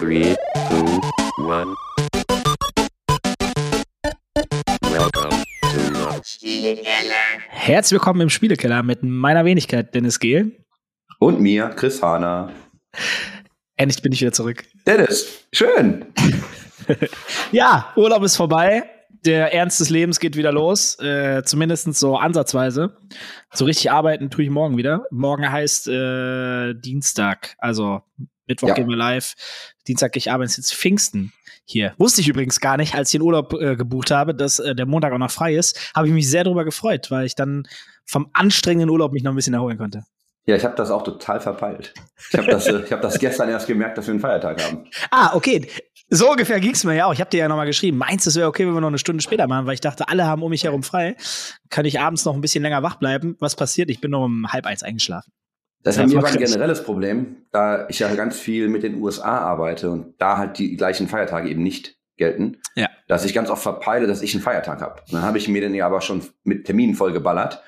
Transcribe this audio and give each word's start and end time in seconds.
Three, 0.00 0.34
two, 0.70 1.00
one. 1.44 1.76
Welcome 4.80 5.44
to 5.60 5.78
the 5.92 6.82
Herzlich 7.50 7.92
willkommen 7.92 8.22
im 8.22 8.30
Spielekeller 8.30 8.82
mit 8.82 9.02
meiner 9.02 9.44
Wenigkeit, 9.44 9.94
Dennis 9.94 10.18
Gehl. 10.18 10.64
Und 11.18 11.42
mir, 11.42 11.68
Chris 11.76 12.02
Hahner. 12.02 12.50
Endlich 13.76 14.00
bin 14.00 14.12
ich 14.12 14.22
wieder 14.22 14.32
zurück. 14.32 14.64
Dennis, 14.86 15.44
schön. 15.52 16.06
Ja, 17.52 17.92
Urlaub 17.94 18.22
ist 18.22 18.36
vorbei. 18.36 18.84
Der 19.26 19.52
Ernst 19.52 19.80
des 19.80 19.90
Lebens 19.90 20.18
geht 20.18 20.34
wieder 20.34 20.50
los. 20.50 20.98
Äh, 20.98 21.42
Zumindest 21.44 21.92
so 21.94 22.16
ansatzweise. 22.16 22.96
So 23.52 23.66
richtig 23.66 23.90
arbeiten 23.90 24.30
tue 24.30 24.44
ich 24.44 24.50
morgen 24.50 24.78
wieder. 24.78 25.04
Morgen 25.10 25.52
heißt 25.52 25.88
äh, 25.88 26.72
Dienstag. 26.72 27.54
Also 27.58 28.00
Mittwoch 28.50 28.68
Ja. 28.68 28.74
gehen 28.74 28.88
wir 28.88 28.96
live. 28.96 29.34
Dienstag 29.88 30.12
gehe 30.12 30.18
ich. 30.18 30.26
Es 30.26 30.50
ist 30.50 30.56
jetzt 30.58 30.74
Pfingsten 30.74 31.32
hier. 31.64 31.94
Wusste 31.98 32.20
ich 32.20 32.28
übrigens 32.28 32.60
gar 32.60 32.76
nicht, 32.76 32.94
als 32.94 33.08
ich 33.08 33.18
den 33.18 33.22
Urlaub 33.22 33.52
äh, 33.54 33.76
gebucht 33.76 34.10
habe, 34.10 34.34
dass 34.34 34.58
äh, 34.58 34.74
der 34.74 34.86
Montag 34.86 35.12
auch 35.12 35.18
noch 35.18 35.30
frei 35.30 35.54
ist. 35.54 35.92
Habe 35.94 36.08
ich 36.08 36.12
mich 36.12 36.28
sehr 36.28 36.44
darüber 36.44 36.64
gefreut, 36.64 37.10
weil 37.10 37.26
ich 37.26 37.34
dann 37.36 37.66
vom 38.04 38.28
anstrengenden 38.32 38.90
Urlaub 38.90 39.12
mich 39.12 39.22
noch 39.22 39.32
ein 39.32 39.36
bisschen 39.36 39.54
erholen 39.54 39.78
konnte. 39.78 40.02
Ja, 40.46 40.56
ich 40.56 40.64
habe 40.64 40.74
das 40.74 40.90
auch 40.90 41.04
total 41.04 41.38
verpeilt. 41.40 41.94
Ich 42.32 42.36
habe 42.38 42.48
das, 42.50 42.66
äh, 42.66 42.82
ich 42.82 42.90
hab 42.92 43.02
das 43.02 43.18
gestern 43.20 43.48
erst 43.50 43.66
gemerkt, 43.68 43.98
dass 43.98 44.06
wir 44.06 44.12
einen 44.12 44.20
Feiertag 44.20 44.62
haben. 44.64 44.88
Ah, 45.10 45.34
okay. 45.34 45.68
So 46.12 46.28
ungefähr 46.28 46.58
ging's 46.58 46.82
mir 46.82 46.96
ja 46.96 47.06
auch. 47.06 47.12
Ich 47.12 47.20
habe 47.20 47.30
dir 47.30 47.38
ja 47.38 47.48
nochmal 47.48 47.66
geschrieben. 47.66 47.96
Meinst 47.98 48.26
du, 48.26 48.30
es 48.30 48.36
wäre 48.36 48.48
okay, 48.48 48.66
wenn 48.66 48.74
wir 48.74 48.80
noch 48.80 48.88
eine 48.88 48.98
Stunde 48.98 49.22
später 49.22 49.46
machen? 49.46 49.66
Weil 49.66 49.74
ich 49.74 49.80
dachte, 49.80 50.08
alle 50.08 50.26
haben 50.26 50.42
um 50.42 50.50
mich 50.50 50.64
herum 50.64 50.82
frei. 50.82 51.14
Kann 51.68 51.84
ich 51.84 52.00
abends 52.00 52.24
noch 52.24 52.34
ein 52.34 52.40
bisschen 52.40 52.64
länger 52.64 52.82
wach 52.82 52.96
bleiben? 52.96 53.36
Was 53.38 53.54
passiert? 53.54 53.90
Ich 53.90 54.00
bin 54.00 54.10
nur 54.10 54.24
um 54.24 54.50
halb 54.52 54.66
eins 54.66 54.82
eingeschlafen. 54.82 55.30
Das 55.82 55.96
ist 55.96 56.00
Ja, 56.00 56.06
bei 56.06 56.12
mir 56.12 56.18
aber 56.18 56.28
ein 56.28 56.38
generelles 56.38 56.82
Problem, 56.84 57.36
da 57.52 57.88
ich 57.88 57.98
ja 58.00 58.14
ganz 58.14 58.38
viel 58.38 58.68
mit 58.68 58.82
den 58.82 59.00
USA 59.00 59.38
arbeite 59.38 59.90
und 59.90 60.14
da 60.18 60.36
halt 60.36 60.58
die 60.58 60.76
gleichen 60.76 61.08
Feiertage 61.08 61.48
eben 61.48 61.62
nicht 61.62 61.96
gelten, 62.16 62.58
Ja. 62.76 62.88
dass 63.08 63.24
ich 63.24 63.32
ganz 63.32 63.48
oft 63.48 63.62
verpeile, 63.62 64.06
dass 64.06 64.20
ich 64.20 64.34
einen 64.34 64.42
Feiertag 64.42 64.82
habe. 64.82 65.00
Dann 65.10 65.22
habe 65.22 65.38
ich 65.38 65.48
mir 65.48 65.62
den 65.62 65.74
ja 65.74 65.86
aber 65.86 66.02
schon 66.02 66.22
mit 66.44 66.66
Terminen 66.66 66.94
vollgeballert. 66.94 67.62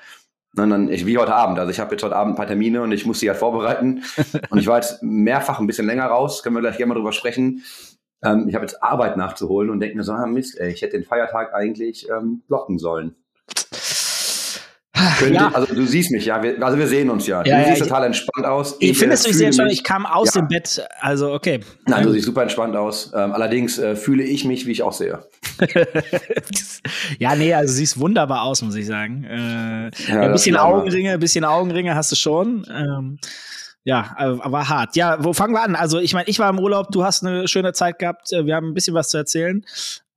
Und 0.55 0.69
dann, 0.69 0.87
ich, 0.89 1.07
wie 1.07 1.17
heute 1.17 1.33
Abend. 1.33 1.57
Also 1.57 1.71
ich 1.71 1.79
habe 1.79 1.91
jetzt 1.95 2.03
heute 2.03 2.15
Abend 2.15 2.33
ein 2.33 2.37
paar 2.37 2.45
Termine 2.45 2.83
und 2.83 2.91
ich 2.91 3.07
muss 3.07 3.19
sie 3.19 3.25
ja 3.25 3.33
vorbereiten. 3.33 4.03
und 4.51 4.59
ich 4.59 4.67
war 4.67 4.75
jetzt 4.75 5.01
mehrfach 5.01 5.59
ein 5.59 5.65
bisschen 5.65 5.87
länger 5.87 6.05
raus, 6.05 6.43
können 6.43 6.55
wir 6.55 6.61
gleich 6.61 6.77
gerne 6.77 6.89
mal 6.89 6.95
drüber 6.95 7.13
sprechen. 7.13 7.63
Ähm, 8.23 8.47
ich 8.47 8.53
habe 8.53 8.63
jetzt 8.63 8.83
Arbeit 8.83 9.17
nachzuholen 9.17 9.71
und 9.71 9.79
denke 9.79 9.97
mir 9.97 10.03
so, 10.03 10.11
ah, 10.11 10.27
Mist, 10.27 10.59
ey, 10.59 10.71
ich 10.71 10.83
hätte 10.83 10.97
den 10.97 11.03
Feiertag 11.03 11.55
eigentlich 11.55 12.07
ähm, 12.09 12.43
blocken 12.47 12.77
sollen. 12.77 13.15
Könnte, 15.17 15.33
Ja. 15.33 15.49
Also 15.51 15.73
du 15.73 15.85
siehst 15.85 16.11
mich, 16.11 16.25
ja. 16.25 16.41
Wir, 16.43 16.61
also 16.63 16.77
wir 16.77 16.87
sehen 16.87 17.09
uns 17.09 17.25
ja. 17.25 17.37
Ja, 17.39 17.43
du 17.43 17.49
ja, 17.49 17.67
siehst 17.69 17.77
ich- 17.81 17.87
total 17.87 18.03
entspannt 18.05 18.45
aus. 18.45 18.75
Ich 18.79 18.97
finde 18.97 19.15
es 19.15 19.25
äh, 19.27 19.33
sehr 19.33 19.47
entspannt. 19.47 19.71
Ich 19.71 19.83
kam 19.83 20.05
aus 20.05 20.35
Ja. 20.35 20.41
dem 20.41 20.47
Bett. 20.49 20.85
Also, 20.99 21.33
okay. 21.33 21.61
Nein, 21.87 22.03
du 22.05 22.11
siehst 22.11 22.25
super 22.25 22.43
entspannt 22.43 22.75
aus. 22.75 23.11
Ähm, 23.15 23.31
allerdings 23.31 23.79
äh, 23.79 23.95
fühle 23.95 24.23
ich 24.23 24.45
mich, 24.45 24.65
wie 24.67 24.71
ich 24.71 24.83
aussehe. 24.83 25.19
ja, 27.19 27.35
nee, 27.35 27.53
also 27.53 27.73
siehst 27.73 27.99
wunderbar 27.99 28.43
aus, 28.43 28.61
muss 28.61 28.75
ich 28.75 28.85
sagen. 28.85 29.23
Äh, 29.23 29.91
Ja, 30.11 30.21
ein 30.21 30.31
bisschen. 30.31 30.55
Augenringe, 30.57 31.11
ein 31.13 31.19
bisschen 31.19 31.45
Augenringe 31.45 31.95
hast 31.95 32.11
du 32.11 32.15
schon. 32.15 32.65
Ähm, 32.71 33.19
ja, 33.85 34.15
äh, 34.17 34.23
aber 34.39 34.69
hart. 34.69 34.95
Ja, 34.95 35.17
wo 35.23 35.33
fangen 35.33 35.53
wir 35.53 35.61
an? 35.63 35.75
Also, 35.75 35.99
ich 35.99 36.13
meine, 36.13 36.27
ich 36.29 36.39
war 36.39 36.49
im 36.49 36.59
Urlaub, 36.59 36.91
du 36.91 37.03
hast 37.03 37.25
eine 37.25 37.47
schöne 37.47 37.73
Zeit 37.73 37.99
gehabt. 37.99 38.31
Äh, 38.31 38.45
Wir 38.45 38.55
haben 38.55 38.69
ein 38.69 38.73
bisschen 38.73 38.93
was 38.93 39.09
zu 39.09 39.17
erzählen. 39.17 39.65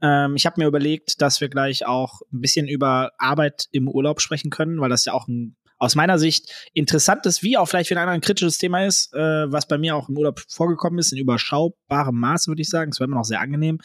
Ähm, 0.02 0.36
ich 0.36 0.46
habe 0.46 0.60
mir 0.60 0.66
überlegt, 0.66 1.20
dass 1.22 1.40
wir 1.40 1.48
gleich 1.48 1.86
auch 1.86 2.20
ein 2.32 2.40
bisschen 2.40 2.68
über 2.68 3.12
Arbeit 3.18 3.66
im 3.72 3.88
Urlaub 3.88 4.20
sprechen 4.20 4.50
können, 4.50 4.80
weil 4.80 4.90
das 4.90 5.04
ja 5.04 5.12
auch 5.12 5.28
ein 5.28 5.56
aus 5.78 5.94
meiner 5.94 6.18
Sicht 6.18 6.50
interessantes, 6.72 7.42
wie 7.42 7.58
auch 7.58 7.66
vielleicht 7.66 7.88
für 7.88 7.94
einen 7.94 8.02
anderen 8.02 8.18
ein 8.18 8.22
kritisches 8.22 8.58
Thema 8.58 8.86
ist, 8.86 9.12
äh, 9.14 9.52
was 9.52 9.68
bei 9.68 9.78
mir 9.78 9.94
auch 9.94 10.08
im 10.08 10.16
Urlaub 10.16 10.40
vorgekommen 10.48 10.98
ist, 10.98 11.12
in 11.12 11.18
überschaubarem 11.18 12.18
Maße, 12.18 12.48
würde 12.48 12.62
ich 12.62 12.68
sagen. 12.68 12.92
Es 12.92 13.00
war 13.00 13.06
immer 13.06 13.16
noch 13.16 13.24
sehr 13.24 13.40
angenehm, 13.40 13.78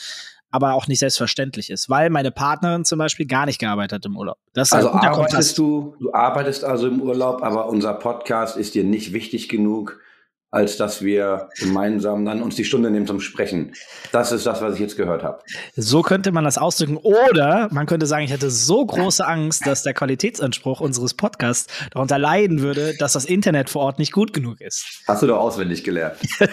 aber 0.51 0.73
auch 0.73 0.87
nicht 0.87 0.99
selbstverständlich 0.99 1.69
ist, 1.69 1.89
weil 1.89 2.09
meine 2.09 2.31
Partnerin 2.31 2.85
zum 2.85 2.99
Beispiel 2.99 3.25
gar 3.25 3.45
nicht 3.45 3.59
gearbeitet 3.59 3.93
hat 3.93 4.05
im 4.05 4.17
Urlaub. 4.17 4.37
Das 4.53 4.69
ist 4.69 4.73
Also 4.73 4.91
arbeitest 4.91 5.17
Kontrast. 5.17 5.57
du, 5.57 5.95
du 5.99 6.13
arbeitest 6.13 6.63
also 6.63 6.87
im 6.87 7.01
Urlaub, 7.01 7.43
aber 7.43 7.67
unser 7.67 7.93
Podcast 7.93 8.57
ist 8.57 8.73
dir 8.75 8.83
nicht 8.83 9.11
wichtig 9.11 9.49
genug, 9.49 9.99
als 10.51 10.75
dass 10.77 11.01
wir 11.01 11.49
gemeinsam 11.57 12.25
dann 12.25 12.41
uns 12.41 12.55
die 12.55 12.65
Stunde 12.65 12.91
nehmen 12.91 13.07
zum 13.07 13.21
Sprechen. 13.21 13.73
Das 14.11 14.31
ist 14.33 14.45
das, 14.45 14.61
was 14.61 14.73
ich 14.75 14.81
jetzt 14.81 14.97
gehört 14.97 15.23
habe. 15.23 15.39
So 15.77 16.01
könnte 16.01 16.31
man 16.33 16.43
das 16.43 16.57
ausdrücken. 16.57 16.97
Oder 16.97 17.69
man 17.71 17.85
könnte 17.85 18.05
sagen, 18.05 18.25
ich 18.25 18.33
hatte 18.33 18.49
so 18.51 18.85
große 18.85 19.25
Angst, 19.25 19.65
dass 19.65 19.83
der 19.83 19.93
Qualitätsanspruch 19.93 20.81
unseres 20.81 21.13
Podcasts 21.13 21.67
darunter 21.91 22.19
leiden 22.19 22.61
würde, 22.61 22.93
dass 22.97 23.13
das 23.13 23.23
Internet 23.25 23.69
vor 23.69 23.83
Ort 23.83 23.97
nicht 23.97 24.11
gut 24.11 24.33
genug 24.33 24.59
ist. 24.59 25.03
Hast 25.07 25.23
du 25.23 25.27
doch 25.27 25.39
auswendig 25.39 25.83
gelernt. 25.83 26.17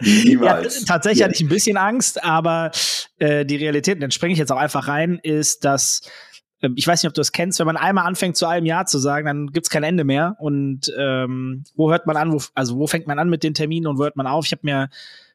Ja, 0.00 0.24
Niemals. 0.24 0.84
tatsächlich 0.84 1.20
Ja. 1.20 1.26
hatte 1.26 1.34
ich 1.36 1.40
ein 1.42 1.48
bisschen 1.48 1.76
Angst, 1.76 2.22
aber 2.24 2.70
äh, 3.18 3.44
die 3.44 3.56
Realität, 3.56 3.94
und 3.96 4.00
dann 4.00 4.10
springe 4.10 4.32
ich 4.32 4.38
jetzt 4.38 4.52
auch 4.52 4.56
einfach 4.58 4.88
rein, 4.88 5.18
ist, 5.22 5.64
dass 5.64 6.02
ich 6.60 6.86
weiß 6.86 7.02
nicht, 7.02 7.08
ob 7.08 7.14
du 7.14 7.20
es 7.20 7.32
kennst, 7.32 7.58
wenn 7.58 7.66
man 7.66 7.76
einmal 7.76 8.06
anfängt, 8.06 8.36
zu 8.36 8.46
allem 8.46 8.64
Ja 8.64 8.86
zu 8.86 8.98
sagen, 8.98 9.26
dann 9.26 9.46
gibt's 9.48 9.70
kein 9.70 9.82
Ende 9.82 10.04
mehr. 10.04 10.36
Und 10.38 10.92
ähm, 10.98 11.64
wo 11.74 11.90
hört 11.90 12.06
man 12.06 12.16
an, 12.16 12.32
wo, 12.32 12.40
also 12.54 12.76
wo 12.78 12.86
fängt 12.86 13.06
man 13.06 13.18
an 13.18 13.28
mit 13.28 13.42
den 13.42 13.54
Terminen 13.54 13.86
und 13.86 13.98
wo 13.98 14.04
hört 14.04 14.16
man 14.16 14.26
auf? 14.26 14.46
Ich 14.46 14.52
habe 14.52 14.62
mir 14.64 14.88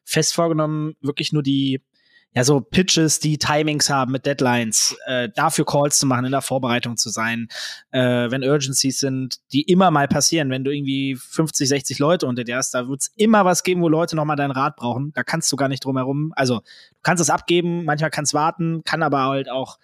fest 0.04 0.34
vorgenommen, 0.34 0.94
wirklich 1.00 1.32
nur 1.32 1.42
die, 1.42 1.80
ja, 2.34 2.44
so 2.44 2.60
Pitches, 2.60 3.20
die 3.20 3.36
Timings 3.36 3.90
haben 3.90 4.10
mit 4.10 4.24
Deadlines, 4.24 4.96
äh, 5.06 5.28
dafür 5.34 5.66
Calls 5.66 5.98
zu 5.98 6.06
machen, 6.06 6.24
in 6.24 6.32
der 6.32 6.40
Vorbereitung 6.40 6.96
zu 6.96 7.10
sein, 7.10 7.48
äh, 7.90 8.30
wenn 8.30 8.42
Urgencies 8.42 8.98
sind, 9.00 9.36
die 9.52 9.62
immer 9.62 9.90
mal 9.90 10.08
passieren, 10.08 10.50
wenn 10.50 10.64
du 10.64 10.74
irgendwie 10.74 11.14
50, 11.14 11.68
60 11.68 11.98
Leute 11.98 12.26
unter 12.26 12.42
dir 12.42 12.56
hast, 12.56 12.74
da 12.74 12.88
wird's 12.88 13.12
immer 13.16 13.44
was 13.44 13.62
geben, 13.62 13.82
wo 13.82 13.88
Leute 13.88 14.16
nochmal 14.16 14.36
deinen 14.36 14.50
Rat 14.50 14.76
brauchen. 14.76 15.12
Da 15.14 15.22
kannst 15.22 15.52
du 15.52 15.56
gar 15.56 15.68
nicht 15.68 15.84
drum 15.84 15.98
herum. 15.98 16.32
Also, 16.34 16.60
du 16.60 17.02
kannst 17.02 17.20
es 17.20 17.30
abgeben, 17.30 17.84
manchmal 17.84 18.10
kannst 18.10 18.32
warten, 18.32 18.82
kann 18.84 19.02
aber 19.02 19.24
halt 19.24 19.50
auch 19.50 19.78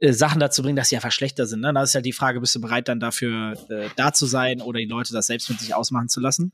äh, 0.00 0.12
Sachen 0.12 0.40
dazu 0.40 0.62
bringen, 0.62 0.76
dass 0.76 0.88
sie 0.88 0.96
einfach 0.96 1.12
schlechter 1.12 1.46
sind. 1.46 1.60
Ne? 1.60 1.72
Da 1.72 1.82
ist 1.82 1.94
halt 1.94 2.06
die 2.06 2.12
Frage, 2.12 2.40
bist 2.40 2.54
du 2.54 2.60
bereit, 2.60 2.88
dann 2.88 3.00
dafür 3.00 3.54
äh, 3.68 3.88
da 3.96 4.12
zu 4.12 4.26
sein 4.26 4.60
oder 4.60 4.78
die 4.78 4.86
Leute 4.86 5.12
das 5.12 5.26
selbst 5.26 5.48
mit 5.50 5.60
sich 5.60 5.74
ausmachen 5.74 6.08
zu 6.08 6.20
lassen? 6.20 6.52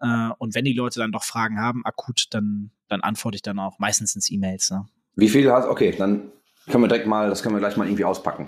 Äh, 0.00 0.30
und 0.38 0.54
wenn 0.54 0.64
die 0.64 0.72
Leute 0.72 1.00
dann 1.00 1.12
doch 1.12 1.24
Fragen 1.24 1.60
haben, 1.60 1.84
akut, 1.84 2.26
dann, 2.30 2.70
dann 2.88 3.00
antworte 3.00 3.36
ich 3.36 3.42
dann 3.42 3.58
auch 3.58 3.78
meistens 3.78 4.14
ins 4.14 4.30
E-Mails. 4.30 4.70
Ne? 4.70 4.86
Wie 5.16 5.28
viel 5.28 5.50
hast 5.50 5.66
Okay, 5.66 5.94
dann 5.96 6.32
können 6.70 6.84
wir 6.84 6.88
direkt 6.88 7.06
mal, 7.06 7.28
das 7.28 7.42
können 7.42 7.54
wir 7.54 7.60
gleich 7.60 7.76
mal 7.76 7.86
irgendwie 7.86 8.04
auspacken. 8.04 8.46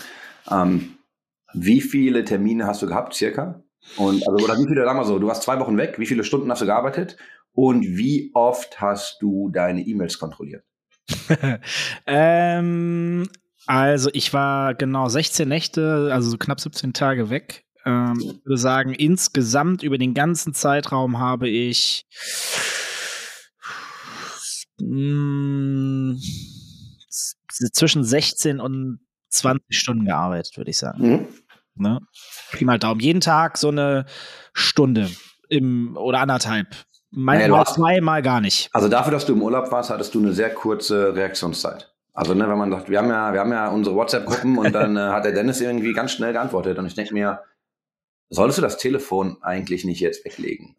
Ähm, 0.50 0.96
wie 1.52 1.80
viele 1.80 2.24
Termine 2.24 2.66
hast 2.66 2.82
du 2.82 2.86
gehabt, 2.86 3.14
circa? 3.14 3.62
Und 3.96 4.26
also, 4.26 4.44
oder 4.44 4.58
wie 4.58 4.66
viele, 4.66 4.84
sagen 4.84 4.98
wir 4.98 5.04
so, 5.04 5.18
du 5.18 5.28
warst 5.28 5.42
zwei 5.42 5.58
Wochen 5.60 5.76
weg, 5.76 5.98
wie 5.98 6.06
viele 6.06 6.24
Stunden 6.24 6.50
hast 6.50 6.62
du 6.62 6.66
gearbeitet? 6.66 7.16
Und 7.52 7.82
wie 7.82 8.32
oft 8.34 8.80
hast 8.80 9.22
du 9.22 9.48
deine 9.50 9.80
E-Mails 9.80 10.18
kontrolliert? 10.18 10.64
ähm, 12.06 13.28
also 13.66 14.10
ich 14.12 14.32
war 14.32 14.74
genau 14.74 15.08
16 15.08 15.48
Nächte, 15.48 16.10
also 16.12 16.30
so 16.30 16.38
knapp 16.38 16.60
17 16.60 16.92
Tage 16.92 17.30
weg. 17.30 17.64
Ähm, 17.84 18.14
ich 18.20 18.44
würde 18.44 18.58
sagen, 18.58 18.92
insgesamt 18.94 19.82
über 19.82 19.98
den 19.98 20.14
ganzen 20.14 20.54
Zeitraum 20.54 21.18
habe 21.18 21.48
ich 21.48 22.04
mh, 24.80 26.16
z- 27.08 27.74
zwischen 27.74 28.04
16 28.04 28.60
und 28.60 29.00
20 29.30 29.64
Stunden 29.78 30.04
gearbeitet, 30.06 30.56
würde 30.56 30.70
ich 30.70 30.78
sagen. 30.78 31.02
Mhm. 31.10 31.26
Ne? 31.74 32.00
Pi 32.52 32.64
mal 32.64 32.78
Daumen. 32.78 33.00
Jeden 33.00 33.20
Tag 33.20 33.58
so 33.58 33.68
eine 33.68 34.06
Stunde 34.54 35.10
im, 35.48 35.96
oder 35.96 36.20
anderthalb. 36.20 36.68
Mal, 37.10 37.36
Naja, 37.36 37.48
du 37.48 37.52
mal 37.54 37.60
hast- 37.60 37.74
zwei, 37.74 38.00
mal 38.00 38.22
gar 38.22 38.40
nicht. 38.40 38.68
Also 38.72 38.88
dafür, 38.88 39.12
dass 39.12 39.26
du 39.26 39.34
im 39.34 39.42
Urlaub 39.42 39.70
warst, 39.70 39.90
hattest 39.90 40.14
du 40.14 40.18
eine 40.20 40.32
sehr 40.32 40.52
kurze 40.52 41.14
Reaktionszeit. 41.14 41.92
Also, 42.16 42.32
ne, 42.32 42.48
wenn 42.48 42.56
man 42.56 42.70
sagt, 42.70 42.88
wir 42.88 42.98
haben 42.98 43.10
ja, 43.10 43.32
wir 43.34 43.40
haben 43.40 43.52
ja 43.52 43.68
unsere 43.68 43.94
WhatsApp-Gruppen 43.94 44.56
und 44.56 44.72
dann 44.72 44.96
äh, 44.96 45.00
hat 45.00 45.26
der 45.26 45.32
Dennis 45.32 45.60
irgendwie 45.60 45.92
ganz 45.92 46.12
schnell 46.12 46.32
geantwortet. 46.32 46.78
Und 46.78 46.86
ich 46.86 46.94
denke 46.94 47.12
mir, 47.12 47.40
solltest 48.30 48.56
du 48.56 48.62
das 48.62 48.78
Telefon 48.78 49.36
eigentlich 49.42 49.84
nicht 49.84 50.00
jetzt 50.00 50.24
weglegen? 50.24 50.76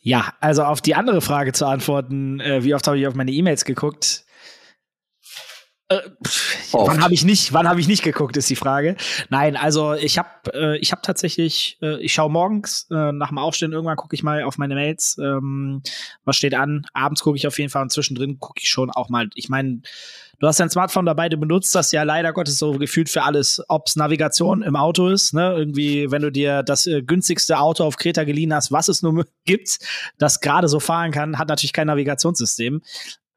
Ja, 0.00 0.34
also 0.40 0.64
auf 0.64 0.80
die 0.80 0.96
andere 0.96 1.20
Frage 1.20 1.52
zu 1.52 1.64
antworten, 1.64 2.40
äh, 2.40 2.64
wie 2.64 2.74
oft 2.74 2.84
habe 2.88 2.98
ich 2.98 3.06
auf 3.06 3.14
meine 3.14 3.30
E-Mails 3.30 3.64
geguckt? 3.64 4.24
Äh, 5.92 6.00
wann 6.72 7.02
habe 7.02 7.14
ich 7.14 7.24
nicht, 7.24 7.52
wann 7.52 7.68
habe 7.68 7.78
ich 7.78 7.86
nicht 7.86 8.02
geguckt, 8.02 8.36
ist 8.36 8.50
die 8.50 8.56
Frage. 8.56 8.96
Nein, 9.28 9.56
also 9.56 9.92
ich 9.94 10.18
habe, 10.18 10.28
äh, 10.54 10.78
ich 10.78 10.90
habe 10.90 11.02
tatsächlich, 11.02 11.78
äh, 11.82 12.00
ich 12.00 12.14
schaue 12.14 12.30
morgens 12.30 12.88
äh, 12.90 13.12
nach 13.12 13.28
dem 13.28 13.38
Aufstehen 13.38 13.72
irgendwann 13.72 13.96
gucke 13.96 14.16
ich 14.16 14.22
mal 14.22 14.42
auf 14.42 14.58
meine 14.58 14.74
Mails, 14.74 15.18
ähm, 15.22 15.82
was 16.24 16.36
steht 16.36 16.54
an. 16.54 16.86
Abends 16.94 17.22
gucke 17.22 17.36
ich 17.36 17.46
auf 17.46 17.58
jeden 17.58 17.70
Fall 17.70 17.82
und 17.82 17.92
zwischendrin 17.92 18.40
gucke 18.40 18.60
ich 18.60 18.70
schon 18.70 18.90
auch 18.90 19.08
mal. 19.08 19.28
Ich 19.34 19.48
meine, 19.48 19.82
du 20.42 20.48
hast 20.48 20.58
dein 20.58 20.70
Smartphone 20.70 21.06
dabei, 21.06 21.28
du 21.28 21.36
benutzt 21.36 21.72
das 21.74 21.92
ja 21.92 22.02
leider 22.02 22.32
Gottes 22.32 22.58
so 22.58 22.72
gefühlt 22.72 23.08
für 23.08 23.22
alles, 23.22 23.62
ob's 23.68 23.94
Navigation 23.94 24.62
im 24.62 24.74
Auto 24.74 25.06
ist, 25.08 25.32
ne? 25.32 25.54
Irgendwie, 25.56 26.10
wenn 26.10 26.20
du 26.20 26.32
dir 26.32 26.64
das 26.64 26.86
äh, 26.88 27.00
günstigste 27.00 27.60
Auto 27.60 27.84
auf 27.84 27.96
Kreta 27.96 28.24
geliehen 28.24 28.52
hast, 28.52 28.72
was 28.72 28.88
es 28.88 29.02
nur 29.02 29.24
gibt, 29.44 29.78
das 30.18 30.40
gerade 30.40 30.66
so 30.66 30.80
fahren 30.80 31.12
kann, 31.12 31.38
hat 31.38 31.48
natürlich 31.48 31.72
kein 31.72 31.86
Navigationssystem. 31.86 32.82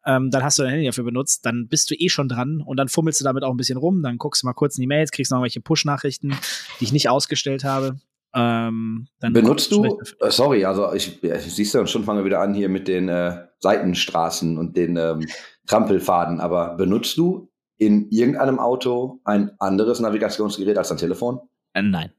Ähm, 0.08 0.32
dann 0.32 0.44
hast 0.44 0.58
du 0.58 0.64
dein 0.64 0.72
Handy 0.72 0.86
dafür 0.88 1.04
benutzt, 1.04 1.46
dann 1.46 1.68
bist 1.68 1.92
du 1.92 1.96
eh 1.96 2.10
schon 2.10 2.28
dran 2.28 2.62
und 2.62 2.78
dann 2.78 2.88
fummelst 2.88 3.22
du 3.22 3.24
damit 3.24 3.44
auch 3.44 3.52
ein 3.52 3.58
bisschen 3.58 3.78
rum, 3.78 4.02
dann 4.02 4.18
guckst 4.18 4.42
du 4.42 4.48
mal 4.48 4.54
kurz 4.54 4.76
in 4.78 4.82
die 4.82 4.88
Mails, 4.88 5.12
kriegst 5.12 5.32
noch 5.32 5.44
welche 5.44 5.62
Push-Nachrichten, 5.62 6.36
die 6.80 6.84
ich 6.84 6.92
nicht 6.92 7.10
ausgestellt 7.10 7.64
habe. 7.64 7.98
Ähm, 8.34 9.08
dann 9.20 9.34
Benutzt 9.34 9.72
du, 9.72 10.00
äh, 10.20 10.32
sorry, 10.32 10.66
also 10.66 10.92
ich, 10.94 11.22
ja, 11.22 11.40
siehst 11.40 11.74
du, 11.74 11.86
schon 11.86 12.04
fangen 12.04 12.20
wir 12.20 12.26
wieder 12.26 12.42
an 12.42 12.54
hier 12.54 12.70
mit 12.70 12.88
den, 12.88 13.10
äh, 13.10 13.46
Seitenstraßen 13.60 14.58
und 14.58 14.78
den 14.78 14.98
ähm, 14.98 15.26
Trampelfaden. 15.68 16.40
Aber 16.40 16.76
benutzt 16.76 17.18
du 17.18 17.50
in 17.78 18.10
irgendeinem 18.10 18.60
Auto 18.60 19.20
ein 19.24 19.52
anderes 19.60 20.00
Navigationsgerät 20.00 20.78
als 20.78 20.90
dein 20.90 20.98
Telefon? 20.98 21.40
Äh, 21.74 21.82
nein. 21.82 22.12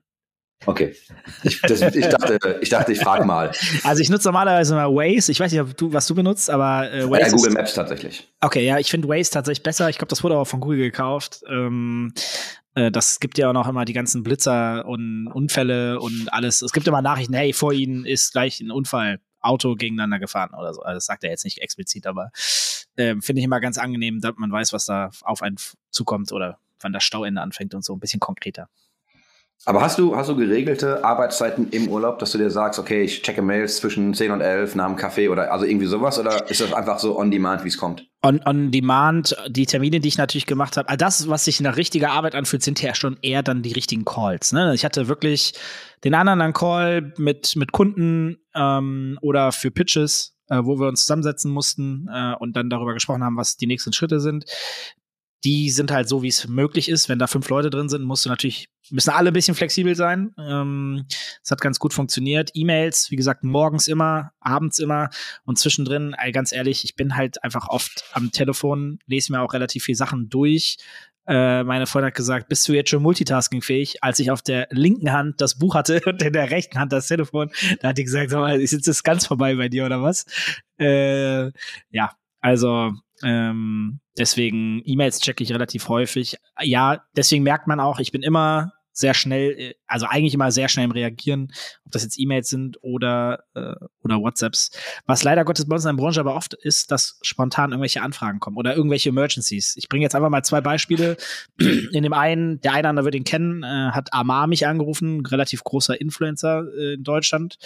Okay. 0.65 0.95
Ich, 1.43 1.61
das, 1.61 1.83
ich 1.83 2.09
dachte, 2.09 2.59
ich, 2.63 2.71
dachte, 2.71 2.93
ich 2.93 2.99
frage 2.99 3.25
mal. 3.25 3.53
Also 3.85 4.01
ich 4.01 4.09
nutze 4.09 4.29
normalerweise 4.29 4.75
mal 4.75 4.89
Waze. 4.89 5.31
Ich 5.31 5.39
weiß 5.39 5.53
nicht, 5.53 5.61
ob 5.61 5.77
du, 5.77 5.93
was 5.93 6.07
du 6.07 6.15
benutzt, 6.15 6.49
aber 6.49 6.91
äh, 6.91 7.11
Waze. 7.11 7.23
Ja, 7.23 7.29
Google 7.31 7.53
Maps 7.53 7.75
tatsächlich. 7.75 8.33
Okay, 8.41 8.65
ja, 8.65 8.79
ich 8.79 8.91
finde 8.91 9.09
Waze 9.09 9.31
tatsächlich 9.31 9.63
besser. 9.63 9.91
Ich 9.91 9.99
glaube, 9.99 10.09
das 10.09 10.25
wurde 10.25 10.37
auch 10.37 10.47
von 10.47 10.61
Google 10.61 10.79
gekauft. 10.79 11.43
Ähm, 11.49 12.13
äh, 12.75 12.91
das 12.91 13.21
gibt 13.21 13.39
ja 13.39 13.51
auch 13.51 13.53
noch 13.53 13.69
immer 13.69 13.85
die 13.85 13.93
ganzen 13.93 14.23
Blitzer 14.23 14.87
und 14.87 15.29
Unfälle 15.29 16.01
und 16.01 16.29
alles. 16.33 16.63
Es 16.63 16.73
gibt 16.73 16.89
immer 16.89 17.03
Nachrichten, 17.03 17.35
hey, 17.35 17.53
vor 17.53 17.73
Ihnen 17.73 18.07
ist 18.07 18.33
gleich 18.33 18.61
ein 18.61 18.71
Unfall, 18.71 19.21
Auto 19.41 19.75
gegeneinander 19.75 20.19
gefahren 20.19 20.55
oder 20.55 20.75
so. 20.75 20.83
Also 20.83 20.97
das 20.97 21.07
sagt 21.07 21.25
er 21.25 21.31
jetzt 21.31 21.45
nicht 21.45 21.59
explizit, 21.59 22.07
aber 22.07 22.31
äh, 22.97 23.17
finde 23.21 23.41
ich 23.41 23.45
immer 23.45 23.61
ganz 23.61 23.79
angenehm, 23.79 24.21
dass 24.21 24.35
man 24.37 24.51
weiß, 24.51 24.73
was 24.73 24.87
da 24.87 25.11
auf 25.23 25.43
einen 25.43 25.57
zukommt 25.91 26.33
oder 26.33 26.59
wann 26.81 26.93
das 26.93 27.05
Stauende 27.05 27.41
anfängt 27.41 27.75
und 27.75 27.85
so 27.85 27.95
ein 27.95 28.01
bisschen 28.01 28.21
konkreter. 28.21 28.69
Aber 29.65 29.81
hast 29.81 29.99
du, 29.99 30.15
hast 30.15 30.29
du 30.29 30.37
geregelte 30.37 31.05
Arbeitszeiten 31.05 31.71
im 31.71 31.89
Urlaub, 31.89 32.21
dass 32.21 32.31
du 32.31 32.39
dir 32.39 32.51
sagst, 32.51 32.79
okay, 32.79 33.03
ich 33.03 33.23
checke 33.23 33.43
Mails 33.43 33.79
zwischen 33.79 34.15
10 34.15 34.31
und 34.31 34.41
11 34.41 34.77
nach 34.77 34.87
dem 34.87 34.95
Kaffee 34.95 35.29
oder 35.29 35.51
also 35.53 35.65
irgendwie 35.65 35.87
sowas? 35.87 36.21
Oder 36.21 36.49
ist 36.49 36.61
das 36.61 36.73
einfach 36.73 37.01
so 37.01 37.19
on 37.19 37.33
demand, 37.33 37.65
wie 37.65 37.69
es 37.69 37.77
kommt? 37.77 38.07
On, 38.23 38.41
on 38.45 38.71
demand, 38.71 39.37
die 39.49 39.67
Termine, 39.67 39.99
die 39.99 40.09
ich 40.09 40.19
natürlich 40.19 40.47
gemacht 40.47 40.77
habe, 40.77 40.89
all 40.89 40.97
das, 40.97 41.29
was 41.29 41.45
sich 41.45 41.61
nach 41.61 41.77
richtiger 41.77 42.11
Arbeit 42.11 42.37
anfühlt, 42.37 42.63
sind 42.63 42.81
ja 42.81 42.95
schon 42.95 43.17
eher 43.23 43.43
dann 43.43 43.63
die 43.63 43.73
richtigen 43.73 44.05
Calls. 44.05 44.53
Ne? 44.53 44.73
Ich 44.75 44.85
hatte 44.85 45.09
wirklich 45.09 45.55
den 46.05 46.15
anderen 46.15 46.53
Call 46.53 47.13
mit, 47.17 47.57
mit 47.57 47.73
Kunden 47.73 48.37
ähm, 48.55 49.19
oder 49.21 49.51
für 49.51 49.73
Pitches, 49.73 50.37
äh, 50.49 50.61
wo 50.63 50.79
wir 50.79 50.87
uns 50.87 51.01
zusammensetzen 51.01 51.51
mussten 51.51 52.09
äh, 52.13 52.35
und 52.39 52.57
dann 52.57 52.71
darüber 52.71 52.95
gesprochen 52.95 53.25
haben, 53.25 53.37
was 53.37 53.57
die 53.57 53.67
nächsten 53.67 53.93
Schritte 53.93 54.21
sind 54.21 54.45
die 55.45 55.71
sind 55.71 55.91
halt 55.91 56.09
so, 56.09 56.23
wie 56.23 56.29
es 56.29 56.49
möglich 56.49 56.89
ist. 56.89 57.09
Wenn 57.09 57.19
da 57.19 57.27
fünf 57.27 57.49
Leute 57.49 57.71
drin 57.71 57.89
sind, 57.89 58.03
musst 58.03 58.25
du 58.25 58.29
natürlich, 58.29 58.69
müssen 58.91 59.11
alle 59.11 59.31
ein 59.31 59.35
bisschen 59.35 59.55
flexibel 59.55 59.95
sein. 59.95 60.35
Ähm, 60.39 61.07
es 61.43 61.51
hat 61.51 61.61
ganz 61.61 61.79
gut 61.79 61.93
funktioniert. 61.93 62.51
E-Mails, 62.55 63.11
wie 63.11 63.17
gesagt, 63.17 63.45
morgens 63.45 63.89
immer, 63.89 64.33
abends 64.41 64.79
immer 64.79 65.11
und 65.45 65.59
zwischendrin, 65.59 66.15
ey, 66.19 66.33
ganz 66.33 66.53
ehrlich, 66.53 66.85
ich 66.85 66.97
bin 66.97 67.17
halt 67.17 67.43
einfach 67.45 67.69
oft 67.69 68.05
am 68.13 68.33
Telefon, 68.33 68.99
lese 69.07 69.33
mir 69.33 69.41
auch 69.41 69.53
relativ 69.53 69.85
viele 69.85 69.97
Sachen 69.97 70.29
durch. 70.29 70.79
Äh, 71.29 71.65
meine 71.65 71.87
Freundin 71.87 72.09
hat 72.09 72.15
gesagt, 72.15 72.49
bist 72.49 72.67
du 72.69 72.73
jetzt 72.73 72.91
schon 72.91 73.03
multitaskingfähig? 73.03 74.03
Als 74.03 74.19
ich 74.21 74.31
auf 74.31 74.43
der 74.43 74.69
linken 74.71 75.13
Hand 75.13 75.41
das 75.41 75.59
Buch 75.59 75.75
hatte 75.75 76.01
und 76.07 76.23
in 76.23 76.33
der 76.33 76.51
rechten 76.51 76.79
Hand 76.79 76.93
das 76.93 77.09
Telefon, 77.09 77.51
da 77.81 77.89
hat 77.89 77.99
die 77.99 78.05
gesagt, 78.05 78.31
sag 78.31 78.41
mal, 78.41 78.61
ist 78.61 78.73
jetzt 78.73 78.89
das 78.89 79.03
ganz 79.03 79.27
vorbei 79.27 79.57
bei 79.57 79.69
dir 79.69 79.85
oder 79.85 80.03
was? 80.03 80.25
Äh, 80.79 81.51
ja, 81.91 82.13
also 82.41 82.93
ähm, 83.23 84.01
deswegen 84.19 84.83
E-Mails 84.85 85.21
checke 85.21 85.43
ich 85.43 85.53
relativ 85.53 85.89
häufig. 85.89 86.37
Ja, 86.61 87.03
deswegen 87.17 87.43
merkt 87.43 87.67
man 87.67 87.81
auch, 87.81 87.99
ich 87.99 88.13
bin 88.13 88.23
immer 88.23 88.73
sehr 88.97 89.13
schnell, 89.15 89.53
äh, 89.59 89.75
also 89.87 90.07
eigentlich 90.07 90.35
immer 90.35 90.51
sehr 90.51 90.69
schnell 90.69 90.87
im 90.87 90.91
Reagieren, 90.91 91.53
ob 91.85 91.93
das 91.93 92.03
jetzt 92.03 92.19
E-Mails 92.19 92.49
sind 92.49 92.79
oder, 92.83 93.45
äh, 93.55 93.75
oder 94.03 94.21
WhatsApps. 94.21 94.71
Was 95.05 95.23
leider 95.23 95.45
Gottes 95.45 95.69
bei 95.69 95.75
uns 95.75 95.85
in 95.85 95.95
der 95.95 96.03
Branche 96.03 96.21
aber 96.21 96.35
oft 96.35 96.55
ist, 96.55 96.91
dass 96.91 97.19
spontan 97.23 97.73
irgendwelche 97.73 98.01
Anfragen 98.01 98.41
kommen 98.41 98.57
oder 98.57 98.75
irgendwelche 98.75 99.11
Emergencies. 99.11 99.77
Ich 99.77 99.89
bringe 99.89 100.03
jetzt 100.03 100.15
einfach 100.15 100.31
mal 100.31 100.43
zwei 100.43 100.63
Beispiele. 100.63 101.17
In 101.59 102.03
dem 102.03 102.15
einen, 102.15 102.61
der 102.63 102.73
eine 102.73 102.89
andere 102.89 103.05
wird 103.05 103.15
ihn 103.15 103.25
kennen, 103.25 103.63
äh, 103.63 103.91
hat 103.93 104.13
Amar 104.13 104.47
mich 104.47 104.67
angerufen, 104.67 105.25
relativ 105.27 105.63
großer 105.63 106.01
Influencer 106.01 106.65
äh, 106.77 106.95
in 106.95 107.05
Deutschland. 107.05 107.59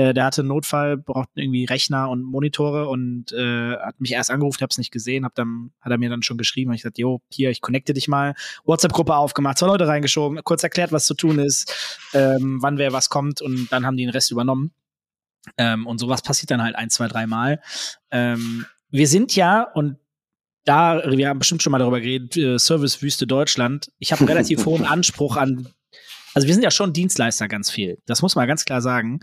Äh, 0.00 0.14
der 0.14 0.24
hatte 0.24 0.40
einen 0.40 0.48
Notfall, 0.48 0.96
braucht 0.96 1.28
irgendwie 1.34 1.66
Rechner 1.66 2.08
und 2.08 2.22
Monitore 2.22 2.88
und 2.88 3.32
äh, 3.32 3.76
hat 3.76 4.00
mich 4.00 4.12
erst 4.12 4.30
angerufen, 4.30 4.62
hab's 4.62 4.78
nicht 4.78 4.90
gesehen, 4.90 5.24
hab 5.26 5.34
dann, 5.34 5.72
hat 5.80 5.92
er 5.92 5.98
mir 5.98 6.08
dann 6.08 6.22
schon 6.22 6.38
geschrieben, 6.38 6.70
und 6.70 6.76
ich 6.76 6.82
gesagt, 6.82 6.98
jo, 6.98 7.20
hier, 7.30 7.50
ich 7.50 7.60
connecte 7.60 7.92
dich 7.92 8.08
mal. 8.08 8.34
WhatsApp-Gruppe 8.64 9.14
aufgemacht, 9.14 9.58
zwei 9.58 9.66
Leute 9.66 9.86
reingeschoben, 9.86 10.40
kurz 10.42 10.62
erklärt, 10.62 10.90
was 10.92 11.04
zu 11.04 11.14
tun 11.14 11.38
ist, 11.38 12.08
ähm, 12.14 12.58
wann 12.62 12.78
wer 12.78 12.92
was 12.94 13.10
kommt 13.10 13.42
und 13.42 13.68
dann 13.70 13.84
haben 13.84 13.96
die 13.96 14.04
den 14.04 14.10
Rest 14.10 14.30
übernommen. 14.30 14.72
Ähm, 15.58 15.86
und 15.86 15.98
sowas 15.98 16.22
passiert 16.22 16.50
dann 16.50 16.62
halt 16.62 16.76
ein, 16.76 16.88
zwei, 16.88 17.08
drei 17.08 17.26
Mal. 17.26 17.60
Ähm, 18.10 18.64
wir 18.90 19.06
sind 19.06 19.36
ja, 19.36 19.62
und 19.62 19.96
da, 20.64 21.02
wir 21.10 21.28
haben 21.28 21.38
bestimmt 21.40 21.62
schon 21.62 21.72
mal 21.72 21.78
darüber 21.78 22.00
geredet, 22.00 22.36
äh, 22.38 22.58
Servicewüste 22.58 23.26
Deutschland. 23.26 23.92
Ich 23.98 24.12
habe 24.12 24.20
einen 24.20 24.28
relativ 24.28 24.64
hohen 24.64 24.84
Anspruch 24.86 25.36
an, 25.36 25.68
also 26.34 26.46
wir 26.46 26.54
sind 26.54 26.62
ja 26.62 26.70
schon 26.70 26.92
Dienstleister 26.92 27.48
ganz 27.48 27.70
viel. 27.70 27.98
Das 28.06 28.22
muss 28.22 28.36
man 28.36 28.46
ganz 28.46 28.64
klar 28.64 28.80
sagen. 28.80 29.20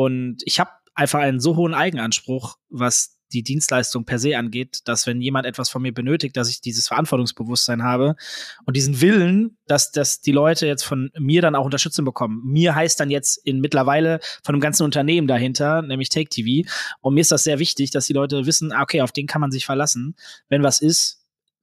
Und 0.00 0.38
ich 0.46 0.58
habe 0.58 0.70
einfach 0.94 1.18
einen 1.18 1.40
so 1.40 1.56
hohen 1.56 1.74
Eigenanspruch, 1.74 2.56
was 2.70 3.18
die 3.34 3.42
Dienstleistung 3.42 4.06
per 4.06 4.18
se 4.18 4.38
angeht, 4.38 4.78
dass 4.86 5.06
wenn 5.06 5.20
jemand 5.20 5.44
etwas 5.44 5.68
von 5.68 5.82
mir 5.82 5.92
benötigt, 5.92 6.38
dass 6.38 6.48
ich 6.48 6.62
dieses 6.62 6.88
Verantwortungsbewusstsein 6.88 7.82
habe 7.82 8.16
und 8.64 8.78
diesen 8.78 9.02
Willen, 9.02 9.58
dass, 9.66 9.92
dass 9.92 10.22
die 10.22 10.32
Leute 10.32 10.66
jetzt 10.66 10.84
von 10.84 11.10
mir 11.18 11.42
dann 11.42 11.54
auch 11.54 11.66
Unterstützung 11.66 12.06
bekommen. 12.06 12.40
Mir 12.46 12.74
heißt 12.74 12.98
dann 12.98 13.10
jetzt 13.10 13.36
in 13.44 13.60
mittlerweile 13.60 14.20
von 14.42 14.54
einem 14.54 14.62
ganzen 14.62 14.84
Unternehmen 14.84 15.28
dahinter, 15.28 15.82
nämlich 15.82 16.08
Take 16.08 16.30
TV. 16.30 16.66
Und 17.02 17.12
mir 17.12 17.20
ist 17.20 17.30
das 17.30 17.44
sehr 17.44 17.58
wichtig, 17.58 17.90
dass 17.90 18.06
die 18.06 18.14
Leute 18.14 18.46
wissen, 18.46 18.72
ah, 18.72 18.82
okay, 18.82 19.02
auf 19.02 19.12
den 19.12 19.26
kann 19.26 19.42
man 19.42 19.50
sich 19.50 19.66
verlassen. 19.66 20.16
Wenn 20.48 20.62
was 20.62 20.80
ist, 20.80 21.19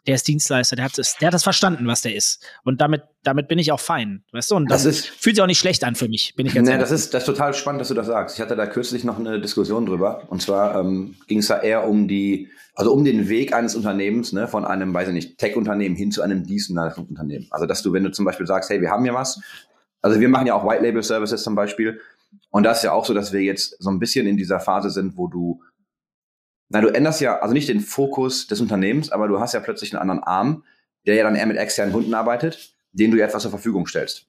der 0.07 0.15
ist 0.15 0.27
Dienstleister, 0.27 0.77
der 0.77 0.86
hat 0.86 0.98
das, 0.98 1.18
der 1.18 1.27
hat 1.27 1.33
das 1.33 1.44
verstanden, 1.44 1.86
was 1.86 2.01
der 2.01 2.15
ist. 2.15 2.44
Und 2.63 2.80
damit, 2.80 3.04
damit 3.24 3.50
bin 3.50 3.59
ich 3.59 3.71
auch 3.74 3.80
fein, 3.80 4.24
weißt 4.31 4.51
du? 4.51 4.56
Und 4.56 4.71
das, 4.71 4.83
das 4.83 5.00
ist, 5.00 5.07
fühlt 5.07 5.36
sich 5.36 5.44
auch 5.44 5.48
nicht 5.48 5.59
schlecht 5.59 5.83
an 5.83 5.95
für 5.95 6.07
mich, 6.07 6.33
bin 6.36 6.45
ich 6.45 6.56
ganz 6.56 6.68
nee, 6.68 6.77
das 6.77 6.92
ist, 6.92 7.13
das 7.13 7.24
ist 7.24 7.25
total 7.27 7.54
spannend, 7.54 7.81
dass 7.81 7.89
du 7.89 7.94
das 7.94 8.07
sagst. 8.07 8.38
Ich 8.38 8.42
hatte 8.42 8.56
da 8.56 8.65
kürzlich 8.65 9.04
noch 9.04 9.19
eine 9.19 9.42
Diskussion 9.42 9.86
drüber. 9.86 10.24
Und 10.30 10.42
zwar 10.42 10.80
ähm, 10.80 11.15
ging 11.27 11.39
es 11.39 11.48
da 11.48 11.59
eher 11.59 11.88
um 11.88 12.07
die, 12.07 12.48
also 12.74 12.94
um 12.94 13.04
den 13.04 13.27
Weg 13.27 13.54
eines 13.54 13.75
Unternehmens, 13.75 14.31
ne, 14.31 14.48
von 14.48 14.63
einem, 14.63 14.94
weiß 14.94 15.09
ich 15.09 15.13
nicht, 15.13 15.38
Tech-Unternehmen 15.38 15.95
hin 15.95 16.12
zu 16.12 16.21
einem 16.21 16.45
Dienstleistungsunternehmen. 16.45 17.48
Also, 17.51 17.65
dass 17.65 17.81
du, 17.81 17.92
wenn 17.92 18.03
du 18.03 18.12
zum 18.12 18.24
Beispiel 18.24 18.48
sagst, 18.48 18.69
hey, 18.69 18.80
wir 18.80 18.92
haben 18.92 19.06
ja 19.06 19.13
was, 19.13 19.42
also 20.01 20.19
wir 20.19 20.30
machen 20.30 20.48
ja 20.48 20.56
auch 20.56 20.65
White 20.65 20.83
Label 20.83 21.03
Services 21.03 21.44
zum 21.44 21.56
Beispiel. 21.56 22.00
Und 22.50 22.63
das 22.63 22.77
ist 22.77 22.83
ja 22.83 22.94
auch 22.94 23.06
so, 23.06 23.13
dass 23.13 23.33
wir 23.33 23.42
jetzt 23.42 23.75
so 23.81 23.89
ein 23.89 24.00
bisschen 24.00 24.25
in 24.25 24.38
dieser 24.38 24.60
Phase 24.60 24.89
sind, 24.89 25.18
wo 25.18 25.27
du 25.27 25.62
na, 26.69 26.81
du 26.81 26.89
änderst 26.89 27.21
ja, 27.21 27.39
also 27.39 27.53
nicht 27.53 27.69
den 27.69 27.79
Fokus 27.79 28.47
des 28.47 28.59
Unternehmens, 28.59 29.11
aber 29.11 29.27
du 29.27 29.39
hast 29.39 29.53
ja 29.53 29.59
plötzlich 29.59 29.93
einen 29.93 30.01
anderen 30.01 30.23
Arm, 30.23 30.63
der 31.05 31.15
ja 31.15 31.23
dann 31.23 31.35
eher 31.35 31.45
mit 31.45 31.57
externen 31.57 31.93
Kunden 31.93 32.13
arbeitet, 32.13 32.73
den 32.91 33.11
du 33.11 33.21
etwas 33.21 33.43
zur 33.43 33.51
Verfügung 33.51 33.87
stellst. 33.87 34.27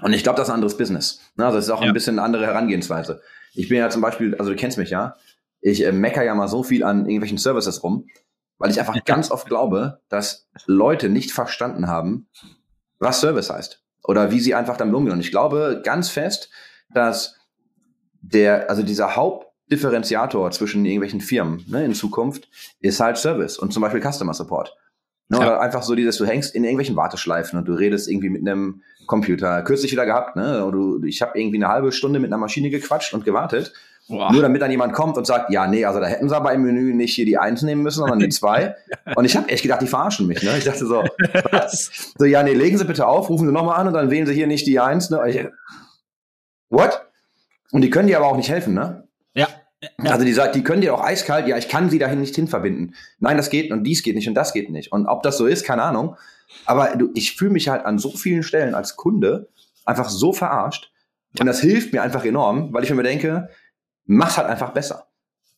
Und 0.00 0.12
ich 0.12 0.24
glaube, 0.24 0.36
das 0.36 0.48
ist 0.48 0.50
ein 0.50 0.56
anderes 0.56 0.76
Business. 0.76 1.20
Ne? 1.36 1.44
Also 1.46 1.58
das 1.58 1.66
ist 1.66 1.70
auch 1.70 1.80
ja. 1.80 1.88
ein 1.88 1.94
bisschen 1.94 2.18
eine 2.18 2.26
andere 2.26 2.46
Herangehensweise. 2.46 3.22
Ich 3.54 3.68
bin 3.68 3.78
ja 3.78 3.90
zum 3.90 4.02
Beispiel, 4.02 4.34
also 4.34 4.50
du 4.50 4.56
kennst 4.56 4.78
mich 4.78 4.90
ja, 4.90 5.16
ich 5.60 5.84
äh, 5.84 5.92
mecker 5.92 6.24
ja 6.24 6.34
mal 6.34 6.48
so 6.48 6.64
viel 6.64 6.82
an 6.82 7.06
irgendwelchen 7.06 7.38
Services 7.38 7.84
rum, 7.84 8.08
weil 8.58 8.70
ich 8.70 8.80
einfach 8.80 9.02
ganz 9.04 9.30
oft 9.30 9.46
glaube, 9.46 10.00
dass 10.08 10.48
Leute 10.66 11.08
nicht 11.08 11.30
verstanden 11.32 11.86
haben, 11.86 12.28
was 12.98 13.20
Service 13.20 13.50
heißt. 13.50 13.82
Oder 14.02 14.32
wie 14.32 14.40
sie 14.40 14.56
einfach 14.56 14.76
damit 14.76 14.94
umgehen. 14.94 15.12
Und 15.12 15.20
ich 15.20 15.30
glaube 15.30 15.80
ganz 15.84 16.08
fest, 16.08 16.50
dass 16.92 17.36
der, 18.20 18.68
also 18.68 18.82
dieser 18.82 19.14
Haupt, 19.14 19.51
Differenziator 19.72 20.50
zwischen 20.50 20.84
irgendwelchen 20.84 21.20
Firmen 21.20 21.64
ne, 21.66 21.84
in 21.84 21.94
Zukunft 21.94 22.48
ist 22.80 23.00
halt 23.00 23.16
Service 23.16 23.58
und 23.58 23.72
zum 23.72 23.80
Beispiel 23.80 24.00
Customer 24.00 24.34
Support. 24.34 24.76
Ne, 25.28 25.38
ja. 25.38 25.46
Oder 25.46 25.60
einfach 25.60 25.82
so 25.82 25.94
dieses, 25.94 26.18
du 26.18 26.26
hängst 26.26 26.54
in 26.54 26.62
irgendwelchen 26.62 26.94
Warteschleifen 26.94 27.58
und 27.58 27.66
du 27.66 27.72
redest 27.72 28.08
irgendwie 28.08 28.28
mit 28.28 28.42
einem 28.42 28.82
Computer. 29.06 29.62
Kürzlich 29.62 29.90
wieder 29.90 30.06
gehabt, 30.06 30.36
ne? 30.36 30.68
Du, 30.70 31.02
ich 31.04 31.22
habe 31.22 31.38
irgendwie 31.38 31.56
eine 31.56 31.68
halbe 31.68 31.90
Stunde 31.90 32.20
mit 32.20 32.30
einer 32.30 32.38
Maschine 32.38 32.70
gequatscht 32.70 33.14
und 33.14 33.24
gewartet. 33.24 33.72
Boah. 34.08 34.32
Nur 34.32 34.42
damit 34.42 34.60
dann 34.60 34.70
jemand 34.70 34.92
kommt 34.92 35.16
und 35.16 35.26
sagt, 35.26 35.50
ja, 35.50 35.66
nee, 35.66 35.84
also 35.84 36.00
da 36.00 36.06
hätten 36.06 36.28
sie 36.28 36.36
aber 36.36 36.52
im 36.52 36.62
Menü 36.62 36.92
nicht 36.92 37.14
hier 37.14 37.24
die 37.24 37.38
Eins 37.38 37.62
nehmen 37.62 37.82
müssen, 37.82 38.00
sondern 38.00 38.18
die 38.18 38.28
zwei. 38.30 38.74
und 39.14 39.24
ich 39.24 39.36
habe 39.36 39.48
echt 39.48 39.62
gedacht, 39.62 39.80
die 39.80 39.86
verarschen 39.86 40.26
mich. 40.26 40.42
Ne? 40.42 40.58
Ich 40.58 40.64
dachte 40.64 40.86
so, 40.86 41.02
was? 41.50 42.12
so, 42.18 42.24
ja, 42.24 42.42
nee, 42.42 42.52
legen 42.52 42.76
Sie 42.76 42.84
bitte 42.84 43.06
auf, 43.06 43.30
rufen 43.30 43.46
Sie 43.46 43.52
nochmal 43.52 43.80
an 43.80 43.86
und 43.86 43.94
dann 43.94 44.10
wählen 44.10 44.26
Sie 44.26 44.34
hier 44.34 44.46
nicht 44.46 44.66
die 44.66 44.80
Eins. 44.80 45.08
Ne? 45.10 45.22
Ich, 45.28 45.46
what? 46.68 47.06
Und 47.70 47.82
die 47.82 47.90
können 47.90 48.08
dir 48.08 48.18
aber 48.18 48.26
auch 48.26 48.36
nicht 48.36 48.50
helfen, 48.50 48.74
ne? 48.74 49.01
Also 49.98 50.24
die 50.24 50.32
sagt, 50.32 50.54
die 50.54 50.62
können 50.62 50.80
dir 50.80 50.94
auch 50.94 51.02
eiskalt, 51.02 51.48
ja, 51.48 51.56
ich 51.56 51.68
kann 51.68 51.90
sie 51.90 51.98
dahin 51.98 52.20
nicht 52.20 52.36
hin 52.36 52.46
verbinden. 52.46 52.94
Nein, 53.18 53.36
das 53.36 53.50
geht 53.50 53.72
und 53.72 53.84
dies 53.84 54.02
geht 54.02 54.14
nicht 54.14 54.28
und 54.28 54.34
das 54.34 54.52
geht 54.52 54.70
nicht. 54.70 54.92
Und 54.92 55.06
ob 55.06 55.22
das 55.22 55.36
so 55.36 55.46
ist, 55.46 55.64
keine 55.64 55.82
Ahnung. 55.82 56.16
Aber 56.66 56.96
du, 56.96 57.10
ich 57.14 57.36
fühle 57.36 57.50
mich 57.50 57.68
halt 57.68 57.84
an 57.84 57.98
so 57.98 58.10
vielen 58.10 58.42
Stellen 58.42 58.74
als 58.74 58.96
Kunde 58.96 59.48
einfach 59.84 60.08
so 60.08 60.32
verarscht. 60.32 60.92
Und 61.38 61.46
das 61.46 61.60
hilft 61.60 61.92
mir 61.92 62.02
einfach 62.02 62.24
enorm, 62.24 62.72
weil 62.72 62.84
ich 62.84 62.94
mir 62.94 63.02
denke, 63.02 63.48
mach's 64.04 64.36
halt 64.36 64.48
einfach 64.48 64.72
besser. 64.72 65.08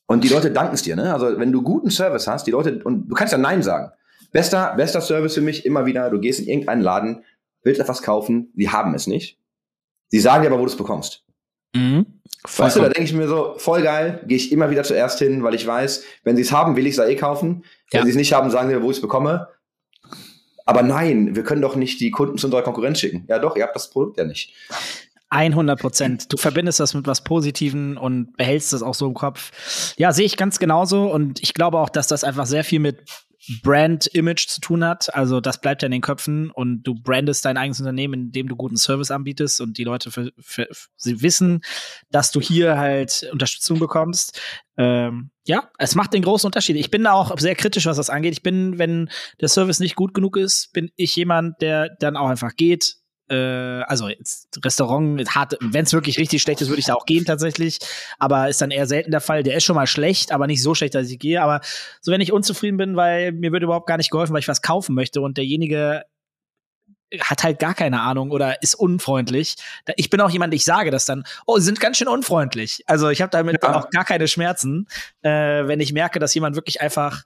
Und 0.07 0.25
die 0.25 0.29
Leute 0.29 0.51
danken 0.51 0.75
es 0.75 0.83
dir, 0.83 0.97
ne? 0.97 1.13
Also 1.13 1.39
wenn 1.39 1.53
du 1.53 1.63
guten 1.63 1.91
Service 1.91 2.27
hast, 2.27 2.47
die 2.47 2.51
Leute, 2.51 2.83
und 2.85 3.09
du 3.09 3.15
kannst 3.15 3.33
ja 3.33 3.39
Nein 3.39 3.63
sagen. 3.63 3.91
Bester, 4.33 4.75
bester 4.77 5.01
Service 5.01 5.35
für 5.35 5.41
mich 5.41 5.65
immer 5.65 5.87
wieder, 5.87 6.11
du 6.11 6.21
gehst 6.21 6.41
in 6.41 6.47
irgendeinen 6.47 6.83
Laden, 6.83 7.25
willst 7.63 7.81
etwas 7.81 8.03
kaufen, 8.03 8.51
die 8.55 8.69
haben 8.69 8.95
es 8.95 9.07
nicht. 9.07 9.39
Sie 10.09 10.21
sagen 10.21 10.43
dir 10.43 10.49
aber, 10.49 10.59
wo 10.59 10.65
du 10.65 10.71
es 10.71 10.77
bekommst. 10.77 11.25
Mhm. 11.75 12.14
Weißt 12.57 12.77
du, 12.77 12.81
da 12.81 12.89
denke 12.89 13.05
ich 13.05 13.15
mir 13.15 13.27
so, 13.27 13.55
voll 13.57 13.83
geil, 13.83 14.23
gehe 14.27 14.37
ich 14.37 14.53
immer 14.53 14.71
wieder 14.71 14.83
zuerst 14.83 15.19
hin, 15.19 15.43
weil 15.43 15.55
ich 15.55 15.67
weiß, 15.67 16.05
wenn 16.25 16.37
sie 16.37 16.43
es 16.43 16.53
haben, 16.53 16.77
will 16.77 16.87
ich 16.87 16.99
es 16.99 16.99
eh 16.99 17.17
kaufen. 17.17 17.65
Wenn 17.91 18.01
ja. 18.01 18.05
sie 18.05 18.11
es 18.11 18.17
nicht 18.17 18.35
haben, 18.35 18.51
sagen 18.51 18.69
sie 18.69 18.75
mir, 18.75 18.83
wo 18.83 18.91
ich 18.91 18.99
es 18.99 19.01
bekomme. 19.01 19.49
Aber 20.67 20.83
nein, 20.83 21.35
wir 21.35 21.43
können 21.43 21.63
doch 21.63 21.77
nicht 21.77 22.01
die 22.01 22.11
Kunden 22.11 22.39
zu 22.39 22.47
unserer 22.47 22.63
Konkurrenz 22.63 23.01
schicken. 23.01 23.25
Ja 23.29 23.39
doch, 23.39 23.57
ihr 23.57 23.63
habt 23.63 23.75
das 23.75 23.91
Produkt 23.91 24.19
ja 24.19 24.25
nicht. 24.25 24.55
100 25.31 25.81
Prozent. 25.81 26.33
Du 26.33 26.37
verbindest 26.37 26.81
das 26.81 26.95
mit 26.95 27.07
was 27.07 27.25
Positiven 27.25 27.97
und 27.97 28.37
behältst 28.37 28.73
das 28.73 28.83
auch 28.83 28.95
so 28.95 29.07
im 29.07 29.15
Kopf. 29.15 29.95
Ja, 29.97 30.13
sehe 30.13 30.27
ich 30.27 30.37
ganz 30.37 30.59
genauso. 30.59 31.11
Und 31.11 31.43
ich 31.43 31.55
glaube 31.55 31.79
auch, 31.79 31.89
dass 31.89 32.07
das 32.07 32.25
einfach 32.25 32.47
sehr 32.47 32.63
viel 32.63 32.79
mit 32.79 33.03
Brand-Image 33.63 34.49
zu 34.49 34.61
tun 34.61 34.85
hat. 34.85 35.15
Also 35.15 35.41
das 35.41 35.61
bleibt 35.61 35.83
ja 35.83 35.87
in 35.87 35.93
den 35.93 36.01
Köpfen 36.01 36.51
und 36.51 36.83
du 36.83 36.95
brandest 36.95 37.45
dein 37.45 37.57
eigenes 37.57 37.81
Unternehmen, 37.81 38.15
indem 38.15 38.49
du 38.49 38.57
guten 38.57 38.77
Service 38.77 39.11
anbietest 39.11 39.61
und 39.61 39.79
die 39.79 39.85
Leute 39.85 40.11
für, 40.11 40.33
für, 40.39 40.69
sie 40.97 41.23
wissen, 41.23 41.61
dass 42.11 42.31
du 42.31 42.41
hier 42.41 42.79
halt 42.79 43.29
Unterstützung 43.33 43.79
bekommst. 43.79 44.41
Ähm, 44.77 45.31
ja, 45.47 45.71
es 45.79 45.95
macht 45.95 46.15
den 46.15 46.23
großen 46.23 46.47
Unterschied. 46.47 46.77
Ich 46.77 46.91
bin 46.91 47.05
da 47.05 47.13
auch 47.13 47.39
sehr 47.39 47.55
kritisch, 47.55 47.87
was 47.87 47.97
das 47.97 48.11
angeht. 48.11 48.33
Ich 48.33 48.43
bin, 48.43 48.79
wenn 48.79 49.11
der 49.41 49.49
Service 49.49 49.81
nicht 49.81 49.95
gut 49.95 50.15
genug 50.15 50.37
ist, 50.37 50.73
bin 50.73 50.91
ich 50.97 51.15
jemand, 51.17 51.61
der 51.61 51.91
dann 52.01 52.17
auch 52.17 52.29
einfach 52.29 52.57
geht, 52.57 52.97
äh, 53.29 53.83
also 53.83 54.09
Restaurant, 54.63 55.25
wenn 55.61 55.85
es 55.85 55.93
wirklich 55.93 56.19
richtig 56.19 56.43
schlecht 56.43 56.61
ist, 56.61 56.69
würde 56.69 56.81
ich 56.81 56.87
da 56.87 56.95
auch 56.95 57.07
gehen 57.07 57.25
tatsächlich, 57.25 57.79
aber 58.19 58.49
ist 58.49 58.61
dann 58.61 58.71
eher 58.71 58.87
selten 58.87 59.11
der 59.11 59.21
Fall. 59.21 59.43
Der 59.43 59.57
ist 59.57 59.65
schon 59.65 59.77
mal 59.77 59.87
schlecht, 59.87 60.33
aber 60.33 60.47
nicht 60.47 60.63
so 60.63 60.75
schlecht, 60.75 60.95
dass 60.95 61.11
ich 61.11 61.19
gehe. 61.19 61.43
Aber 61.43 61.61
so, 62.01 62.13
wenn 62.13 62.21
ich 62.21 62.33
unzufrieden 62.33 62.77
bin, 62.77 62.97
weil 62.97 63.33
mir 63.33 63.53
wird 63.53 63.63
überhaupt 63.63 63.87
gar 63.87 63.97
nicht 63.97 64.11
geholfen, 64.11 64.33
weil 64.33 64.41
ich 64.41 64.49
was 64.49 64.63
kaufen 64.63 64.95
möchte 64.95 65.21
und 65.21 65.37
derjenige 65.37 66.05
hat 67.21 67.45
halt 67.45 67.59
gar 67.59 67.75
keine 67.75 68.01
Ahnung 68.01 68.31
oder 68.31 68.63
ist 68.63 68.75
unfreundlich. 68.75 69.57
Ich 69.97 70.11
bin 70.11 70.21
auch 70.21 70.31
jemand, 70.31 70.53
ich 70.55 70.65
sage 70.65 70.91
das 70.91 71.05
dann, 71.05 71.25
oh, 71.47 71.59
sie 71.59 71.65
sind 71.65 71.81
ganz 71.81 71.97
schön 71.97 72.09
unfreundlich. 72.09 72.83
Also 72.87 73.09
ich 73.09 73.23
habe 73.23 73.31
damit 73.31 73.63
ja. 73.63 73.77
auch 73.77 73.91
gar 73.91 74.05
keine 74.05 74.27
Schmerzen, 74.27 74.89
äh, 75.23 75.31
wenn 75.31 75.81
ich 75.81 75.93
merke, 75.93 76.19
dass 76.19 76.35
jemand 76.35 76.57
wirklich 76.57 76.81
einfach 76.81 77.23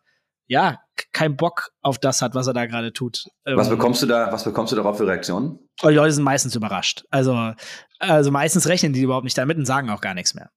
ja, 0.49 0.81
kein 1.12 1.37
Bock 1.37 1.71
auf 1.83 1.99
das 1.99 2.23
hat, 2.23 2.35
was 2.35 2.47
er 2.47 2.55
da 2.55 2.67
gerade 2.67 2.93
tut. 2.93 3.26
Was 3.45 3.69
ähm, 3.69 3.76
bekommst 3.76 4.02
du 4.02 4.07
da, 4.07 4.33
was 4.33 4.45
bekommst 4.45 4.73
du 4.73 4.76
darauf 4.76 4.97
für 4.97 5.07
Reaktionen? 5.07 5.59
Oh, 5.83 5.88
die 5.88 5.95
Leute 5.95 6.12
sind 6.12 6.25
meistens 6.25 6.57
überrascht. 6.57 7.05
Also, 7.11 7.52
also 7.99 8.31
meistens 8.31 8.67
rechnen 8.67 8.93
die 8.93 9.02
überhaupt 9.02 9.25
nicht 9.25 9.38
damit 9.38 9.59
und 9.59 9.67
sagen 9.67 9.90
auch 9.90 10.00
gar 10.00 10.14
nichts 10.14 10.35
mehr. 10.35 10.50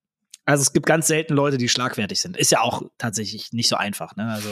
Also 0.44 0.62
es 0.62 0.72
gibt 0.72 0.86
ganz 0.86 1.06
selten 1.06 1.34
Leute, 1.34 1.58
die 1.58 1.68
schlagfertig 1.68 2.20
sind. 2.20 2.36
Ist 2.36 2.50
ja 2.50 2.62
auch 2.62 2.82
tatsächlich 2.98 3.52
nicht 3.52 3.68
so 3.68 3.76
einfach, 3.76 4.16
ne? 4.16 4.28
Also 4.32 4.48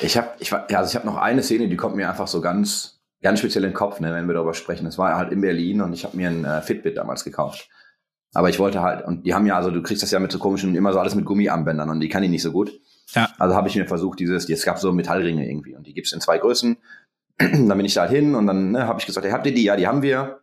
ich 0.00 0.16
habe 0.16 0.30
ich 0.40 0.50
war, 0.50 0.68
ja, 0.70 0.78
also 0.78 0.90
ich 0.90 0.96
habe 0.96 1.06
noch 1.06 1.16
eine 1.16 1.42
Szene, 1.42 1.68
die 1.68 1.76
kommt 1.76 1.94
mir 1.94 2.08
einfach 2.08 2.26
so 2.26 2.40
ganz 2.40 3.00
ganz 3.22 3.38
speziell 3.38 3.64
in 3.64 3.70
den 3.70 3.76
Kopf, 3.76 4.00
ne, 4.00 4.14
wenn 4.14 4.26
wir 4.26 4.34
darüber 4.34 4.54
sprechen. 4.54 4.86
Es 4.86 4.98
war 4.98 5.14
halt 5.16 5.30
in 5.30 5.42
Berlin 5.42 5.82
und 5.82 5.92
ich 5.92 6.04
habe 6.04 6.16
mir 6.16 6.28
ein 6.28 6.44
äh, 6.44 6.62
Fitbit 6.62 6.96
damals 6.96 7.22
gekauft. 7.22 7.68
Aber 8.32 8.48
ich 8.48 8.58
wollte 8.58 8.80
halt 8.80 9.06
und 9.06 9.26
die 9.26 9.34
haben 9.34 9.46
ja 9.46 9.56
also 9.56 9.70
du 9.70 9.82
kriegst 9.82 10.02
das 10.02 10.10
ja 10.10 10.18
mit 10.18 10.32
so 10.32 10.38
komischen 10.38 10.74
immer 10.74 10.92
so 10.92 10.98
alles 10.98 11.14
mit 11.14 11.24
Gummiarmbändern 11.24 11.90
und 11.90 12.00
die 12.00 12.08
kann 12.08 12.22
ich 12.22 12.30
nicht 12.30 12.42
so 12.42 12.50
gut. 12.50 12.72
Ja. 13.14 13.30
Also 13.38 13.54
habe 13.54 13.68
ich 13.68 13.76
mir 13.76 13.86
versucht, 13.86 14.20
dieses, 14.20 14.48
es 14.48 14.64
gab 14.64 14.78
so 14.78 14.92
Metallringe 14.92 15.48
irgendwie 15.48 15.74
und 15.74 15.86
die 15.86 15.94
gibt's 15.94 16.12
in 16.12 16.20
zwei 16.20 16.38
Größen. 16.38 16.76
dann 17.38 17.68
bin 17.68 17.84
ich 17.84 17.94
da 17.94 18.02
halt 18.02 18.10
hin 18.10 18.34
und 18.34 18.46
dann 18.46 18.72
ne, 18.72 18.86
habe 18.86 19.00
ich 19.00 19.06
gesagt, 19.06 19.24
hey, 19.24 19.32
habt 19.32 19.46
ihr 19.46 19.54
die? 19.54 19.64
Ja, 19.64 19.76
die 19.76 19.86
haben 19.86 20.02
wir. 20.02 20.40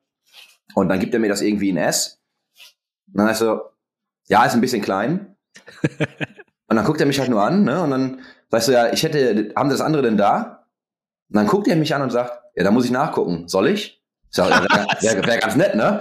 Und 0.74 0.90
dann 0.90 1.00
gibt 1.00 1.14
er 1.14 1.20
mir 1.20 1.30
das 1.30 1.42
irgendwie 1.42 1.70
in 1.70 1.78
S. 1.78 2.20
Und 3.08 3.20
dann 3.20 3.28
heißt 3.28 3.40
so, 3.40 3.62
ja, 4.28 4.46
ist 4.46 4.54
ein 4.54 4.62
bisschen 4.62 4.82
klein. 4.82 5.36
und 6.68 6.76
dann 6.76 6.86
guckt 6.86 7.00
er 7.00 7.08
mich 7.08 7.20
halt 7.20 7.30
nur 7.30 7.44
an, 7.44 7.64
ne? 7.64 7.82
Und 7.82 7.92
dann 7.92 8.20
sagst 8.50 8.68
du, 8.68 8.74
ja, 8.74 8.92
ich 8.92 9.04
hätte, 9.04 9.54
haben 9.56 9.70
das 9.70 9.82
andere 9.82 10.04
denn 10.04 10.18
da? 10.18 10.66
Und 11.30 11.38
dann 11.38 11.48
guckt 11.48 11.68
er 11.68 11.76
mich 11.76 11.94
an 11.96 12.02
und 12.02 12.12
sagt, 12.12 12.42
ja, 12.56 12.64
da 12.64 12.72
muss 12.72 12.86
ich 12.86 12.92
nachgucken. 12.92 13.48
Soll 13.48 13.68
ich? 13.68 14.04
Ja, 14.34 14.50
wäre 14.50 15.18
wär, 15.18 15.26
wär 15.26 15.38
ganz 15.38 15.56
nett, 15.56 15.76
ne? 15.76 16.00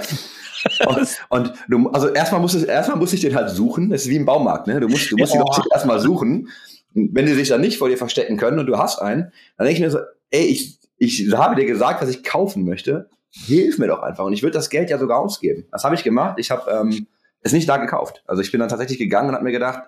Und, 0.87 1.09
und, 1.29 1.53
du, 1.69 1.89
also 1.91 2.09
erstmal 2.09 2.41
musst 2.41 2.55
du, 2.55 2.65
erstmal 2.65 2.99
muss 2.99 3.13
ich 3.13 3.21
den 3.21 3.35
halt 3.35 3.51
suchen. 3.51 3.91
Das 3.91 4.03
ist 4.03 4.09
wie 4.09 4.17
im 4.17 4.27
Baumarkt, 4.27 4.67
ne? 4.67 4.81
Du 4.81 4.89
musst, 4.89 5.11
du 5.11 5.17
musst 5.17 5.35
ja. 5.35 5.43
die 5.43 5.47
Leute 5.47 5.69
erstmal 5.73 6.01
suchen. 6.01 6.49
Und 6.95 7.15
wenn 7.15 7.27
die 7.27 7.35
sich 7.35 7.49
dann 7.49 7.61
nicht 7.61 7.79
vor 7.79 7.89
dir 7.89 7.99
verstecken 7.99 8.37
können 8.37 8.59
und 8.59 8.67
du 8.67 8.79
hast 8.79 9.01
einen, 9.01 9.33
dann 9.57 9.67
denke 9.67 9.73
ich 9.73 9.81
mir 9.81 9.91
so, 9.91 9.99
ey, 10.31 10.45
ich, 10.45 10.79
ich 10.99 11.33
habe 11.33 11.57
dir 11.57 11.67
gesagt, 11.67 12.03
was 12.03 12.09
ich 12.09 12.25
kaufen 12.25 12.65
möchte. 12.65 13.09
Hilf 13.31 13.79
mir 13.79 13.87
doch 13.87 14.03
einfach. 14.03 14.25
Und 14.25 14.33
ich 14.33 14.43
würde 14.43 14.55
das 14.55 14.71
Geld 14.71 14.89
ja 14.89 14.99
sogar 14.99 15.19
ausgeben. 15.19 15.67
Das 15.71 15.85
habe 15.85 15.95
ich 15.95 16.05
gemacht. 16.05 16.37
Ich 16.39 16.51
habe 16.51 16.71
ähm, 16.71 17.07
es 17.43 17.53
nicht 17.53 17.69
da 17.69 17.77
gekauft. 17.77 18.23
Also 18.27 18.41
ich 18.43 18.51
bin 18.51 18.61
dann 18.61 18.69
tatsächlich 18.69 18.99
gegangen 18.99 19.29
und 19.29 19.35
habe 19.35 19.45
mir 19.45 19.53
gedacht, 19.53 19.83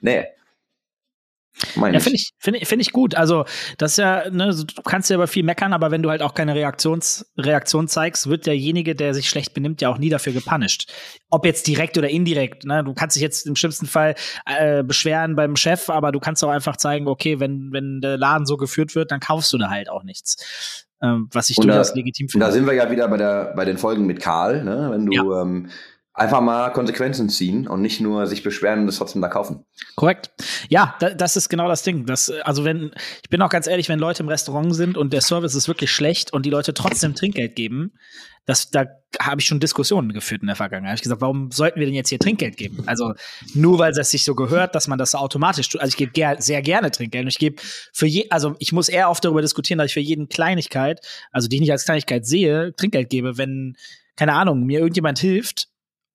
nee, 0.00 0.24
ja, 1.76 2.00
finde 2.00 2.16
ich, 2.16 2.32
finde 2.38 2.58
ich, 2.60 2.68
finde 2.68 2.82
ich 2.82 2.92
gut. 2.92 3.14
Also, 3.14 3.44
das 3.78 3.92
ist 3.92 3.98
ja, 3.98 4.28
ne, 4.30 4.54
du 4.54 4.82
kannst 4.82 5.10
ja 5.10 5.16
über 5.16 5.26
viel 5.26 5.44
meckern, 5.44 5.72
aber 5.72 5.90
wenn 5.90 6.02
du 6.02 6.10
halt 6.10 6.22
auch 6.22 6.34
keine 6.34 6.54
Reaktions, 6.54 7.30
Reaktion 7.38 7.88
zeigst, 7.88 8.28
wird 8.28 8.46
derjenige, 8.46 8.94
der 8.94 9.14
sich 9.14 9.28
schlecht 9.28 9.54
benimmt, 9.54 9.80
ja 9.80 9.88
auch 9.88 9.98
nie 9.98 10.08
dafür 10.08 10.32
gepunished. 10.32 10.92
Ob 11.30 11.46
jetzt 11.46 11.66
direkt 11.66 11.96
oder 11.96 12.08
indirekt, 12.08 12.64
ne? 12.64 12.82
Du 12.84 12.94
kannst 12.94 13.16
dich 13.16 13.22
jetzt 13.22 13.46
im 13.46 13.56
schlimmsten 13.56 13.86
Fall 13.86 14.14
äh, 14.46 14.82
beschweren 14.82 15.36
beim 15.36 15.56
Chef, 15.56 15.90
aber 15.90 16.12
du 16.12 16.20
kannst 16.20 16.42
auch 16.44 16.50
einfach 16.50 16.76
zeigen, 16.76 17.06
okay, 17.06 17.40
wenn, 17.40 17.70
wenn 17.72 18.00
der 18.00 18.18
Laden 18.18 18.46
so 18.46 18.56
geführt 18.56 18.94
wird, 18.94 19.10
dann 19.10 19.20
kaufst 19.20 19.52
du 19.52 19.58
da 19.58 19.70
halt 19.70 19.88
auch 19.88 20.02
nichts. 20.02 20.84
Ähm, 21.02 21.28
was 21.32 21.50
ich 21.50 21.56
durchaus 21.56 21.94
legitim 21.94 22.28
finde. 22.28 22.46
Da 22.46 22.52
sind 22.52 22.66
wir 22.66 22.72
ja 22.72 22.90
wieder 22.90 23.08
bei 23.08 23.16
der, 23.16 23.52
bei 23.56 23.64
den 23.64 23.78
Folgen 23.78 24.06
mit 24.06 24.20
Karl, 24.20 24.64
ne? 24.64 24.88
Wenn 24.90 25.06
du, 25.06 25.12
ja. 25.12 25.42
ähm, 25.42 25.68
einfach 26.14 26.40
mal 26.40 26.70
Konsequenzen 26.70 27.28
ziehen 27.28 27.66
und 27.66 27.82
nicht 27.82 28.00
nur 28.00 28.28
sich 28.28 28.44
beschweren 28.44 28.80
und 28.80 28.88
es 28.88 28.98
trotzdem 28.98 29.20
da 29.20 29.28
kaufen. 29.28 29.64
Korrekt. 29.96 30.30
Ja, 30.68 30.94
da, 31.00 31.10
das 31.10 31.36
ist 31.36 31.48
genau 31.48 31.66
das 31.66 31.82
Ding. 31.82 32.06
Das, 32.06 32.30
also 32.30 32.64
wenn, 32.64 32.92
ich 33.22 33.30
bin 33.30 33.42
auch 33.42 33.48
ganz 33.48 33.66
ehrlich, 33.66 33.88
wenn 33.88 33.98
Leute 33.98 34.22
im 34.22 34.28
Restaurant 34.28 34.74
sind 34.74 34.96
und 34.96 35.12
der 35.12 35.20
Service 35.20 35.56
ist 35.56 35.66
wirklich 35.66 35.90
schlecht 35.90 36.32
und 36.32 36.46
die 36.46 36.50
Leute 36.50 36.72
trotzdem 36.72 37.16
Trinkgeld 37.16 37.56
geben, 37.56 37.94
das, 38.46 38.70
da 38.70 38.86
habe 39.20 39.40
ich 39.40 39.46
schon 39.46 39.58
Diskussionen 39.58 40.12
geführt 40.12 40.42
in 40.42 40.46
der 40.46 40.54
Vergangenheit. 40.54 40.90
Habe 40.90 40.96
ich 40.96 41.02
gesagt, 41.02 41.20
warum 41.20 41.50
sollten 41.50 41.80
wir 41.80 41.86
denn 41.86 41.96
jetzt 41.96 42.10
hier 42.10 42.20
Trinkgeld 42.20 42.56
geben? 42.56 42.84
Also 42.86 43.14
nur 43.54 43.80
weil 43.80 43.90
es 43.92 44.10
sich 44.10 44.24
so 44.24 44.36
gehört, 44.36 44.76
dass 44.76 44.86
man 44.86 44.98
das 44.98 45.12
so 45.12 45.18
automatisch 45.18 45.68
tut. 45.68 45.80
Also 45.80 45.92
ich 45.92 45.96
gebe 45.96 46.12
ger 46.12 46.40
sehr 46.40 46.62
gerne 46.62 46.92
Trinkgeld 46.92 47.24
und 47.24 47.28
ich 47.28 47.38
gebe 47.38 47.60
für 47.92 48.06
je, 48.06 48.28
also 48.30 48.54
ich 48.60 48.72
muss 48.72 48.88
eher 48.88 49.10
oft 49.10 49.24
darüber 49.24 49.42
diskutieren, 49.42 49.78
dass 49.78 49.88
ich 49.88 49.94
für 49.94 50.00
jeden 50.00 50.28
Kleinigkeit, 50.28 51.00
also 51.32 51.48
die 51.48 51.56
ich 51.56 51.60
nicht 51.60 51.72
als 51.72 51.86
Kleinigkeit 51.86 52.24
sehe, 52.24 52.72
Trinkgeld 52.76 53.10
gebe, 53.10 53.36
wenn 53.36 53.76
keine 54.16 54.34
Ahnung, 54.34 54.64
mir 54.64 54.78
irgendjemand 54.78 55.18
hilft, 55.18 55.68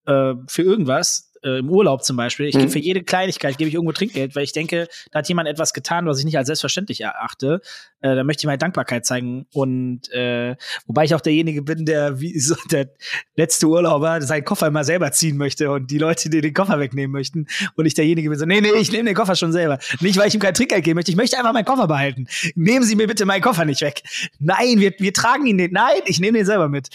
äh, 0.09 0.35
für 0.47 0.63
irgendwas, 0.63 1.29
äh, 1.43 1.59
im 1.59 1.69
Urlaub 1.69 2.03
zum 2.03 2.17
Beispiel, 2.17 2.47
ich 2.47 2.55
mhm. 2.55 2.59
gebe 2.59 2.71
für 2.71 2.79
jede 2.79 3.03
Kleinigkeit 3.03 3.57
gebe 3.57 3.69
ich 3.69 3.73
irgendwo 3.73 3.91
Trinkgeld, 3.91 4.35
weil 4.35 4.43
ich 4.43 4.51
denke, 4.51 4.87
da 5.11 5.19
hat 5.19 5.29
jemand 5.29 5.47
etwas 5.47 5.73
getan, 5.73 6.05
was 6.05 6.19
ich 6.19 6.25
nicht 6.25 6.37
als 6.37 6.47
selbstverständlich 6.47 7.01
erachte. 7.01 7.61
Äh, 8.01 8.15
da 8.15 8.23
möchte 8.23 8.41
ich 8.41 8.45
meine 8.45 8.57
Dankbarkeit 8.57 9.05
zeigen. 9.05 9.45
Und 9.53 10.11
äh, 10.11 10.55
wobei 10.85 11.05
ich 11.05 11.15
auch 11.15 11.21
derjenige 11.21 11.61
bin, 11.61 11.85
der 11.85 12.19
wie 12.19 12.37
so 12.39 12.55
der 12.71 12.89
letzte 13.35 13.67
Urlauber 13.67 14.21
seinen 14.21 14.43
Koffer 14.43 14.67
immer 14.67 14.83
selber 14.83 15.11
ziehen 15.11 15.37
möchte 15.37 15.71
und 15.71 15.89
die 15.91 15.97
Leute, 15.97 16.29
die 16.29 16.41
den 16.41 16.53
Koffer 16.53 16.79
wegnehmen 16.79 17.11
möchten. 17.11 17.47
Und 17.75 17.85
ich 17.85 17.93
derjenige 17.93 18.29
bin 18.29 18.37
so, 18.37 18.45
nee, 18.45 18.61
nee, 18.61 18.71
ich 18.79 18.91
nehme 18.91 19.05
den 19.05 19.15
Koffer 19.15 19.35
schon 19.35 19.51
selber. 19.51 19.79
Nicht, 20.01 20.17
weil 20.17 20.27
ich 20.27 20.35
ihm 20.35 20.41
kein 20.41 20.53
Trinkgeld 20.53 20.83
geben 20.83 20.95
möchte. 20.95 21.11
Ich 21.11 21.17
möchte 21.17 21.37
einfach 21.37 21.53
meinen 21.53 21.65
Koffer 21.65 21.87
behalten. 21.87 22.27
Nehmen 22.55 22.83
Sie 22.83 22.95
mir 22.95 23.07
bitte 23.07 23.25
meinen 23.25 23.41
Koffer 23.41 23.65
nicht 23.65 23.81
weg. 23.81 24.03
Nein, 24.39 24.79
wir, 24.79 24.93
wir 24.97 25.13
tragen 25.13 25.45
ihn 25.45 25.55
nicht. 25.55 25.71
Nein, 25.71 26.01
ich 26.05 26.19
nehme 26.19 26.37
den 26.37 26.45
selber 26.45 26.67
mit. 26.69 26.89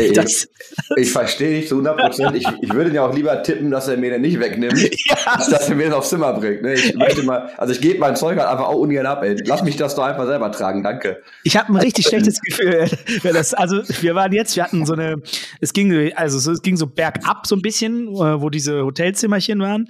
Ey, 0.00 0.12
ich, 0.24 0.48
ich 0.96 1.12
verstehe 1.12 1.60
dich 1.60 1.68
zu 1.68 1.76
100 1.76 1.96
Prozent. 1.98 2.36
Ich, 2.36 2.46
ich 2.60 2.72
würde 2.72 2.90
ja 2.92 3.06
auch 3.06 3.14
lieber 3.14 3.42
tippen, 3.42 3.70
dass 3.70 3.88
er 3.88 3.96
mir 3.96 4.10
den 4.10 4.22
nicht 4.22 4.40
wegnimmt, 4.40 4.80
ja. 5.06 5.16
als 5.26 5.48
dass 5.48 5.68
er 5.68 5.76
mir 5.76 5.84
den 5.84 5.92
aufs 5.92 6.08
Zimmer 6.08 6.32
bringt. 6.32 6.62
Ne? 6.62 6.74
Ich 6.74 6.94
möchte 6.94 7.22
mal, 7.22 7.50
also 7.56 7.72
ich 7.72 7.80
gebe 7.80 7.98
mein 7.98 8.16
Zeug 8.16 8.38
halt 8.38 8.48
einfach 8.48 8.66
auch 8.66 8.78
ungern 8.78 9.06
ab. 9.06 9.22
Ey. 9.22 9.36
Lass 9.44 9.62
mich 9.62 9.76
das 9.76 9.94
doch 9.94 10.04
einfach 10.04 10.26
selber 10.26 10.50
tragen, 10.52 10.82
danke. 10.82 11.22
Ich 11.44 11.56
habe 11.56 11.72
ein 11.72 11.76
richtig 11.76 12.06
schlechtes 12.06 12.40
Gefühl. 12.40 12.88
Das, 13.30 13.54
also 13.54 13.82
wir 14.00 14.14
waren 14.14 14.32
jetzt, 14.32 14.56
wir 14.56 14.64
hatten 14.64 14.84
so 14.86 14.92
eine, 14.92 15.16
es 15.60 15.72
ging, 15.72 16.12
also 16.14 16.52
es 16.52 16.62
ging 16.62 16.76
so 16.76 16.86
bergab 16.86 17.46
so 17.46 17.54
ein 17.54 17.62
bisschen, 17.62 18.08
wo 18.08 18.50
diese 18.50 18.84
Hotelzimmerchen 18.84 19.60
waren. 19.60 19.88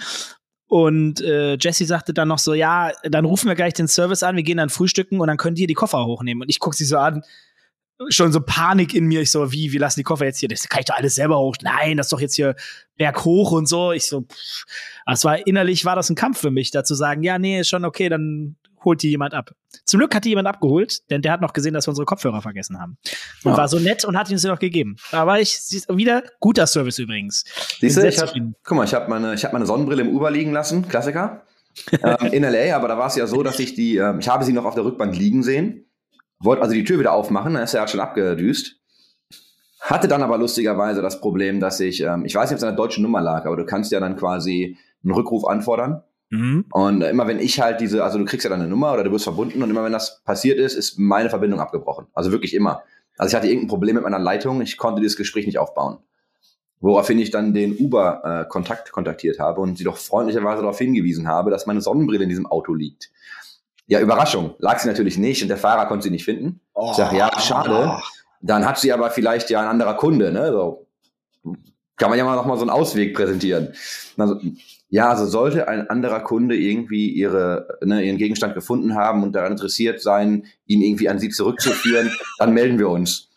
Und 0.71 1.21
äh, 1.21 1.57
Jesse 1.59 1.85
sagte 1.85 2.15
dann 2.15 2.29
noch 2.29 2.39
so, 2.39 2.55
ja, 2.55 2.93
dann 3.03 3.25
rufen 3.25 3.49
wir 3.49 3.57
gleich 3.57 3.75
den 3.75 3.89
Service 3.89 4.23
an, 4.23 4.37
wir 4.37 4.45
gehen 4.45 4.59
dann 4.59 4.69
frühstücken 4.69 5.21
und 5.21 5.27
dann 5.27 5.37
könnt 5.37 5.59
ihr 5.59 5.67
die 5.67 5.75
Koffer 5.75 6.05
hochnehmen. 6.07 6.43
Und 6.43 6.49
ich 6.49 6.61
gucke 6.61 6.77
sie 6.77 6.85
so 6.85 6.97
an, 6.97 7.23
schon 8.09 8.33
so 8.33 8.41
Panik 8.41 8.95
in 8.95 9.07
mir. 9.07 9.21
Ich 9.21 9.31
so, 9.31 9.53
wie, 9.53 9.73
wir 9.73 9.81
lassen 9.81 10.01
die 10.01 10.05
Koffer 10.05 10.25
jetzt 10.25 10.39
hier, 10.39 10.49
das 10.49 10.69
kann 10.69 10.81
ich 10.81 10.87
doch 10.87 10.97
alles 10.97 11.15
selber 11.15 11.39
hoch. 11.39 11.57
Nein, 11.63 11.97
das 11.97 12.07
ist 12.07 12.13
doch 12.13 12.21
jetzt 12.21 12.35
hier 12.35 12.57
berghoch 12.97 13.53
und 13.53 13.67
so. 13.67 13.93
Ich 13.93 14.07
so, 14.07 14.23
pff. 14.23 14.65
das 15.07 15.25
war 15.25 15.47
innerlich 15.47 15.85
war 15.85 15.97
das 15.97 16.11
ein 16.11 16.17
Kampf 16.17 16.41
für 16.41 16.51
mich, 16.51 16.71
da 16.71 16.85
zu 16.85 16.95
sagen, 16.95 17.23
ja, 17.23 17.39
nee, 17.39 17.61
ist 17.61 17.69
schon 17.69 17.85
okay, 17.85 18.09
dann 18.09 18.57
holt 18.83 19.03
die 19.03 19.11
jemand 19.11 19.35
ab. 19.35 19.51
Zum 19.85 19.99
Glück 19.99 20.15
hat 20.15 20.25
die 20.25 20.31
jemand 20.31 20.49
abgeholt, 20.49 21.11
denn 21.11 21.21
der 21.21 21.33
hat 21.33 21.43
noch 21.43 21.53
gesehen, 21.53 21.75
dass 21.75 21.87
wir 21.87 21.91
unsere 21.91 22.07
Kopfhörer 22.07 22.41
vergessen 22.41 22.81
haben. 22.81 22.97
Und 23.45 23.53
ja. 23.53 23.59
war 23.59 23.69
so 23.69 23.79
nett 23.79 24.07
und 24.07 24.17
hat 24.17 24.31
ihn 24.31 24.39
sie 24.39 24.49
noch 24.49 24.59
gegeben. 24.59 24.97
Aber 25.13 25.39
ich, 25.39 25.59
wieder 25.89 26.23
guter 26.41 26.67
Service 26.67 26.99
übrigens. 26.99 27.45
Siehst 27.79 27.99
du, 27.99 28.09
ich 28.09 28.19
hab, 28.19 28.33
guck 28.65 28.77
mal, 28.77 28.85
ich 28.85 28.95
habe 28.95 29.11
meine, 29.11 29.35
ich 29.35 29.45
hab 29.45 29.53
meine 29.53 29.67
Sonnenbrille 29.67 30.03
im 30.03 30.17
Uber 30.17 30.31
liegen 30.31 30.53
lassen, 30.53 30.89
Klassiker. 30.89 31.43
ähm, 32.03 32.33
in 32.33 32.43
LA, 32.43 32.75
aber 32.75 32.89
da 32.89 32.99
war 32.99 33.07
es 33.07 33.17
ja 33.17 33.27
so, 33.27 33.43
dass 33.43 33.59
ich 33.61 33.75
die, 33.75 33.97
ähm, 33.97 34.19
ich 34.19 34.29
habe 34.29 34.45
sie 34.45 34.53
noch 34.53 34.65
auf 34.65 34.75
der 34.75 34.85
Rückbank 34.85 35.17
liegen 35.17 35.43
sehen 35.43 35.90
wollte 36.41 36.63
also 36.63 36.75
die 36.75 36.85
Tür 36.85 36.99
wieder 36.99 37.13
aufmachen, 37.13 37.55
dann 37.55 37.63
ist 37.63 37.75
er 37.75 37.81
halt 37.81 37.91
schon 37.91 38.01
abgedüst. 38.01 38.77
Hatte 39.81 40.09
dann 40.09 40.23
aber 40.23 40.37
lustigerweise 40.39 41.01
das 41.01 41.21
Problem, 41.21 41.61
dass 41.61 41.81
ich, 41.81 42.03
ähm, 42.03 42.25
ich 42.25 42.35
weiß 42.35 42.51
nicht, 42.51 42.57
ob 42.57 42.59
es 42.59 42.65
an 42.65 42.71
der 42.71 42.77
deutschen 42.77 43.03
Nummer 43.03 43.21
lag, 43.21 43.47
aber 43.47 43.57
du 43.57 43.65
kannst 43.65 43.93
ja 43.93 44.01
dann 44.01 44.17
quasi 44.17 44.77
einen 45.03 45.15
Rückruf 45.15 45.47
anfordern. 45.47 46.03
Mhm. 46.31 46.67
Und 46.71 47.03
immer 47.03 47.27
wenn 47.27 47.41
ich 47.41 47.61
halt 47.61 47.81
diese, 47.81 48.05
also 48.05 48.19
du 48.19 48.25
kriegst 48.25 48.45
ja 48.45 48.51
dann 48.51 48.61
eine 48.61 48.69
Nummer 48.69 48.93
oder 48.93 49.05
du 49.05 49.11
wirst 49.11 49.25
verbunden 49.25 49.63
und 49.63 49.71
immer 49.71 49.85
wenn 49.85 49.93
das 49.93 50.23
passiert 50.25 50.59
ist, 50.59 50.75
ist 50.75 50.99
meine 50.99 51.31
Verbindung 51.31 51.61
abgebrochen. 51.61 52.07
Also 52.15 52.31
wirklich 52.31 52.55
immer. 52.55 52.83
Also 53.17 53.33
ich 53.33 53.37
hatte 53.37 53.49
irgendein 53.49 53.69
Problem 53.69 53.95
mit 53.97 54.05
meiner 54.05 54.19
Leitung, 54.19 54.61
ich 54.61 54.77
konnte 54.77 55.01
dieses 55.01 55.17
Gespräch 55.17 55.47
nicht 55.47 55.59
aufbauen. 55.59 55.99
Woraufhin 56.79 57.19
ich 57.19 57.31
dann 57.31 57.53
den 57.53 57.77
Uber-Kontakt 57.77 58.89
äh, 58.89 58.93
kontaktiert 58.93 59.39
habe 59.39 59.61
und 59.61 59.77
sie 59.77 59.85
doch 59.85 59.99
freundlicherweise 59.99 60.63
darauf 60.63 60.79
hingewiesen 60.79 61.29
habe, 61.29 61.51
dass 61.51 61.67
meine 61.67 61.83
Sonnenbrille 61.83 62.23
in 62.23 62.31
diesem 62.31 62.47
Auto 62.47 62.73
liegt. 62.73 63.11
Ja, 63.91 63.99
Überraschung. 63.99 64.55
Lag 64.61 64.79
sie 64.79 64.87
natürlich 64.87 65.19
nicht 65.19 65.43
und 65.43 65.49
der 65.49 65.57
Fahrer 65.57 65.87
konnte 65.87 66.05
sie 66.05 66.11
nicht 66.11 66.25
finden. 66.25 66.61
Oh, 66.75 66.91
ich 66.93 66.97
sage, 66.97 67.17
ja, 67.17 67.29
schade. 67.41 68.01
Dann 68.41 68.65
hat 68.65 68.79
sie 68.79 68.93
aber 68.93 69.11
vielleicht 69.11 69.51
ja 69.51 69.61
ein 69.61 69.67
anderer 69.67 69.95
Kunde, 69.95 70.31
ne? 70.31 70.53
So, 70.53 70.87
kann 71.97 72.09
man 72.09 72.17
ja 72.17 72.25
mal 72.25 72.37
noch 72.37 72.47
mal 72.47 72.57
so 72.57 72.63
einen 72.63 72.71
Ausweg 72.71 73.17
präsentieren. 73.17 73.75
Also, 74.17 74.41
ja, 74.91 75.11
also 75.11 75.27
sollte 75.27 75.67
ein 75.67 75.91
anderer 75.91 76.21
Kunde 76.21 76.57
irgendwie 76.57 77.11
ihre, 77.11 77.79
ne, 77.83 78.03
ihren 78.03 78.17
Gegenstand 78.17 78.55
gefunden 78.55 78.95
haben 78.95 79.25
und 79.25 79.33
daran 79.33 79.53
interessiert 79.53 80.01
sein, 80.01 80.47
ihn 80.67 80.83
irgendwie 80.83 81.09
an 81.09 81.19
sie 81.19 81.29
zurückzuführen, 81.29 82.13
dann 82.39 82.55
melden 82.55 82.79
wir 82.79 82.91
uns. 82.91 83.29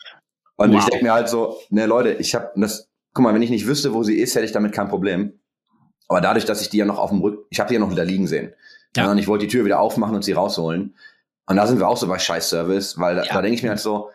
Und 0.55 0.71
wow. 0.71 0.79
ich 0.79 0.85
denke 0.85 1.03
mir 1.03 1.13
halt 1.13 1.29
so, 1.29 1.57
ne 1.71 1.87
Leute, 1.87 2.13
ich 2.13 2.35
habe 2.35 2.51
das, 2.55 2.87
guck 3.13 3.23
mal, 3.23 3.33
wenn 3.33 3.41
ich 3.41 3.49
nicht 3.49 3.65
wüsste, 3.65 3.91
wo 3.93 4.03
sie 4.03 4.19
ist, 4.19 4.35
hätte 4.35 4.45
ich 4.45 4.51
damit 4.51 4.71
kein 4.71 4.87
Problem. 4.87 5.33
Aber 6.07 6.21
dadurch, 6.21 6.45
dass 6.45 6.61
ich 6.61 6.69
die 6.69 6.77
ja 6.77 6.85
noch 6.85 6.99
auf 6.99 7.09
dem 7.09 7.21
Rücken, 7.21 7.43
ich 7.49 7.59
habe 7.59 7.69
die 7.69 7.73
ja 7.73 7.79
noch 7.79 7.89
wieder 7.89 8.05
liegen 8.05 8.27
sehen. 8.27 8.53
Ja. 8.95 9.11
Und 9.11 9.17
ich 9.17 9.27
wollte 9.27 9.45
die 9.45 9.51
Tür 9.51 9.65
wieder 9.65 9.79
aufmachen 9.79 10.15
und 10.15 10.23
sie 10.23 10.33
rausholen. 10.33 10.95
Und 11.45 11.55
da 11.55 11.67
sind 11.67 11.79
wir 11.79 11.87
auch 11.87 11.97
so 11.97 12.07
bei 12.07 12.19
Scheiß-Service, 12.19 12.99
weil 12.99 13.15
da, 13.15 13.23
ja. 13.23 13.33
da 13.33 13.41
denke 13.41 13.55
ich 13.55 13.63
mir 13.63 13.69
halt 13.69 13.79
so, 13.79 14.09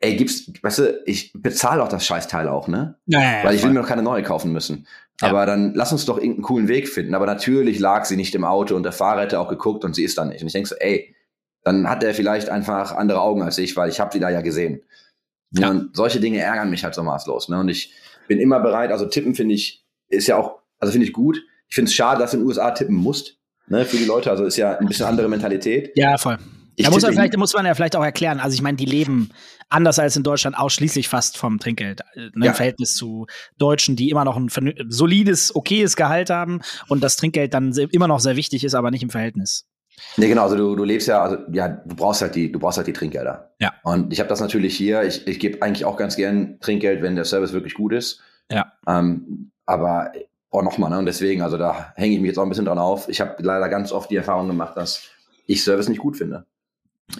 ey, 0.00 0.16
gibt's, 0.16 0.50
weißt 0.62 0.78
du, 0.78 1.02
ich 1.06 1.32
bezahle 1.34 1.82
auch 1.82 1.88
das 1.88 2.04
Scheißteil 2.04 2.48
auch, 2.48 2.68
ne? 2.68 2.98
Ja, 3.06 3.20
ja, 3.20 3.44
Weil 3.44 3.54
ich 3.54 3.62
will 3.62 3.70
mir 3.70 3.80
noch 3.80 3.88
keine 3.88 4.02
neue 4.02 4.22
kaufen 4.22 4.52
müssen. 4.52 4.86
Ja. 5.20 5.28
Aber 5.28 5.46
dann 5.46 5.74
lass 5.74 5.92
uns 5.92 6.04
doch 6.04 6.18
irgendeinen 6.18 6.42
coolen 6.42 6.68
Weg 6.68 6.88
finden. 6.88 7.14
Aber 7.14 7.26
natürlich 7.26 7.78
lag 7.78 8.04
sie 8.04 8.16
nicht 8.16 8.34
im 8.34 8.44
Auto 8.44 8.76
und 8.76 8.82
der 8.82 8.92
Fahrer 8.92 9.22
hätte 9.22 9.40
auch 9.40 9.48
geguckt 9.48 9.84
und 9.84 9.94
sie 9.94 10.04
ist 10.04 10.18
da 10.18 10.24
nicht. 10.24 10.42
Und 10.42 10.48
ich 10.48 10.52
denke 10.52 10.68
so, 10.68 10.74
ey, 10.76 11.14
dann 11.62 11.88
hat 11.88 12.04
er 12.04 12.14
vielleicht 12.14 12.50
einfach 12.50 12.92
andere 12.92 13.20
Augen 13.20 13.42
als 13.42 13.58
ich, 13.58 13.76
weil 13.76 13.88
ich 13.88 13.98
habe 13.98 14.12
sie 14.12 14.20
da 14.20 14.28
ja 14.28 14.42
gesehen. 14.42 14.82
Ja. 15.52 15.70
Und 15.70 15.96
solche 15.96 16.20
Dinge 16.20 16.40
ärgern 16.40 16.70
mich 16.70 16.84
halt 16.84 16.94
so 16.94 17.02
maßlos. 17.02 17.48
Ne? 17.48 17.58
Und 17.58 17.68
ich 17.68 17.94
bin 18.28 18.38
immer 18.38 18.60
bereit, 18.60 18.90
also 18.90 19.06
tippen 19.06 19.34
finde 19.34 19.54
ich, 19.54 19.84
ist 20.08 20.26
ja 20.26 20.36
auch, 20.36 20.60
also 20.78 20.92
finde 20.92 21.06
ich 21.06 21.12
gut. 21.12 21.42
Ich 21.68 21.74
finde 21.74 21.88
es 21.88 21.94
schade, 21.94 22.20
dass 22.20 22.30
du 22.30 22.36
in 22.36 22.42
den 22.42 22.48
USA 22.48 22.70
tippen 22.70 22.96
musst, 22.96 23.38
ne, 23.68 23.84
für 23.84 23.96
die 23.96 24.04
Leute. 24.04 24.30
Also 24.30 24.44
ist 24.44 24.56
ja 24.56 24.78
ein 24.78 24.86
bisschen 24.86 25.06
andere 25.06 25.28
Mentalität. 25.28 25.92
Ja, 25.94 26.16
voll. 26.18 26.38
da 26.78 26.90
muss 26.90 27.02
man, 27.02 27.12
vielleicht, 27.12 27.36
muss 27.36 27.54
man 27.54 27.66
ja 27.66 27.74
vielleicht 27.74 27.96
auch 27.96 28.04
erklären. 28.04 28.40
Also 28.40 28.54
ich 28.54 28.62
meine, 28.62 28.76
die 28.76 28.84
leben 28.84 29.30
anders 29.68 29.98
als 29.98 30.16
in 30.16 30.22
Deutschland 30.22 30.56
ausschließlich 30.56 31.08
fast 31.08 31.38
vom 31.38 31.58
Trinkgeld. 31.58 32.02
Ne, 32.14 32.30
ja. 32.36 32.50
Im 32.50 32.54
Verhältnis 32.54 32.94
zu 32.94 33.26
Deutschen, 33.58 33.96
die 33.96 34.10
immer 34.10 34.24
noch 34.24 34.36
ein 34.36 34.48
solides, 34.88 35.54
okayes 35.54 35.96
Gehalt 35.96 36.30
haben 36.30 36.60
und 36.88 37.02
das 37.02 37.16
Trinkgeld 37.16 37.52
dann 37.54 37.72
immer 37.72 38.08
noch 38.08 38.20
sehr 38.20 38.36
wichtig 38.36 38.64
ist, 38.64 38.74
aber 38.74 38.90
nicht 38.90 39.02
im 39.02 39.10
Verhältnis. 39.10 39.66
Nee, 40.16 40.28
genau, 40.28 40.42
also 40.42 40.56
du, 40.56 40.76
du 40.76 40.84
lebst 40.84 41.08
ja, 41.08 41.22
also 41.22 41.38
ja, 41.52 41.68
du 41.68 41.96
brauchst 41.96 42.20
halt 42.20 42.34
die, 42.34 42.52
du 42.52 42.58
brauchst 42.58 42.76
halt 42.76 42.86
die 42.86 42.92
Trinkgelder. 42.92 43.54
Ja. 43.58 43.72
Und 43.82 44.12
ich 44.12 44.20
habe 44.20 44.28
das 44.28 44.40
natürlich 44.40 44.76
hier, 44.76 45.02
ich, 45.02 45.26
ich 45.26 45.40
gebe 45.40 45.62
eigentlich 45.62 45.84
auch 45.84 45.96
ganz 45.96 46.16
gern 46.16 46.58
Trinkgeld, 46.60 47.02
wenn 47.02 47.16
der 47.16 47.24
Service 47.24 47.52
wirklich 47.52 47.74
gut 47.74 47.92
ist. 47.92 48.20
Ja. 48.50 48.72
Ähm, 48.86 49.52
aber 49.64 50.12
oh, 50.56 50.62
nochmal, 50.62 50.90
ne? 50.90 50.98
Und 50.98 51.06
deswegen, 51.06 51.42
also 51.42 51.58
da 51.58 51.92
hänge 51.96 52.14
ich 52.14 52.20
mich 52.20 52.28
jetzt 52.28 52.38
auch 52.38 52.42
ein 52.42 52.48
bisschen 52.48 52.64
dran 52.64 52.78
auf. 52.78 53.08
Ich 53.08 53.20
habe 53.20 53.42
leider 53.42 53.68
ganz 53.68 53.92
oft 53.92 54.10
die 54.10 54.16
Erfahrung 54.16 54.48
gemacht, 54.48 54.76
dass 54.76 55.02
ich 55.46 55.62
Service 55.62 55.88
nicht 55.88 56.00
gut 56.00 56.16
finde. 56.16 56.46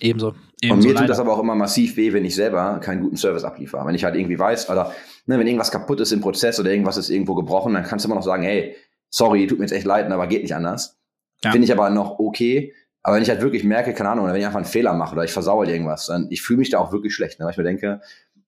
Ebenso. 0.00 0.34
Ebenso 0.60 0.74
und 0.74 0.78
mir 0.80 0.94
leider. 0.94 1.00
tut 1.00 1.10
das 1.10 1.20
aber 1.20 1.34
auch 1.34 1.38
immer 1.38 1.54
massiv 1.54 1.96
weh, 1.96 2.12
wenn 2.12 2.24
ich 2.24 2.34
selber 2.34 2.80
keinen 2.80 3.02
guten 3.02 3.16
Service 3.16 3.44
abliefere. 3.44 3.86
Wenn 3.86 3.94
ich 3.94 4.04
halt 4.04 4.16
irgendwie 4.16 4.38
weiß, 4.38 4.68
oder 4.70 4.92
ne, 5.26 5.38
wenn 5.38 5.46
irgendwas 5.46 5.70
kaputt 5.70 6.00
ist 6.00 6.12
im 6.12 6.20
Prozess 6.20 6.58
oder 6.58 6.70
irgendwas 6.70 6.96
ist 6.96 7.10
irgendwo 7.10 7.34
gebrochen, 7.34 7.74
dann 7.74 7.84
kannst 7.84 8.04
du 8.04 8.08
immer 8.08 8.16
noch 8.16 8.24
sagen, 8.24 8.42
hey, 8.42 8.74
sorry, 9.10 9.46
tut 9.46 9.58
mir 9.58 9.64
jetzt 9.64 9.72
echt 9.72 9.86
leid, 9.86 10.10
aber 10.10 10.26
geht 10.26 10.42
nicht 10.42 10.54
anders. 10.54 10.98
Ja. 11.44 11.52
Finde 11.52 11.66
ich 11.66 11.72
aber 11.72 11.90
noch 11.90 12.18
okay. 12.18 12.72
Aber 13.02 13.16
wenn 13.16 13.22
ich 13.22 13.28
halt 13.28 13.42
wirklich 13.42 13.62
merke, 13.62 13.94
keine 13.94 14.08
Ahnung, 14.08 14.26
wenn 14.26 14.34
ich 14.34 14.44
einfach 14.44 14.58
einen 14.58 14.66
Fehler 14.66 14.92
mache 14.94 15.12
oder 15.12 15.24
ich 15.24 15.32
versauere 15.32 15.70
irgendwas, 15.70 16.06
dann 16.06 16.26
ich 16.30 16.42
fühle 16.42 16.58
mich 16.58 16.70
da 16.70 16.78
auch 16.78 16.90
wirklich 16.90 17.14
schlecht, 17.14 17.38
ne? 17.38 17.44
weil 17.44 17.52
ich 17.52 17.58
mir 17.58 17.64
denke, 17.64 18.00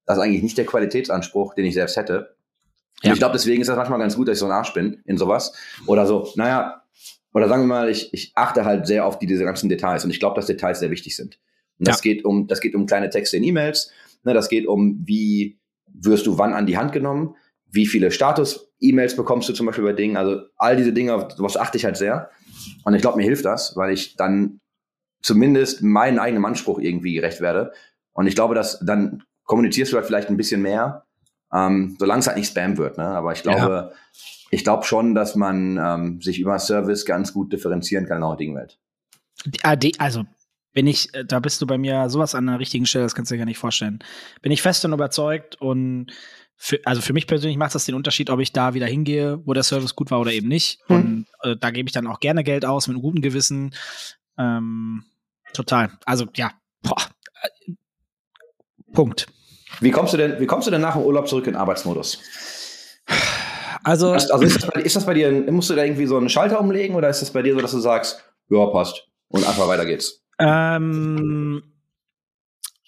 das 0.05 0.17
ist 0.17 0.25
eigentlich 0.25 0.43
nicht 0.43 0.59
der 0.59 0.67
Qualitätsanspruch, 0.67 1.55
den 1.55 1.67
ich 1.67 1.75
selbst 1.75 1.97
hätte. 1.97 2.35
Ja. 3.03 3.11
Und 3.11 3.15
ich 3.15 3.19
glaube, 3.21 3.33
deswegen 3.33 3.61
ist 3.61 3.69
das 3.69 3.77
manchmal 3.77 3.99
ganz 3.99 4.17
gut, 4.17 4.29
dass 4.29 4.37
ich 4.37 4.41
so 4.41 4.47
ein 4.47 4.53
Arsch 4.53 4.73
bin 4.75 5.03
in 5.05 5.19
sowas. 5.19 5.53
Oder 5.87 6.07
so, 6.07 6.29
naja, 6.35 6.83
oder 7.33 7.49
sagen 7.49 7.63
wir 7.63 7.69
mal, 7.69 7.89
ich, 7.89 8.13
ich 8.13 8.33
achte 8.35 8.65
halt 8.65 8.87
sehr 8.87 9.07
auf 9.07 9.19
die, 9.19 9.27
diese 9.27 9.45
ganzen 9.45 9.69
Details 9.69 10.05
und 10.05 10.11
ich 10.11 10.19
glaube, 10.19 10.37
dass 10.37 10.47
Details 10.47 10.81
sehr 10.81 10.91
wichtig 10.91 11.15
sind. 11.15 11.39
Und 11.79 11.87
das 11.87 12.03
ja. 12.03 12.13
geht 12.13 12.25
um, 12.25 12.47
das 12.47 12.61
geht 12.61 12.75
um 12.75 12.87
kleine 12.87 13.11
Texte 13.11 13.37
in 13.37 13.45
E-Mails, 13.45 13.93
ne, 14.25 14.35
das 14.35 14.49
geht 14.49 14.67
um, 14.67 15.01
wie 15.05 15.59
wirst 15.87 16.27
du 16.27 16.39
wann 16.39 16.53
an 16.53 16.67
die 16.67 16.77
Hand 16.77 16.93
genommen, 16.93 17.37
wie 17.71 17.87
viele 17.87 18.11
Status-E-Mails 18.11 19.15
bekommst 19.17 19.49
du 19.49 19.53
zum 19.53 19.67
Beispiel 19.67 19.85
bei 19.85 19.93
Dingen, 19.93 20.17
also 20.17 20.41
all 20.57 20.77
diese 20.77 20.93
Dinge, 20.93 21.29
was 21.39 21.57
achte 21.57 21.77
ich 21.77 21.85
halt 21.85 21.97
sehr. 21.97 22.31
Und 22.85 22.95
ich 22.95 23.03
glaube, 23.03 23.19
mir 23.19 23.25
hilft 23.25 23.45
das, 23.45 23.77
weil 23.77 23.93
ich 23.93 24.17
dann 24.17 24.61
zumindest 25.23 25.83
meinen 25.83 26.19
eigenen 26.19 26.45
Anspruch 26.45 26.79
irgendwie 26.79 27.15
gerecht 27.15 27.41
werde. 27.41 27.73
Und 28.13 28.27
ich 28.27 28.35
glaube, 28.35 28.55
dass 28.55 28.81
dann 28.81 29.23
kommunizierst 29.45 29.93
du 29.93 29.97
halt 29.97 30.07
vielleicht 30.07 30.29
ein 30.29 30.37
bisschen 30.37 30.63
mehr, 30.63 31.07
ähm, 31.53 31.97
solange 31.99 32.21
es 32.21 32.27
halt 32.27 32.37
nicht 32.37 32.51
Spam 32.51 32.77
wird. 32.77 32.99
Ne? 32.99 33.05
Aber 33.05 33.33
ich 33.33 33.43
glaube, 33.43 33.59
ja. 33.59 33.93
ich 34.51 34.65
glaube 34.65 34.85
schon, 34.85 35.15
dass 35.15 35.35
man 35.35 35.79
ähm, 35.79 36.21
sich 36.21 36.39
über 36.39 36.59
Service 36.59 37.05
ganz 37.05 37.33
gut 37.33 37.53
differenzieren 37.53 38.07
kann 38.07 38.17
in 38.17 38.23
der 38.23 38.31
heutigen 38.31 38.55
Welt. 38.55 38.79
Also 39.99 40.25
bin 40.73 40.87
ich, 40.87 41.13
äh, 41.15 41.25
da 41.25 41.41
bist 41.41 41.61
du 41.63 41.67
bei 41.67 41.79
mir 41.79 42.09
sowas 42.11 42.35
an 42.35 42.47
der 42.47 42.59
richtigen 42.59 42.87
Stelle, 42.87 43.05
das 43.05 43.15
kannst 43.15 43.31
du 43.31 43.35
dir 43.35 43.39
gar 43.39 43.47
nicht 43.47 43.59
vorstellen. 43.59 44.01
Bin 44.43 44.53
ich 44.53 44.63
fest 44.63 44.85
und 44.85 44.93
überzeugt 44.93 45.61
und 45.61 46.13
für, 46.61 46.81
also 46.85 47.01
für 47.01 47.13
mich 47.13 47.27
persönlich 47.27 47.57
macht 47.57 47.75
das 47.75 47.85
den 47.85 47.95
Unterschied, 47.95 48.31
ob 48.31 48.41
ich 48.41 48.53
da 48.53 48.75
wieder 48.75 48.87
hingehe, 48.87 49.41
wo 49.47 49.55
der 49.55 49.63
Service 49.63 49.95
gut 49.95 50.11
war 50.11 50.21
oder 50.21 50.33
eben 50.33 50.49
nicht. 50.49 50.81
Mhm. 50.89 50.97
Und 50.97 51.27
äh, 51.43 51.57
da 51.57 51.71
gebe 51.71 51.89
ich 51.89 51.93
dann 51.93 52.09
auch 52.09 52.21
gerne 52.21 52.43
Geld 52.43 52.65
aus 52.65 52.89
mit 52.89 52.97
einem 52.97 53.03
guten 53.03 53.23
Gewissen. 53.23 53.75
Ähm, 54.37 55.05
total. 55.53 55.93
Also 56.05 56.27
ja, 56.35 56.53
boah. 56.83 56.97
Äh, 57.43 57.73
Punkt. 58.93 59.29
Wie 59.81 59.91
kommst 59.91 60.13
du 60.13 60.17
denn, 60.17 60.41
wie 60.41 60.47
kommst 60.47 60.67
du 60.67 60.71
denn 60.71 60.81
nach 60.81 60.95
dem 60.95 61.05
Urlaub 61.05 61.29
zurück 61.29 61.47
in 61.47 61.53
den 61.53 61.61
Arbeitsmodus? 61.61 62.21
Also, 63.85 64.13
also 64.13 64.41
ist, 64.41 64.57
das 64.57 64.71
bei, 64.71 64.81
ist 64.83 64.97
das 64.97 65.07
bei 65.07 65.15
dir, 65.15 65.31
musst 65.51 65.71
du 65.71 65.75
da 65.75 65.85
irgendwie 65.85 66.07
so 66.07 66.17
einen 66.17 66.29
Schalter 66.29 66.61
umlegen 66.61 66.95
oder 66.97 67.09
ist 67.09 67.23
das 67.23 67.33
bei 67.33 67.43
dir 67.43 67.55
so, 67.55 67.61
dass 67.61 67.71
du 67.71 67.79
sagst, 67.79 68.23
ja, 68.51 68.67
passt 68.67 69.07
und 69.29 69.47
einfach 69.47 69.69
weiter 69.69 69.87
geht's? 69.87 70.23
Ähm, 70.39 71.63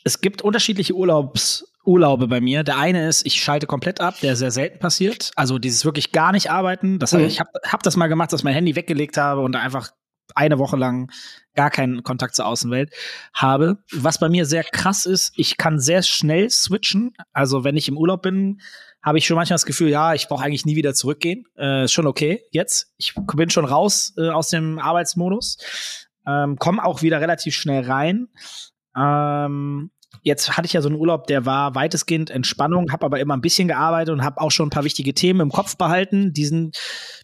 es 0.05 0.21
gibt 0.21 0.43
unterschiedliche 0.43 0.95
Urlaubs, 0.95 1.65
Urlaube 1.85 2.29
bei 2.29 2.41
mir. 2.41 2.63
Der 2.63 2.79
eine 2.79 3.09
ist, 3.09 3.27
ich 3.27 3.41
schalte 3.41 3.67
komplett 3.67 4.01
ab, 4.01 4.15
der 4.23 4.37
sehr 4.37 4.51
selten 4.51 4.79
passiert. 4.79 5.31
Also 5.37 5.59
dieses 5.59 5.85
wirklich 5.85 6.13
gar 6.13 6.33
nicht 6.33 6.51
arbeiten. 6.51 6.99
Das 6.99 7.13
mhm. 7.13 7.21
ich 7.21 7.41
habe 7.41 7.51
hab 7.67 7.83
das 7.83 7.97
mal 7.97 8.09
gemacht, 8.09 8.33
dass 8.33 8.41
ich 8.41 8.45
mein 8.45 8.55
Handy 8.55 8.77
weggelegt 8.77 9.17
habe 9.17 9.41
und 9.41 9.57
einfach 9.57 9.91
eine 10.37 10.59
Woche 10.59 10.77
lang 10.77 11.11
gar 11.55 11.71
keinen 11.71 12.03
Kontakt 12.03 12.35
zur 12.35 12.47
Außenwelt 12.47 12.93
habe. 13.35 13.79
Was 13.93 14.19
bei 14.19 14.29
mir 14.29 14.47
sehr 14.47 14.65
krass 14.65 15.07
ist, 15.07 15.33
ich 15.37 15.57
kann 15.57 15.79
sehr 15.79 16.03
schnell 16.03 16.51
switchen. 16.51 17.15
Also 17.33 17.65
wenn 17.65 17.77
ich 17.77 17.89
im 17.89 17.99
Urlaub 17.99 18.23
bin, 18.23 18.61
habe 19.03 19.19
ich 19.19 19.27
schon 19.27 19.37
manchmal 19.37 19.55
das 19.55 19.67
Gefühl, 19.67 19.89
ja, 19.89 20.15
ich 20.15 20.29
brauche 20.29 20.45
eigentlich 20.45 20.67
nie 20.67 20.77
wieder 20.77 20.95
zurückgehen. 20.95 21.45
Äh, 21.57 21.85
ist 21.85 21.93
schon 21.93 22.07
okay 22.07 22.43
jetzt. 22.51 22.93
Ich 22.97 23.15
bin 23.35 23.51
schon 23.51 23.65
raus 23.65 24.13
äh, 24.17 24.29
aus 24.29 24.49
dem 24.49 24.79
Arbeitsmodus. 24.79 25.59
Ähm, 26.27 26.57
komme 26.57 26.85
auch 26.85 27.03
wieder 27.03 27.21
relativ 27.21 27.55
schnell 27.55 27.85
rein. 27.85 28.29
Ähm, 28.97 29.91
Jetzt 30.23 30.57
hatte 30.57 30.67
ich 30.67 30.73
ja 30.73 30.83
so 30.83 30.89
einen 30.89 30.99
Urlaub, 30.99 31.27
der 31.27 31.47
war 31.47 31.75
weitestgehend 31.75 32.31
Entspannung, 32.31 32.93
habe 32.93 33.07
aber 33.07 33.21
immer 33.21 33.35
ein 33.35 33.41
bisschen 33.41 33.69
gearbeitet 33.69 34.13
und 34.13 34.23
habe 34.23 34.41
auch 34.41 34.51
schon 34.51 34.67
ein 34.67 34.71
paar 34.71 34.85
wichtige 34.85 35.15
Themen 35.15 35.41
im 35.41 35.51
Kopf 35.51 35.77
behalten. 35.77 36.33
Die 36.33 36.45
sind 36.45 36.77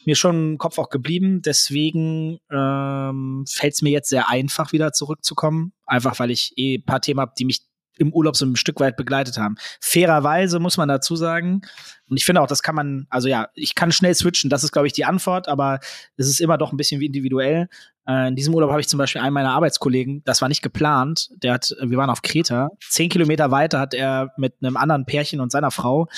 mir 0.07 0.15
schon 0.15 0.53
im 0.53 0.59
Kopf 0.59 0.79
auch 0.79 0.89
geblieben. 0.89 1.43
Deswegen 1.43 2.39
ähm, 2.51 3.45
fällt 3.49 3.75
es 3.75 3.83
mir 3.83 3.91
jetzt 3.91 4.09
sehr 4.09 4.29
einfach, 4.29 4.73
wieder 4.73 4.93
zurückzukommen. 4.93 5.73
Einfach 5.85 6.19
weil 6.19 6.31
ich 6.31 6.53
eh 6.57 6.77
ein 6.77 6.85
paar 6.85 7.01
Themen 7.01 7.21
habe, 7.21 7.33
die 7.39 7.45
mich 7.45 7.61
im 7.99 8.13
Urlaub 8.13 8.37
so 8.37 8.47
ein 8.47 8.57
Stück 8.57 8.81
weit 8.81 8.97
begleitet 8.97 9.39
haben. 9.39 9.57
Fairerweise 9.81 10.59
muss 10.59 10.77
man 10.77 10.89
dazu 10.89 11.17
sagen, 11.17 11.63
und 12.09 12.17
ich 12.17 12.25
finde 12.25 12.41
auch, 12.41 12.47
das 12.47 12.63
kann 12.63 12.75
man, 12.75 13.07
also 13.11 13.29
ja, 13.29 13.49
ich 13.55 13.75
kann 13.75 13.91
schnell 13.91 14.15
switchen, 14.15 14.51
das 14.51 14.63
ist, 14.63 14.73
glaube 14.73 14.87
ich, 14.87 14.93
die 14.93 15.05
Antwort, 15.05 15.49
aber 15.49 15.81
es 16.17 16.29
ist 16.29 16.41
immer 16.41 16.59
doch 16.59 16.73
ein 16.73 16.77
bisschen 16.77 17.01
wie 17.01 17.07
individuell. 17.07 17.69
Äh, 18.07 18.29
in 18.29 18.37
diesem 18.37 18.55
Urlaub 18.55 18.71
habe 18.71 18.81
ich 18.81 18.89
zum 18.89 18.99
Beispiel 18.99 19.21
einen 19.21 19.35
meiner 19.35 19.53
Arbeitskollegen, 19.53 20.23
das 20.25 20.41
war 20.41 20.49
nicht 20.49 20.63
geplant, 20.63 21.31
der 21.43 21.55
hat, 21.55 21.75
wir 21.81 21.99
waren 21.99 22.11
auf 22.11 22.23
Kreta, 22.23 22.71
zehn 22.89 23.09
Kilometer 23.09 23.51
weiter 23.51 23.81
hat 23.81 23.95
er 23.95 24.33
mit 24.37 24.55
einem 24.63 24.77
anderen 24.77 25.05
Pärchen 25.05 25.41
und 25.41 25.51
seiner 25.51 25.71
Frau 25.71 26.09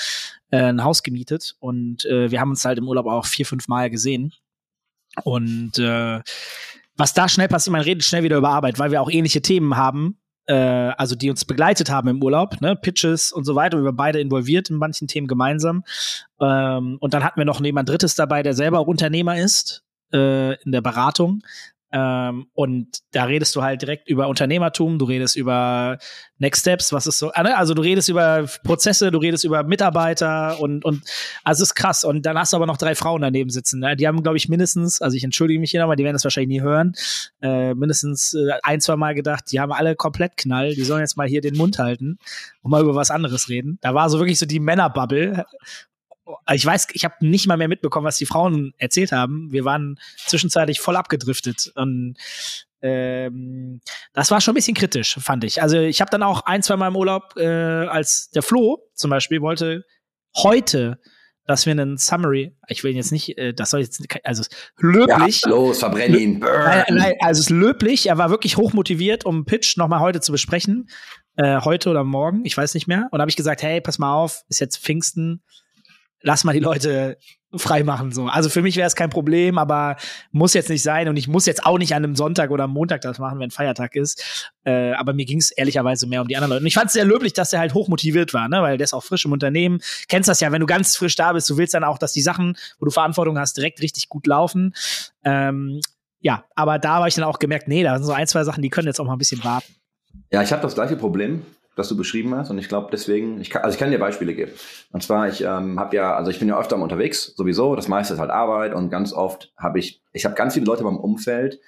äh, 0.51 0.57
ein 0.57 0.83
Haus 0.83 1.01
gemietet 1.01 1.55
und 1.59 2.05
äh, 2.05 2.29
wir 2.29 2.39
haben 2.39 2.51
uns 2.51 2.63
halt 2.65 2.77
im 2.77 2.87
Urlaub 2.87 3.07
auch 3.07 3.25
vier, 3.25 3.45
fünf 3.45 3.67
Mal 3.67 3.89
gesehen. 3.89 4.33
Und 5.23 5.79
äh, 5.79 6.21
was 6.95 7.13
da 7.13 7.27
schnell 7.27 7.47
passiert, 7.47 7.71
man 7.71 7.81
redet 7.81 8.03
schnell 8.03 8.23
wieder 8.23 8.37
über 8.37 8.49
Arbeit, 8.49 8.77
weil 8.77 8.91
wir 8.91 9.01
auch 9.01 9.09
ähnliche 9.09 9.41
Themen 9.41 9.75
haben, 9.75 10.19
äh, 10.49 10.93
also 10.97 11.15
die 11.15 11.29
uns 11.29 11.45
begleitet 11.45 11.91
haben 11.91 12.07
im 12.09 12.23
Urlaub, 12.23 12.59
ne, 12.59 12.75
Pitches 12.75 13.31
und 13.31 13.45
so 13.45 13.55
weiter. 13.55 13.77
Wir 13.77 13.85
waren 13.85 13.95
beide 13.95 14.19
involviert 14.19 14.71
in 14.71 14.77
manchen 14.77 15.07
Themen 15.07 15.27
gemeinsam. 15.27 15.83
Ähm, 16.41 16.97
und 16.99 17.13
dann 17.13 17.23
hatten 17.23 17.39
wir 17.39 17.45
noch 17.45 17.61
jemand 17.61 17.87
Drittes 17.87 18.15
dabei, 18.15 18.41
der 18.41 18.55
selber 18.55 18.79
auch 18.79 18.87
Unternehmer 18.87 19.37
ist 19.37 19.83
äh, 20.11 20.59
in 20.63 20.71
der 20.71 20.81
Beratung. 20.81 21.43
Ähm, 21.91 22.47
und 22.53 22.99
da 23.11 23.23
redest 23.23 23.55
du 23.55 23.63
halt 23.63 23.81
direkt 23.81 24.07
über 24.07 24.27
Unternehmertum, 24.27 24.99
du 24.99 25.05
redest 25.05 25.35
über 25.35 25.97
Next 26.37 26.61
Steps, 26.61 26.93
was 26.93 27.07
ist 27.07 27.17
so, 27.17 27.31
ah, 27.31 27.43
ne? 27.43 27.57
also 27.57 27.73
du 27.73 27.81
redest 27.81 28.09
über 28.09 28.45
Prozesse, 28.63 29.11
du 29.11 29.17
redest 29.17 29.43
über 29.43 29.63
Mitarbeiter 29.63 30.59
und, 30.59 30.85
und 30.85 31.03
also 31.43 31.63
es 31.63 31.69
ist 31.69 31.75
krass. 31.75 32.03
Und 32.03 32.25
dann 32.25 32.37
hast 32.37 32.53
du 32.53 32.57
aber 32.57 32.67
noch 32.67 32.77
drei 32.77 32.93
Frauen 32.93 33.21
daneben 33.21 33.49
sitzen. 33.49 33.79
Ne? 33.79 33.95
Die 33.95 34.07
haben, 34.07 34.21
glaube 34.21 34.37
ich, 34.37 34.47
mindestens, 34.49 35.01
also 35.01 35.17
ich 35.17 35.23
entschuldige 35.23 35.59
mich 35.59 35.71
hier 35.71 35.81
nochmal, 35.81 35.95
die 35.95 36.03
werden 36.03 36.15
das 36.15 36.23
wahrscheinlich 36.23 36.59
nie 36.59 36.61
hören, 36.61 36.93
äh, 37.41 37.73
mindestens 37.73 38.33
äh, 38.35 38.51
ein, 38.63 38.81
zwei 38.81 38.95
Mal 38.95 39.15
gedacht, 39.15 39.45
die 39.51 39.59
haben 39.59 39.71
alle 39.71 39.95
komplett 39.95 40.37
Knall, 40.37 40.75
die 40.75 40.83
sollen 40.83 41.01
jetzt 41.01 41.17
mal 41.17 41.27
hier 41.27 41.41
den 41.41 41.57
Mund 41.57 41.79
halten 41.79 42.19
und 42.61 42.71
mal 42.71 42.83
über 42.83 42.95
was 42.95 43.09
anderes 43.09 43.49
reden. 43.49 43.79
Da 43.81 43.95
war 43.95 44.09
so 44.09 44.19
wirklich 44.19 44.39
so 44.39 44.45
die 44.45 44.59
Männerbubble 44.59 45.45
ich 46.53 46.65
weiß, 46.65 46.87
ich 46.93 47.05
habe 47.05 47.15
nicht 47.21 47.47
mal 47.47 47.57
mehr 47.57 47.67
mitbekommen, 47.67 48.05
was 48.05 48.17
die 48.17 48.25
Frauen 48.25 48.73
erzählt 48.77 49.11
haben. 49.11 49.51
Wir 49.51 49.65
waren 49.65 49.99
zwischenzeitlich 50.17 50.79
voll 50.79 50.95
abgedriftet 50.95 51.71
und 51.75 52.15
ähm, 52.81 53.81
das 54.13 54.31
war 54.31 54.39
schon 54.39 54.53
ein 54.53 54.55
bisschen 54.55 54.75
kritisch, 54.75 55.17
fand 55.19 55.43
ich. 55.43 55.61
Also 55.61 55.79
ich 55.79 56.01
habe 56.01 56.11
dann 56.11 56.23
auch 56.23 56.41
ein, 56.41 56.63
zwei 56.63 56.77
Mal 56.77 56.87
im 56.87 56.95
Urlaub, 56.95 57.33
äh, 57.35 57.45
als 57.45 58.29
der 58.29 58.41
Flo 58.43 58.87
zum 58.93 59.09
Beispiel 59.09 59.41
wollte 59.41 59.85
heute, 60.37 60.99
dass 61.45 61.65
wir 61.65 61.71
einen 61.71 61.97
Summary, 61.97 62.55
ich 62.67 62.83
will 62.83 62.95
jetzt 62.95 63.11
nicht, 63.11 63.37
äh, 63.37 63.53
das 63.53 63.71
soll 63.71 63.81
jetzt, 63.81 64.05
also 64.23 64.43
löblich. 64.77 65.41
Ja, 65.43 65.49
los, 65.49 65.79
verbrenn 65.79 66.15
ihn. 66.15 66.39
Nein, 66.39 66.85
nein, 66.89 67.15
also 67.21 67.39
es 67.39 67.47
ist 67.47 67.49
löblich. 67.49 68.05
Er 68.05 68.17
war 68.17 68.29
wirklich 68.29 68.55
hochmotiviert, 68.55 69.25
um 69.25 69.45
Pitch 69.45 69.75
nochmal 69.75 69.99
heute 69.99 70.21
zu 70.21 70.31
besprechen. 70.31 70.89
Äh, 71.37 71.61
heute 71.61 71.89
oder 71.89 72.03
morgen, 72.03 72.45
ich 72.45 72.55
weiß 72.55 72.75
nicht 72.75 72.87
mehr. 72.87 73.07
Und 73.11 73.19
habe 73.19 73.29
ich 73.29 73.35
gesagt, 73.35 73.63
hey, 73.63 73.81
pass 73.81 73.97
mal 73.97 74.13
auf, 74.13 74.43
ist 74.49 74.59
jetzt 74.59 74.77
Pfingsten, 74.77 75.41
lass 76.21 76.43
mal 76.43 76.53
die 76.53 76.59
Leute 76.59 77.17
freimachen. 77.55 78.11
So. 78.11 78.27
Also 78.27 78.49
für 78.49 78.61
mich 78.61 78.75
wäre 78.75 78.85
es 78.85 78.95
kein 78.95 79.09
Problem, 79.09 79.57
aber 79.57 79.97
muss 80.31 80.53
jetzt 80.53 80.69
nicht 80.69 80.83
sein 80.83 81.07
und 81.07 81.17
ich 81.17 81.27
muss 81.27 81.47
jetzt 81.47 81.65
auch 81.65 81.79
nicht 81.79 81.95
an 81.95 82.03
einem 82.03 82.15
Sonntag 82.15 82.51
oder 82.51 82.67
Montag 82.67 83.01
das 83.01 83.17
machen, 83.17 83.39
wenn 83.39 83.49
Feiertag 83.49 83.95
ist. 83.95 84.51
Äh, 84.65 84.91
aber 84.91 85.13
mir 85.13 85.25
ging 85.25 85.39
es 85.39 85.49
ehrlicherweise 85.49 86.05
mehr 86.05 86.21
um 86.21 86.27
die 86.27 86.35
anderen 86.35 86.51
Leute. 86.51 86.61
Und 86.61 86.67
ich 86.67 86.75
fand 86.75 86.87
es 86.87 86.93
sehr 86.93 87.05
löblich, 87.05 87.33
dass 87.33 87.49
der 87.49 87.59
halt 87.59 87.73
hochmotiviert 87.73 88.33
war, 88.35 88.47
ne? 88.49 88.61
weil 88.61 88.77
der 88.77 88.85
ist 88.85 88.93
auch 88.93 89.03
frisch 89.03 89.25
im 89.25 89.31
Unternehmen. 89.31 89.79
Kennst 90.07 90.29
das 90.29 90.41
ja, 90.41 90.51
wenn 90.51 90.61
du 90.61 90.67
ganz 90.67 90.95
frisch 90.95 91.15
da 91.15 91.33
bist, 91.33 91.49
du 91.49 91.57
willst 91.57 91.73
dann 91.73 91.83
auch, 91.83 91.97
dass 91.97 92.13
die 92.13 92.21
Sachen, 92.21 92.55
wo 92.79 92.85
du 92.85 92.91
Verantwortung 92.91 93.39
hast, 93.39 93.57
direkt 93.57 93.81
richtig 93.81 94.09
gut 94.09 94.27
laufen. 94.27 94.75
Ähm, 95.23 95.79
ja, 96.19 96.45
aber 96.53 96.77
da 96.77 96.99
war 96.99 97.07
ich 97.07 97.15
dann 97.15 97.23
auch 97.23 97.39
gemerkt, 97.39 97.67
nee, 97.67 97.81
da 97.81 97.97
sind 97.97 98.05
so 98.05 98.11
ein, 98.11 98.27
zwei 98.27 98.43
Sachen, 98.43 98.61
die 98.61 98.69
können 98.69 98.87
jetzt 98.87 98.99
auch 98.99 99.05
mal 99.05 99.13
ein 99.13 99.19
bisschen 99.19 99.43
warten. 99.43 99.73
Ja, 100.31 100.43
ich 100.43 100.51
habe 100.51 100.61
das 100.61 100.75
gleiche 100.75 100.97
Problem 100.97 101.43
das 101.79 101.89
du 101.89 101.97
beschrieben 101.97 102.35
hast. 102.35 102.49
Und 102.49 102.57
ich 102.57 102.67
glaube 102.67 102.89
deswegen, 102.91 103.39
ich 103.41 103.49
kann, 103.49 103.63
also 103.63 103.73
ich 103.73 103.79
kann 103.79 103.89
dir 103.91 103.99
Beispiele 103.99 104.35
geben. 104.35 104.51
Und 104.91 105.01
zwar, 105.01 105.27
ich 105.27 105.41
ähm, 105.41 105.79
habe 105.79 105.95
ja, 105.95 106.15
also 106.15 106.29
ich 106.29 106.39
bin 106.39 106.47
ja 106.47 106.59
öfter 106.59 106.77
unterwegs, 106.77 107.33
sowieso. 107.35 107.75
Das 107.75 107.87
meiste 107.87 108.13
ist 108.13 108.19
halt 108.19 108.31
Arbeit 108.31 108.73
und 108.73 108.89
ganz 108.89 109.13
oft 109.13 109.51
habe 109.57 109.79
ich, 109.79 110.03
ich 110.13 110.25
habe 110.25 110.35
ganz 110.35 110.53
viele 110.53 110.65
Leute 110.65 110.83
beim 110.83 110.97
Umfeld, 110.97 111.59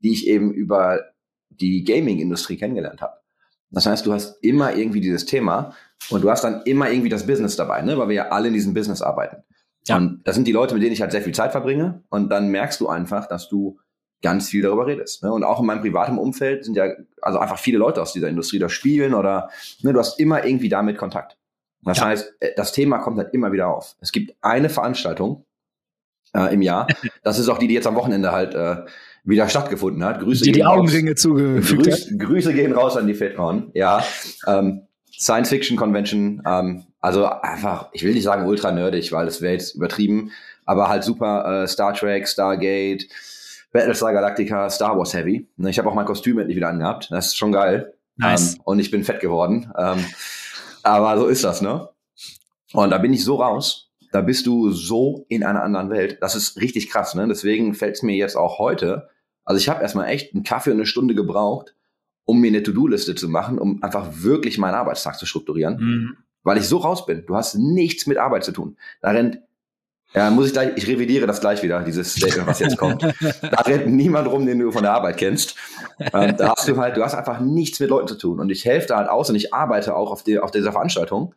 die 0.00 0.12
ich 0.12 0.26
eben 0.26 0.52
über 0.52 1.00
die 1.48 1.84
Gaming-Industrie 1.84 2.56
kennengelernt 2.56 3.00
habe. 3.00 3.14
Das 3.70 3.86
heißt, 3.86 4.04
du 4.04 4.12
hast 4.12 4.42
immer 4.42 4.74
irgendwie 4.74 5.00
dieses 5.00 5.26
Thema 5.26 5.74
und 6.10 6.22
du 6.22 6.30
hast 6.30 6.42
dann 6.42 6.62
immer 6.62 6.90
irgendwie 6.90 7.08
das 7.08 7.26
Business 7.26 7.56
dabei, 7.56 7.82
ne? 7.82 7.96
weil 7.98 8.08
wir 8.08 8.16
ja 8.16 8.28
alle 8.28 8.48
in 8.48 8.54
diesem 8.54 8.74
Business 8.74 9.00
arbeiten. 9.00 9.44
Ja. 9.86 9.96
Und 9.96 10.22
das 10.24 10.34
sind 10.34 10.46
die 10.46 10.52
Leute, 10.52 10.74
mit 10.74 10.82
denen 10.82 10.92
ich 10.92 11.00
halt 11.00 11.12
sehr 11.12 11.22
viel 11.22 11.34
Zeit 11.34 11.52
verbringe. 11.52 12.02
Und 12.10 12.30
dann 12.30 12.48
merkst 12.48 12.80
du 12.80 12.88
einfach, 12.88 13.26
dass 13.28 13.48
du 13.48 13.78
ganz 14.22 14.48
viel 14.48 14.62
darüber 14.62 14.86
redest. 14.86 15.22
Ne? 15.22 15.32
Und 15.32 15.44
auch 15.44 15.60
in 15.60 15.66
meinem 15.66 15.80
privaten 15.80 16.18
Umfeld 16.18 16.64
sind 16.64 16.76
ja 16.76 16.88
also 17.22 17.38
einfach 17.38 17.58
viele 17.58 17.78
Leute 17.78 18.02
aus 18.02 18.12
dieser 18.12 18.28
Industrie 18.28 18.58
da 18.58 18.68
spielen 18.68 19.14
oder 19.14 19.50
ne, 19.82 19.92
du 19.92 19.98
hast 19.98 20.20
immer 20.20 20.44
irgendwie 20.44 20.68
damit 20.68 20.98
Kontakt. 20.98 21.36
Das 21.82 21.98
ja. 21.98 22.06
heißt, 22.06 22.34
äh, 22.40 22.50
das 22.56 22.72
Thema 22.72 22.98
kommt 22.98 23.18
halt 23.18 23.32
immer 23.32 23.52
wieder 23.52 23.68
auf. 23.68 23.96
Es 24.00 24.12
gibt 24.12 24.34
eine 24.42 24.68
Veranstaltung 24.68 25.44
äh, 26.34 26.52
im 26.52 26.62
Jahr. 26.62 26.86
Das 27.22 27.38
ist 27.38 27.48
auch 27.48 27.58
die, 27.58 27.68
die 27.68 27.74
jetzt 27.74 27.86
am 27.86 27.96
Wochenende 27.96 28.32
halt 28.32 28.54
äh, 28.54 28.76
wieder 29.24 29.48
stattgefunden 29.48 30.02
hat. 30.04 30.20
Grüße 30.20 30.42
die 30.42 30.52
die 30.52 30.64
Augenringe 30.64 31.14
zugefügt 31.14 31.84
Grüß, 31.84 32.14
Grüße 32.18 32.54
gehen 32.54 32.72
raus 32.72 32.96
an 32.96 33.06
die 33.06 33.14
FedCon. 33.14 33.70
Ja, 33.74 34.02
ähm, 34.46 34.86
Science 35.12 35.50
Fiction 35.50 35.76
Convention. 35.76 36.42
Ähm, 36.46 36.84
also 37.00 37.26
einfach, 37.26 37.88
ich 37.92 38.04
will 38.04 38.14
nicht 38.14 38.24
sagen 38.24 38.46
ultra 38.46 38.72
nerdig, 38.72 39.12
weil 39.12 39.26
das 39.26 39.42
wäre 39.42 39.52
jetzt 39.52 39.74
übertrieben, 39.74 40.32
aber 40.64 40.88
halt 40.88 41.04
super 41.04 41.62
äh, 41.62 41.68
Star 41.68 41.94
Trek, 41.94 42.26
Stargate, 42.26 43.06
Battlestar 43.72 44.12
Galactica, 44.12 44.68
Star 44.68 44.96
Wars 44.98 45.14
Heavy. 45.14 45.48
Ne, 45.56 45.70
ich 45.70 45.78
habe 45.78 45.88
auch 45.88 45.94
mein 45.94 46.06
Kostüm 46.06 46.38
endlich 46.38 46.56
wieder 46.56 46.68
angehabt. 46.68 47.08
Das 47.10 47.28
ist 47.28 47.36
schon 47.36 47.52
geil. 47.52 47.94
Nice. 48.16 48.54
Ähm, 48.54 48.60
und 48.64 48.78
ich 48.78 48.90
bin 48.90 49.04
fett 49.04 49.20
geworden. 49.20 49.72
Ähm, 49.76 50.04
aber 50.82 51.18
so 51.18 51.26
ist 51.26 51.44
das, 51.44 51.60
ne? 51.60 51.88
Und 52.72 52.90
da 52.90 52.98
bin 52.98 53.12
ich 53.12 53.24
so 53.24 53.36
raus. 53.36 53.90
Da 54.12 54.22
bist 54.22 54.46
du 54.46 54.70
so 54.72 55.24
in 55.28 55.44
einer 55.44 55.62
anderen 55.62 55.90
Welt. 55.90 56.18
Das 56.20 56.34
ist 56.34 56.60
richtig 56.60 56.90
krass, 56.90 57.14
ne? 57.14 57.28
Deswegen 57.28 57.74
fällt 57.74 57.96
es 57.96 58.02
mir 58.02 58.16
jetzt 58.16 58.36
auch 58.36 58.58
heute. 58.58 59.08
Also 59.44 59.60
ich 59.60 59.68
habe 59.68 59.82
erstmal 59.82 60.08
echt 60.08 60.34
einen 60.34 60.42
Kaffee 60.42 60.70
und 60.70 60.78
eine 60.78 60.86
Stunde 60.86 61.14
gebraucht, 61.14 61.74
um 62.24 62.40
mir 62.40 62.48
eine 62.48 62.62
To-Do-Liste 62.62 63.14
zu 63.14 63.28
machen, 63.28 63.58
um 63.58 63.82
einfach 63.82 64.08
wirklich 64.14 64.58
meinen 64.58 64.74
Arbeitstag 64.74 65.18
zu 65.18 65.26
strukturieren. 65.26 65.76
Mhm. 65.80 66.16
Weil 66.42 66.58
ich 66.58 66.66
so 66.68 66.78
raus 66.78 67.06
bin. 67.06 67.24
Du 67.26 67.36
hast 67.36 67.54
nichts 67.56 68.06
mit 68.06 68.18
Arbeit 68.18 68.44
zu 68.44 68.52
tun. 68.52 68.76
Da 69.00 69.10
rennt 69.10 69.40
ja, 70.12 70.28
muss 70.30 70.48
ich 70.48 70.52
gleich, 70.52 70.76
ich 70.76 70.88
revidiere 70.88 71.26
das 71.26 71.40
gleich 71.40 71.62
wieder, 71.62 71.82
dieses 71.82 72.14
Statement, 72.14 72.48
was 72.48 72.58
jetzt 72.58 72.76
kommt. 72.76 73.02
da 73.42 73.60
rennt 73.62 73.86
niemand 73.86 74.28
rum, 74.28 74.44
den 74.44 74.58
du 74.58 74.72
von 74.72 74.82
der 74.82 74.92
Arbeit 74.92 75.18
kennst. 75.18 75.54
Ähm, 76.12 76.36
da 76.36 76.54
hast 76.56 76.66
du 76.66 76.76
halt, 76.76 76.96
du 76.96 77.04
hast 77.04 77.14
einfach 77.14 77.38
nichts 77.38 77.78
mit 77.78 77.90
Leuten 77.90 78.08
zu 78.08 78.16
tun. 78.16 78.40
Und 78.40 78.50
ich 78.50 78.64
helfe 78.64 78.88
da 78.88 78.96
halt 78.96 79.08
aus 79.08 79.30
und 79.30 79.36
ich 79.36 79.54
arbeite 79.54 79.94
auch 79.94 80.10
auf, 80.10 80.24
die, 80.24 80.40
auf 80.40 80.50
dieser 80.50 80.72
Veranstaltung. 80.72 81.34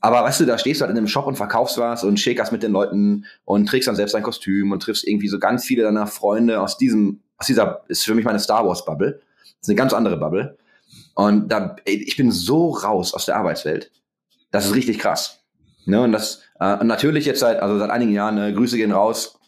Aber 0.00 0.22
weißt 0.22 0.40
du, 0.40 0.44
da 0.44 0.58
stehst 0.58 0.80
du 0.80 0.82
halt 0.82 0.92
in 0.92 0.98
einem 0.98 1.08
Shop 1.08 1.26
und 1.26 1.36
verkaufst 1.36 1.78
was 1.78 2.04
und 2.04 2.20
shakerst 2.20 2.52
mit 2.52 2.62
den 2.62 2.70
Leuten 2.70 3.24
und 3.44 3.66
trägst 3.66 3.88
dann 3.88 3.96
selbst 3.96 4.14
dein 4.14 4.22
Kostüm 4.22 4.70
und 4.70 4.82
triffst 4.82 5.08
irgendwie 5.08 5.28
so 5.28 5.38
ganz 5.40 5.64
viele 5.64 5.82
deiner 5.82 6.06
Freunde 6.06 6.60
aus 6.60 6.76
diesem, 6.76 7.20
aus 7.38 7.46
dieser, 7.46 7.82
ist 7.88 8.04
für 8.04 8.14
mich 8.14 8.24
meine 8.24 8.38
Star 8.38 8.64
Wars 8.64 8.84
Bubble. 8.84 9.20
Das 9.42 9.52
ist 9.62 9.68
eine 9.70 9.76
ganz 9.76 9.92
andere 9.92 10.18
Bubble. 10.18 10.56
Und 11.14 11.48
da, 11.48 11.74
ey, 11.84 11.96
ich 11.96 12.16
bin 12.16 12.30
so 12.30 12.70
raus 12.70 13.12
aus 13.12 13.26
der 13.26 13.36
Arbeitswelt. 13.36 13.90
Das 14.52 14.66
ist 14.66 14.74
richtig 14.74 15.00
krass. 15.00 15.40
Ne, 15.86 16.00
und 16.00 16.12
das, 16.12 16.42
äh, 16.64 16.84
natürlich 16.84 17.26
jetzt 17.26 17.40
seit, 17.40 17.60
also 17.60 17.78
seit 17.78 17.90
einigen 17.90 18.12
Jahren, 18.12 18.38
äh, 18.38 18.52
Grüße 18.52 18.76
gehen 18.76 18.92
raus 18.92 19.38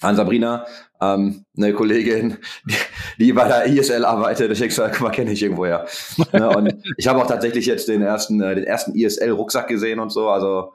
an 0.00 0.16
Sabrina, 0.16 0.66
ähm, 1.00 1.44
eine 1.56 1.72
Kollegin, 1.72 2.38
die, 2.64 2.74
die 3.18 3.32
bei 3.32 3.48
der 3.48 3.66
ISL 3.66 4.04
arbeitet. 4.04 4.50
Ich 4.52 4.58
denke, 4.58 4.90
guck 4.92 5.00
mal, 5.00 5.10
kenne 5.10 5.32
ich 5.32 5.42
irgendwoher. 5.42 5.86
ne, 6.32 6.48
und 6.48 6.74
ich 6.96 7.06
habe 7.06 7.20
auch 7.20 7.26
tatsächlich 7.26 7.66
jetzt 7.66 7.88
den 7.88 8.02
ersten, 8.02 8.40
äh, 8.40 8.54
den 8.54 8.64
ersten 8.64 8.94
ISL-Rucksack 8.94 9.68
gesehen 9.68 10.00
und 10.00 10.10
so. 10.10 10.28
Also, 10.28 10.74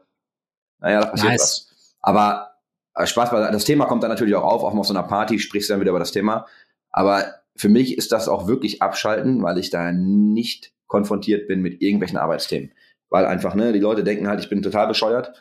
naja, 0.80 1.02
da 1.02 1.08
passiert 1.08 1.32
nice. 1.32 1.42
was. 1.42 1.96
Aber 2.02 2.52
äh, 2.96 3.06
Spaß, 3.06 3.32
weil 3.32 3.52
das 3.52 3.66
Thema 3.66 3.86
kommt 3.86 4.04
dann 4.04 4.12
natürlich 4.12 4.36
auch 4.36 4.44
auf, 4.44 4.64
auch 4.64 4.74
mal 4.74 4.82
auf 4.82 4.88
so 4.88 4.94
einer 4.94 5.08
Party 5.08 5.40
sprichst 5.40 5.70
du 5.70 5.74
dann 5.74 5.82
wieder 5.82 5.92
über 5.92 6.00
das 6.00 6.12
Thema. 6.12 6.46
Aber 6.92 7.26
für 7.56 7.70
mich 7.70 7.98
ist 7.98 8.12
das 8.12 8.28
auch 8.28 8.48
wirklich 8.48 8.82
abschalten, 8.82 9.42
weil 9.42 9.58
ich 9.58 9.70
da 9.70 9.92
nicht 9.92 10.74
konfrontiert 10.88 11.48
bin 11.48 11.62
mit 11.62 11.82
irgendwelchen 11.82 12.18
Arbeitsthemen 12.18 12.72
weil 13.14 13.28
einfach, 13.28 13.54
ne, 13.54 13.72
die 13.74 13.80
Leute 13.80 14.04
denken 14.04 14.28
halt, 14.28 14.40
ich 14.40 14.50
bin 14.50 14.64
total 14.64 14.88
bescheuert. 14.88 15.34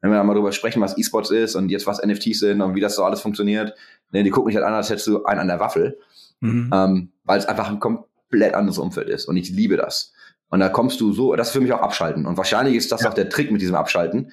Wenn 0.00 0.10
wir 0.10 0.16
da 0.16 0.24
mal 0.24 0.34
drüber 0.34 0.52
sprechen, 0.52 0.80
was 0.80 0.96
E-Sports 0.96 1.30
ist 1.30 1.56
und 1.56 1.70
jetzt 1.70 1.86
was 1.86 2.04
NFTs 2.04 2.38
sind 2.38 2.60
und 2.60 2.74
wie 2.74 2.80
das 2.80 2.94
so 2.94 3.04
alles 3.04 3.20
funktioniert, 3.20 3.74
ne, 4.12 4.22
die 4.22 4.30
gucken 4.30 4.46
mich 4.46 4.56
halt 4.56 4.66
an, 4.66 4.74
als 4.74 4.90
hättest 4.90 5.08
du 5.08 5.24
einen 5.24 5.40
an 5.40 5.48
der 5.48 5.60
Waffel, 5.60 5.98
mhm. 6.40 6.70
ähm, 6.72 7.12
weil 7.24 7.38
es 7.38 7.46
einfach 7.46 7.68
ein 7.68 7.80
komplett 7.80 8.54
anderes 8.54 8.78
Umfeld 8.78 9.08
ist 9.08 9.26
und 9.26 9.36
ich 9.36 9.50
liebe 9.50 9.76
das. 9.76 10.12
Und 10.50 10.60
da 10.60 10.68
kommst 10.68 11.00
du 11.00 11.12
so, 11.12 11.34
das 11.36 11.48
ist 11.48 11.52
für 11.52 11.60
mich 11.60 11.72
auch 11.72 11.80
Abschalten. 11.80 12.26
Und 12.26 12.36
wahrscheinlich 12.36 12.74
ist 12.74 12.90
das 12.90 13.02
ja. 13.02 13.10
auch 13.10 13.14
der 13.14 13.28
Trick 13.28 13.50
mit 13.50 13.60
diesem 13.60 13.74
Abschalten. 13.74 14.32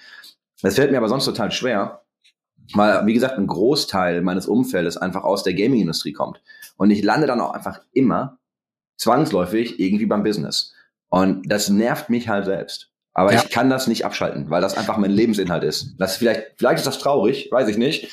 Das 0.61 0.75
fällt 0.75 0.91
mir 0.91 0.97
aber 0.97 1.09
sonst 1.09 1.25
total 1.25 1.51
schwer, 1.51 2.03
weil, 2.73 3.05
wie 3.05 3.13
gesagt, 3.13 3.37
ein 3.37 3.47
Großteil 3.47 4.21
meines 4.21 4.47
Umfeldes 4.47 4.97
einfach 4.97 5.23
aus 5.23 5.43
der 5.43 5.53
Gaming-Industrie 5.53 6.13
kommt. 6.13 6.41
Und 6.77 6.89
ich 6.89 7.03
lande 7.03 7.27
dann 7.27 7.41
auch 7.41 7.53
einfach 7.53 7.81
immer 7.91 8.37
zwangsläufig 8.97 9.79
irgendwie 9.79 10.05
beim 10.05 10.23
Business. 10.23 10.73
Und 11.09 11.51
das 11.51 11.69
nervt 11.69 12.09
mich 12.09 12.29
halt 12.29 12.45
selbst. 12.45 12.91
Aber 13.17 13.33
ja. 13.33 13.41
ich 13.41 13.49
kann 13.49 13.69
das 13.69 13.87
nicht 13.87 14.05
abschalten, 14.05 14.49
weil 14.49 14.61
das 14.61 14.77
einfach 14.77 14.97
mein 14.97 15.09
Lebensinhalt 15.09 15.63
ist. 15.63 15.95
Das 15.97 16.11
ist 16.11 16.17
vielleicht, 16.17 16.43
vielleicht 16.57 16.79
ist 16.79 16.85
das 16.85 16.99
traurig, 16.99 17.47
weiß 17.49 17.69
ich 17.69 17.77
nicht. 17.77 18.09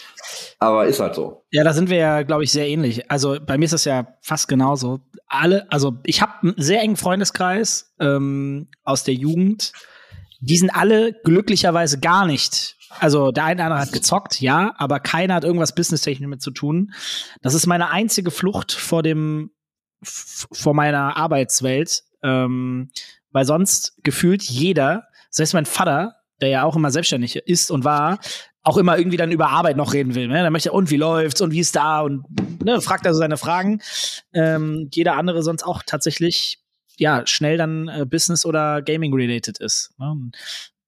Aber 0.61 0.87
ist 0.87 1.01
halt 1.01 1.17
so. 1.17 1.45
Ja, 1.51 1.65
da 1.65 1.73
sind 1.73 1.91
wir 1.91 1.97
ja, 1.97 2.23
glaube 2.23 2.45
ich, 2.45 2.53
sehr 2.53 2.69
ähnlich. 2.69 3.11
Also 3.11 3.37
bei 3.45 3.59
mir 3.59 3.65
ist 3.65 3.75
das 3.75 3.85
ja 3.85 4.17
fast 4.21 4.47
genauso. 4.47 5.01
Alle, 5.27 5.71
also 5.73 5.99
ich 6.05 6.23
habe 6.23 6.35
einen 6.43 6.55
sehr 6.57 6.81
engen 6.81 6.97
Freundeskreis 6.97 7.93
ähm, 7.99 8.69
aus 8.85 9.03
der 9.03 9.15
Jugend. 9.15 9.73
Die 10.41 10.57
sind 10.57 10.71
alle 10.71 11.13
glücklicherweise 11.25 11.99
gar 11.99 12.25
nicht. 12.25 12.77
Also 13.01 13.33
der 13.33 13.45
eine 13.45 13.57
oder 13.57 13.65
andere 13.65 13.81
hat 13.81 13.93
gezockt, 13.93 14.41
ja, 14.41 14.73
aber 14.77 15.01
keiner 15.01 15.35
hat 15.35 15.45
irgendwas 15.45 15.75
businesstechnisch 15.75 16.29
mit 16.29 16.43
zu 16.43 16.53
tun. 16.53 16.93
Das 17.41 17.55
ist 17.55 17.67
meine 17.67 17.91
einzige 17.91 18.31
Flucht 18.31 18.71
vor 18.71 19.03
dem, 19.03 19.51
vor 20.05 20.75
meiner 20.75 21.17
Arbeitswelt 21.17 22.05
ähm, 22.23 22.91
weil 23.33 23.45
sonst 23.45 23.97
gefühlt 24.03 24.43
jeder, 24.43 25.05
selbst 25.31 25.55
mein 25.55 25.67
Vater, 25.67 26.17
der 26.41 26.49
ja 26.49 26.65
auch 26.65 26.77
immer 26.77 26.91
selbstständig 26.91 27.37
ist 27.37 27.71
und 27.71 27.85
war, 27.85 28.19
auch 28.63 28.77
immer 28.77 28.97
irgendwie 28.97 29.17
dann 29.17 29.33
über 29.33 29.49
Arbeit 29.49 29.77
noch 29.77 29.93
reden 29.93 30.15
will. 30.15 30.29
Ne? 30.29 30.43
Dann 30.43 30.53
möchte 30.53 30.71
er, 30.71 30.75
und 30.75 30.91
wie 30.91 30.97
läuft's 30.97 31.41
und 31.41 31.53
wie 31.53 31.61
ist 31.61 31.75
da 31.75 32.01
und 32.01 32.25
ne, 32.65 32.81
fragt 32.81 33.07
also 33.07 33.19
seine 33.19 33.37
Fragen. 33.37 33.81
Ähm, 34.33 34.89
jeder 34.93 35.17
andere 35.17 35.43
sonst 35.43 35.65
auch 35.65 35.83
tatsächlich 35.85 36.61
ja 36.97 37.27
schnell 37.27 37.57
dann 37.57 37.89
äh, 37.89 38.07
Business 38.09 38.47
oder 38.47 38.83
Gaming 38.83 39.13
related 39.15 39.59
ist. 39.59 39.91
Ne? 39.99 40.31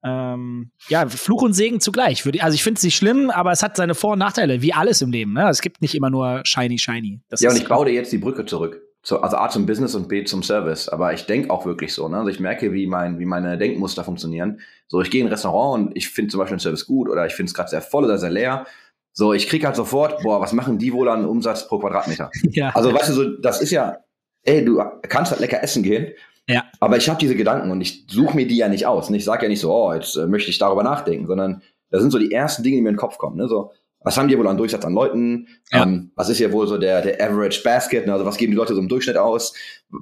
Ähm, 0.04 0.70
ja, 0.88 1.08
Fluch 1.08 1.42
und 1.42 1.54
Segen 1.54 1.80
zugleich. 1.80 2.24
Also 2.42 2.54
ich 2.54 2.62
finde 2.62 2.78
es 2.78 2.84
nicht 2.84 2.94
schlimm, 2.94 3.30
aber 3.30 3.52
es 3.52 3.62
hat 3.62 3.76
seine 3.76 3.94
Vor- 3.94 4.12
und 4.12 4.18
Nachteile, 4.18 4.60
wie 4.60 4.74
alles 4.74 5.00
im 5.02 5.10
Leben. 5.10 5.32
Ne? 5.32 5.48
Es 5.48 5.62
gibt 5.62 5.80
nicht 5.82 5.94
immer 5.94 6.10
nur 6.10 6.42
shiny, 6.44 6.78
shiny. 6.78 7.22
Das 7.28 7.40
ja, 7.40 7.50
und 7.50 7.56
ich 7.56 7.66
baue 7.66 7.86
dir 7.86 7.92
jetzt 7.92 8.12
die 8.12 8.18
Brücke 8.18 8.44
zurück 8.44 8.83
zu, 9.04 9.20
also 9.22 9.36
A 9.36 9.50
zum 9.50 9.66
Business 9.66 9.94
und 9.94 10.08
B 10.08 10.24
zum 10.24 10.42
Service. 10.42 10.88
Aber 10.88 11.12
ich 11.12 11.26
denke 11.26 11.50
auch 11.50 11.66
wirklich 11.66 11.92
so. 11.94 12.08
Ne? 12.08 12.16
Also 12.16 12.30
ich 12.30 12.40
merke, 12.40 12.72
wie, 12.72 12.86
mein, 12.86 13.18
wie 13.18 13.26
meine 13.26 13.58
Denkmuster 13.58 14.02
funktionieren. 14.02 14.60
So, 14.88 15.02
ich 15.02 15.10
gehe 15.10 15.20
in 15.20 15.26
ein 15.26 15.30
Restaurant 15.30 15.88
und 15.88 15.96
ich 15.96 16.08
finde 16.08 16.30
zum 16.30 16.40
Beispiel 16.40 16.56
den 16.56 16.60
Service 16.62 16.86
gut 16.86 17.08
oder 17.08 17.26
ich 17.26 17.34
finde 17.34 17.50
es 17.50 17.54
gerade 17.54 17.68
sehr 17.68 17.82
voll 17.82 18.04
oder 18.04 18.18
sehr 18.18 18.30
leer. 18.30 18.66
So, 19.12 19.32
ich 19.32 19.46
kriege 19.46 19.66
halt 19.66 19.76
sofort, 19.76 20.22
boah, 20.22 20.40
was 20.40 20.52
machen 20.52 20.78
die 20.78 20.92
wohl 20.92 21.08
an 21.08 21.24
Umsatz 21.26 21.68
pro 21.68 21.78
Quadratmeter? 21.78 22.30
Ja. 22.50 22.70
Also 22.70 22.92
weißt 22.92 23.10
du, 23.10 23.12
so, 23.12 23.36
das 23.36 23.60
ist 23.60 23.70
ja, 23.70 23.98
ey, 24.42 24.64
du 24.64 24.82
kannst 25.08 25.30
halt 25.30 25.40
lecker 25.40 25.62
essen 25.62 25.82
gehen. 25.82 26.14
Ja. 26.48 26.64
Aber 26.80 26.96
ich 26.96 27.08
habe 27.08 27.18
diese 27.18 27.36
Gedanken 27.36 27.70
und 27.70 27.80
ich 27.80 28.06
suche 28.08 28.34
mir 28.34 28.46
die 28.46 28.56
ja 28.56 28.68
nicht 28.68 28.86
aus. 28.86 29.08
Und 29.08 29.14
ich 29.14 29.24
sage 29.24 29.44
ja 29.44 29.48
nicht 29.48 29.60
so, 29.60 29.72
oh, 29.72 29.92
jetzt 29.92 30.16
äh, 30.16 30.26
möchte 30.26 30.50
ich 30.50 30.58
darüber 30.58 30.82
nachdenken, 30.82 31.26
sondern 31.26 31.62
das 31.90 32.00
sind 32.00 32.10
so 32.10 32.18
die 32.18 32.32
ersten 32.32 32.62
Dinge, 32.62 32.76
die 32.76 32.82
mir 32.82 32.88
in 32.88 32.94
den 32.94 33.00
Kopf 33.00 33.18
kommen. 33.18 33.36
Ne? 33.36 33.48
So, 33.48 33.72
was 34.04 34.16
haben 34.16 34.28
die 34.28 34.38
wohl 34.38 34.46
an 34.46 34.56
Durchsatz 34.56 34.84
an 34.84 34.94
Leuten? 34.94 35.48
Ja. 35.72 35.82
Ähm, 35.82 36.12
was 36.14 36.28
ist 36.28 36.36
hier 36.38 36.52
wohl 36.52 36.68
so 36.68 36.78
der, 36.78 37.02
der 37.02 37.20
Average 37.20 37.62
Basket? 37.64 38.06
Ne? 38.06 38.12
Also 38.12 38.24
was 38.24 38.36
geben 38.36 38.52
die 38.52 38.56
Leute 38.56 38.74
so 38.74 38.80
im 38.80 38.88
Durchschnitt 38.88 39.16
aus? 39.16 39.54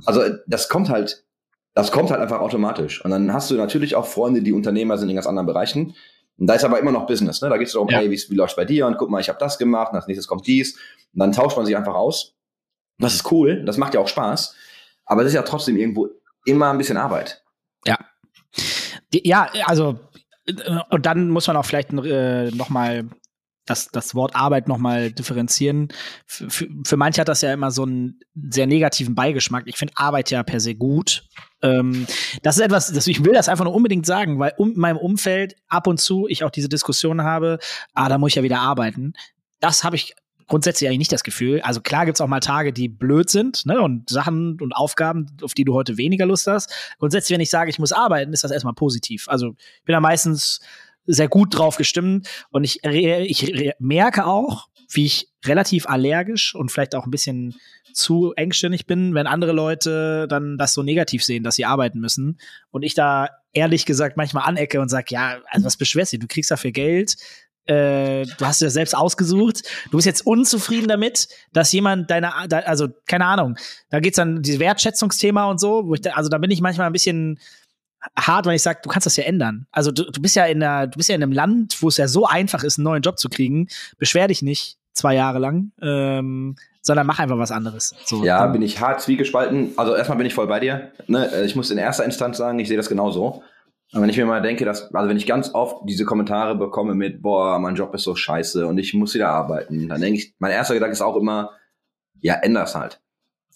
Also 0.04 0.22
das 0.46 0.68
kommt 0.68 0.90
halt 0.90 1.24
das 1.74 1.90
kommt 1.90 2.10
halt 2.10 2.20
einfach 2.20 2.40
automatisch. 2.40 3.02
Und 3.02 3.10
dann 3.12 3.32
hast 3.32 3.50
du 3.50 3.54
natürlich 3.54 3.94
auch 3.96 4.04
Freunde, 4.04 4.42
die 4.42 4.52
Unternehmer 4.52 4.98
sind 4.98 5.08
in 5.08 5.14
ganz 5.14 5.26
anderen 5.26 5.46
Bereichen. 5.46 5.94
Und 6.36 6.46
da 6.46 6.52
ist 6.54 6.64
aber 6.64 6.78
immer 6.78 6.92
noch 6.92 7.06
Business. 7.06 7.40
Ne? 7.40 7.48
Da 7.48 7.56
geht 7.56 7.68
es 7.68 7.72
darum, 7.72 7.88
Ja. 7.88 7.96
hey, 7.98 8.10
wie, 8.10 8.22
wie 8.28 8.34
läuft's 8.34 8.56
bei 8.56 8.66
dir? 8.66 8.86
Und 8.86 8.98
guck 8.98 9.08
mal, 9.08 9.20
ich 9.22 9.30
habe 9.30 9.38
das 9.38 9.56
gemacht, 9.56 9.90
und 9.92 9.96
als 9.96 10.06
nächstes 10.06 10.26
kommt 10.26 10.46
dies. 10.46 10.74
Und 11.14 11.20
dann 11.20 11.32
tauscht 11.32 11.56
man 11.56 11.64
sich 11.64 11.74
einfach 11.74 11.94
aus. 11.94 12.34
Das 12.98 13.14
ist 13.14 13.30
cool, 13.32 13.64
das 13.64 13.78
macht 13.78 13.94
ja 13.94 14.00
auch 14.00 14.08
Spaß. 14.08 14.54
Aber 15.06 15.22
es 15.22 15.28
ist 15.28 15.34
ja 15.34 15.42
trotzdem 15.42 15.78
irgendwo 15.78 16.08
immer 16.44 16.70
ein 16.70 16.76
bisschen 16.78 16.98
Arbeit. 16.98 17.42
Die- 19.14 19.26
Ja, 19.26 19.48
also 19.66 19.98
äh, 20.46 20.54
und 20.90 21.06
dann 21.06 21.30
muss 21.30 21.46
man 21.46 21.56
auch 21.56 21.64
vielleicht 21.64 21.92
äh, 21.92 22.50
noch 22.50 22.68
mal 22.70 23.04
das, 23.64 23.88
das 23.88 24.14
Wort 24.14 24.35
Arbeit 24.35 24.68
noch 24.68 24.79
mal 24.79 25.12
differenzieren. 25.12 25.88
Für, 26.27 26.68
für, 26.85 26.96
manche 26.96 27.20
hat 27.20 27.29
das 27.29 27.42
ja 27.42 27.53
immer 27.53 27.70
so 27.70 27.85
einen 27.85 28.20
sehr 28.35 28.66
negativen 28.66 29.14
Beigeschmack. 29.14 29.64
Ich 29.66 29.77
finde 29.77 29.94
Arbeit 29.96 30.31
ja 30.31 30.42
per 30.42 30.61
se 30.61 30.75
gut. 30.75 31.25
Ähm, 31.62 32.07
das 32.42 32.57
ist 32.57 32.62
etwas, 32.62 32.92
das, 32.92 33.07
ich 33.07 33.25
will 33.25 33.33
das 33.33 33.48
einfach 33.48 33.64
nur 33.64 33.75
unbedingt 33.75 34.05
sagen, 34.05 34.38
weil 34.38 34.53
um, 34.57 34.72
in 34.72 34.81
meinem 34.81 34.96
Umfeld 34.96 35.55
ab 35.68 35.87
und 35.87 36.01
zu 36.01 36.27
ich 36.29 36.42
auch 36.42 36.51
diese 36.51 36.68
Diskussion 36.68 37.22
habe, 37.22 37.59
ah, 37.94 38.09
da 38.09 38.18
muss 38.18 38.31
ich 38.31 38.37
ja 38.37 38.42
wieder 38.42 38.61
arbeiten. 38.61 39.12
Das 39.61 39.85
habe 39.85 39.94
ich 39.94 40.14
grundsätzlich 40.48 40.88
eigentlich 40.88 40.98
nicht 40.98 41.12
das 41.12 41.22
Gefühl. 41.22 41.61
Also 41.62 41.81
klar 41.81 42.05
gibt's 42.05 42.20
auch 42.20 42.27
mal 42.27 42.40
Tage, 42.40 42.72
die 42.72 42.88
blöd 42.88 43.31
sind, 43.31 43.64
ne, 43.64 43.81
und 43.81 44.11
Sachen 44.11 44.61
und 44.61 44.72
Aufgaben, 44.72 45.27
auf 45.40 45.55
die 45.55 45.64
du 45.64 45.72
heute 45.72 45.96
weniger 45.96 46.27
Lust 46.27 46.48
hast. 46.48 46.70
Grundsätzlich, 46.98 47.35
wenn 47.35 47.40
ich 47.40 47.51
sage, 47.51 47.70
ich 47.70 47.79
muss 47.79 47.92
arbeiten, 47.92 48.33
ist 48.33 48.44
das 48.44 48.51
erstmal 48.51 48.75
positiv. 48.75 49.29
Also 49.29 49.55
ich 49.79 49.85
bin 49.85 49.92
da 49.92 50.01
meistens 50.01 50.61
sehr 51.06 51.28
gut 51.28 51.56
drauf 51.56 51.76
gestimmt. 51.76 52.28
Und 52.50 52.64
ich, 52.64 52.84
ich 52.84 53.74
merke 53.78 54.26
auch, 54.26 54.68
wie 54.90 55.06
ich 55.06 55.28
relativ 55.44 55.88
allergisch 55.88 56.54
und 56.54 56.70
vielleicht 56.70 56.94
auch 56.94 57.04
ein 57.04 57.10
bisschen 57.10 57.54
zu 57.92 58.32
engstirnig 58.34 58.86
bin, 58.86 59.14
wenn 59.14 59.26
andere 59.26 59.52
Leute 59.52 60.26
dann 60.28 60.56
das 60.56 60.74
so 60.74 60.82
negativ 60.82 61.24
sehen, 61.24 61.42
dass 61.42 61.56
sie 61.56 61.64
arbeiten 61.64 61.98
müssen. 61.98 62.38
Und 62.70 62.82
ich 62.82 62.94
da 62.94 63.28
ehrlich 63.52 63.86
gesagt 63.86 64.16
manchmal 64.16 64.48
anecke 64.48 64.80
und 64.80 64.88
sage, 64.88 65.06
ja, 65.10 65.38
also 65.50 65.66
was 65.66 65.76
beschwerst 65.76 66.12
du? 66.12 66.18
Du 66.18 66.26
kriegst 66.26 66.50
dafür 66.50 66.72
Geld, 66.72 67.16
äh, 67.66 68.24
du 68.24 68.44
hast 68.44 68.60
dir 68.60 68.66
das 68.66 68.74
selbst 68.74 68.96
ausgesucht, 68.96 69.62
du 69.90 69.98
bist 69.98 70.06
jetzt 70.06 70.26
unzufrieden 70.26 70.88
damit, 70.88 71.28
dass 71.52 71.70
jemand 71.72 72.10
deine, 72.10 72.34
also 72.34 72.88
keine 73.06 73.26
Ahnung, 73.26 73.56
da 73.90 74.00
geht's 74.00 74.16
dann 74.16 74.42
dieses 74.42 74.58
Wertschätzungsthema 74.58 75.48
und 75.48 75.60
so, 75.60 75.86
wo 75.86 75.94
ich 75.94 76.00
da, 76.00 76.12
also 76.12 76.28
da 76.28 76.38
bin 76.38 76.50
ich 76.50 76.60
manchmal 76.60 76.88
ein 76.88 76.92
bisschen 76.92 77.38
hart, 78.18 78.46
weil 78.46 78.56
ich 78.56 78.62
sage, 78.62 78.80
du 78.82 78.88
kannst 78.88 79.06
das 79.06 79.16
ja 79.16 79.24
ändern. 79.24 79.66
Also 79.72 79.90
du, 79.92 80.04
du 80.10 80.20
bist 80.20 80.34
ja 80.36 80.44
in 80.46 80.60
der, 80.60 80.86
du 80.86 80.96
bist 80.96 81.08
ja 81.08 81.14
in 81.14 81.22
einem 81.22 81.32
Land, 81.32 81.76
wo 81.80 81.88
es 81.88 81.96
ja 81.96 82.08
so 82.08 82.26
einfach 82.26 82.64
ist, 82.64 82.78
einen 82.78 82.84
neuen 82.84 83.02
Job 83.02 83.18
zu 83.18 83.28
kriegen. 83.28 83.68
Beschwer 83.98 84.28
dich 84.28 84.42
nicht 84.42 84.76
zwei 84.92 85.14
Jahre 85.14 85.38
lang, 85.38 85.72
ähm, 85.80 86.56
sondern 86.82 87.06
mach 87.06 87.18
einfach 87.18 87.38
was 87.38 87.50
anderes. 87.52 87.94
So, 88.04 88.24
Ja, 88.24 88.40
dann- 88.42 88.52
bin 88.52 88.62
ich 88.62 88.80
hart 88.80 89.00
zwiegespalten. 89.00 89.72
Also 89.76 89.94
erstmal 89.94 90.18
bin 90.18 90.26
ich 90.26 90.34
voll 90.34 90.46
bei 90.48 90.60
dir. 90.60 90.92
Ne? 91.06 91.42
Ich 91.44 91.54
muss 91.56 91.70
in 91.70 91.78
erster 91.78 92.04
Instanz 92.04 92.36
sagen, 92.38 92.58
ich 92.58 92.68
sehe 92.68 92.76
das 92.76 92.88
genauso. 92.88 93.42
Aber 93.92 94.02
wenn 94.02 94.08
ich 94.10 94.16
mir 94.16 94.24
mal 94.26 94.40
denke, 94.42 94.64
dass, 94.64 94.92
also 94.94 95.08
wenn 95.08 95.16
ich 95.18 95.26
ganz 95.26 95.54
oft 95.54 95.82
diese 95.88 96.04
Kommentare 96.06 96.56
bekomme 96.56 96.94
mit, 96.94 97.20
boah, 97.22 97.58
mein 97.58 97.74
Job 97.74 97.94
ist 97.94 98.04
so 98.04 98.16
scheiße 98.16 98.66
und 98.66 98.78
ich 98.78 98.94
muss 98.94 99.14
wieder 99.14 99.28
arbeiten, 99.28 99.88
dann 99.88 100.00
denke 100.00 100.18
ich, 100.18 100.34
mein 100.38 100.50
erster 100.50 100.74
Gedanke 100.74 100.92
ist 100.92 101.02
auch 101.02 101.16
immer, 101.16 101.50
ja, 102.20 102.34
änder's 102.36 102.74
halt. 102.74 103.00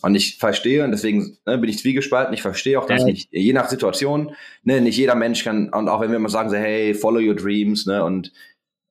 Und 0.02 0.14
ich 0.14 0.37
verstehe, 0.38 0.85
und 0.85 0.90
deswegen 0.90 1.38
ne, 1.46 1.59
bin 1.59 1.70
ich 1.70 1.78
zwiegespalten, 1.78 2.35
ich 2.35 2.42
verstehe 2.42 2.78
auch, 2.78 2.87
dass 2.87 3.00
Ja. 3.00 3.06
nicht, 3.06 3.28
je 3.32 3.52
nach 3.52 3.68
Situation, 3.68 4.35
ne, 4.62 4.80
nicht 4.80 4.96
jeder 4.96 5.14
Mensch 5.14 5.42
kann, 5.42 5.70
und 5.72 5.88
auch 5.88 6.00
wenn 6.00 6.11
wir 6.11 6.16
immer 6.16 6.28
sagen, 6.28 6.50
so, 6.50 6.56
hey, 6.56 6.94
follow 6.94 7.20
your 7.20 7.35
dreams, 7.35 7.87
ne, 7.87 8.04
und 8.04 8.32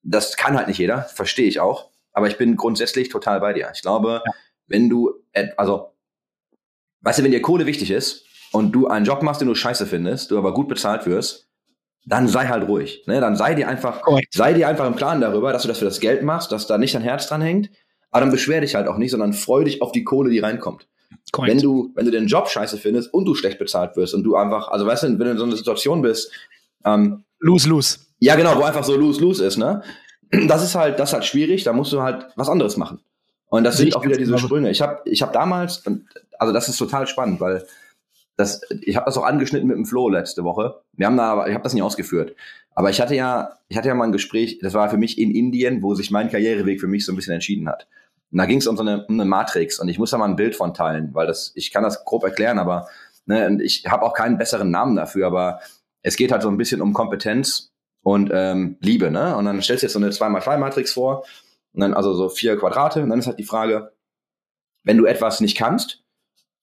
das 0.03 0.35
kann 0.35 0.57
halt 0.57 0.67
nicht 0.67 0.79
jeder, 0.79 1.03
verstehe 1.03 1.47
ich 1.47 1.59
auch. 1.59 1.89
Aber 2.11 2.27
ich 2.27 2.37
bin 2.37 2.55
grundsätzlich 2.55 3.09
total 3.09 3.39
bei 3.39 3.53
dir. 3.53 3.69
Ich 3.73 3.81
glaube, 3.81 4.23
wenn 4.67 4.89
du, 4.89 5.13
also, 5.57 5.91
weißt 7.01 7.19
du, 7.19 7.23
wenn 7.23 7.31
dir 7.31 7.41
Kohle 7.41 7.65
wichtig 7.65 7.91
ist 7.91 8.25
und 8.51 8.71
du 8.71 8.87
einen 8.87 9.05
Job 9.05 9.21
machst, 9.21 9.41
den 9.41 9.47
du 9.47 9.55
scheiße 9.55 9.85
findest, 9.85 10.31
du 10.31 10.37
aber 10.37 10.53
gut 10.53 10.67
bezahlt 10.67 11.05
wirst, 11.05 11.49
dann 12.05 12.27
sei 12.27 12.45
halt 12.47 12.67
ruhig. 12.67 13.03
Ne? 13.07 13.19
Dann 13.19 13.35
sei 13.35 13.55
dir 13.55 13.67
einfach, 13.67 14.01
Korrekt. 14.01 14.33
sei 14.33 14.53
dir 14.53 14.67
einfach 14.67 14.85
im 14.87 14.95
Klaren 14.95 15.21
darüber, 15.21 15.51
dass 15.51 15.63
du 15.63 15.67
das 15.67 15.79
für 15.79 15.85
das 15.85 15.99
Geld 15.99 16.23
machst, 16.23 16.51
dass 16.51 16.67
da 16.67 16.77
nicht 16.77 16.95
dein 16.95 17.01
Herz 17.01 17.27
dran 17.27 17.41
hängt. 17.41 17.69
Aber 18.11 18.21
dann 18.21 18.31
beschwer 18.31 18.61
dich 18.61 18.75
halt 18.75 18.87
auch 18.87 18.97
nicht, 18.97 19.11
sondern 19.11 19.33
freu 19.33 19.63
dich 19.63 19.81
auf 19.81 19.91
die 19.91 20.03
Kohle, 20.03 20.29
die 20.29 20.39
reinkommt. 20.39 20.87
Korrekt. 21.31 21.55
Wenn 21.55 21.61
du, 21.61 21.91
wenn 21.95 22.05
du 22.05 22.11
den 22.11 22.27
Job 22.27 22.49
scheiße 22.49 22.77
findest 22.77 23.13
und 23.13 23.25
du 23.25 23.35
schlecht 23.35 23.59
bezahlt 23.59 23.95
wirst 23.95 24.13
und 24.13 24.23
du 24.23 24.35
einfach, 24.35 24.69
also 24.69 24.85
weißt 24.85 25.03
du, 25.03 25.07
wenn 25.07 25.19
du 25.19 25.31
in 25.31 25.37
so 25.37 25.43
einer 25.43 25.55
Situation 25.55 26.01
bist, 26.01 26.31
ähm, 26.85 27.23
lose, 27.39 27.69
lose. 27.69 27.99
ja, 28.19 28.35
genau, 28.35 28.57
wo 28.57 28.63
einfach 28.63 28.83
so 28.83 28.95
lose-lose 28.95 29.45
ist, 29.45 29.57
ne? 29.57 29.81
Das 30.47 30.63
ist 30.63 30.75
halt, 30.75 30.99
das 30.99 31.09
ist 31.09 31.13
halt 31.13 31.25
schwierig, 31.25 31.63
da 31.63 31.73
musst 31.73 31.93
du 31.93 32.01
halt 32.01 32.27
was 32.35 32.49
anderes 32.49 32.77
machen. 32.77 32.99
Und 33.47 33.63
das 33.63 33.77
sind 33.77 33.95
auch 33.95 34.03
wieder 34.03 34.17
diese. 34.17 34.37
Sprünge. 34.37 34.69
Ich 34.71 34.81
habe 34.81 35.01
ich 35.05 35.21
hab 35.21 35.31
damals, 35.31 35.83
also 36.39 36.51
das 36.51 36.67
ist 36.67 36.77
total 36.77 37.07
spannend, 37.07 37.39
weil 37.39 37.65
das, 38.37 38.61
ich 38.81 38.95
habe 38.95 39.05
das 39.05 39.17
auch 39.17 39.23
angeschnitten 39.23 39.67
mit 39.67 39.77
dem 39.77 39.85
Flo 39.85 40.09
letzte 40.09 40.43
Woche. 40.43 40.81
Wir 40.93 41.07
haben 41.07 41.15
da, 41.15 41.31
aber 41.31 41.47
ich 41.47 41.53
habe 41.53 41.63
das 41.63 41.73
nicht 41.73 41.83
ausgeführt. 41.83 42.35
Aber 42.73 42.89
ich 42.89 42.99
hatte 42.99 43.15
ja, 43.15 43.59
ich 43.69 43.77
hatte 43.77 43.87
ja 43.87 43.95
mal 43.95 44.03
ein 44.03 44.11
Gespräch, 44.11 44.59
das 44.61 44.73
war 44.73 44.89
für 44.89 44.97
mich 44.97 45.17
in 45.17 45.31
Indien, 45.31 45.81
wo 45.81 45.95
sich 45.95 46.11
mein 46.11 46.29
Karriereweg 46.29 46.81
für 46.81 46.87
mich 46.87 47.05
so 47.05 47.13
ein 47.13 47.15
bisschen 47.15 47.33
entschieden 47.33 47.69
hat. 47.69 47.87
Und 48.35 48.39
da 48.39 48.47
ging 48.47 48.57
es 48.57 48.67
um 48.67 48.75
so 48.75 48.83
eine, 48.83 49.05
um 49.07 49.13
eine 49.17 49.23
Matrix 49.23 49.79
und 49.79 49.87
ich 49.87 49.97
muss 49.97 50.11
da 50.11 50.17
mal 50.17 50.25
ein 50.25 50.35
Bild 50.35 50.57
von 50.57 50.73
teilen, 50.73 51.11
weil 51.13 51.25
das, 51.25 51.53
ich 51.55 51.71
kann 51.71 51.83
das 51.83 52.03
grob 52.03 52.25
erklären, 52.25 52.59
aber 52.59 52.89
ne, 53.25 53.47
und 53.47 53.61
ich 53.61 53.85
habe 53.87 54.03
auch 54.03 54.13
keinen 54.13 54.37
besseren 54.37 54.69
Namen 54.69 54.97
dafür, 54.97 55.27
aber 55.27 55.61
es 56.01 56.17
geht 56.17 56.33
halt 56.33 56.41
so 56.41 56.49
ein 56.49 56.57
bisschen 56.57 56.81
um 56.81 56.91
Kompetenz 56.91 57.71
und 58.01 58.31
ähm, 58.33 58.75
Liebe, 58.81 59.09
ne? 59.09 59.37
Und 59.37 59.45
dann 59.45 59.61
stellst 59.61 59.83
du 59.83 59.85
jetzt 59.85 59.93
so 59.93 59.99
eine 59.99 60.09
2x2-Matrix 60.09 60.91
vor 60.91 61.23
und 61.71 61.79
dann 61.79 61.93
also 61.93 62.13
so 62.13 62.27
vier 62.27 62.57
Quadrate 62.57 63.01
und 63.01 63.09
dann 63.09 63.19
ist 63.19 63.27
halt 63.27 63.39
die 63.39 63.45
Frage, 63.45 63.93
wenn 64.83 64.97
du 64.97 65.05
etwas 65.05 65.39
nicht 65.39 65.55
kannst 65.55 66.03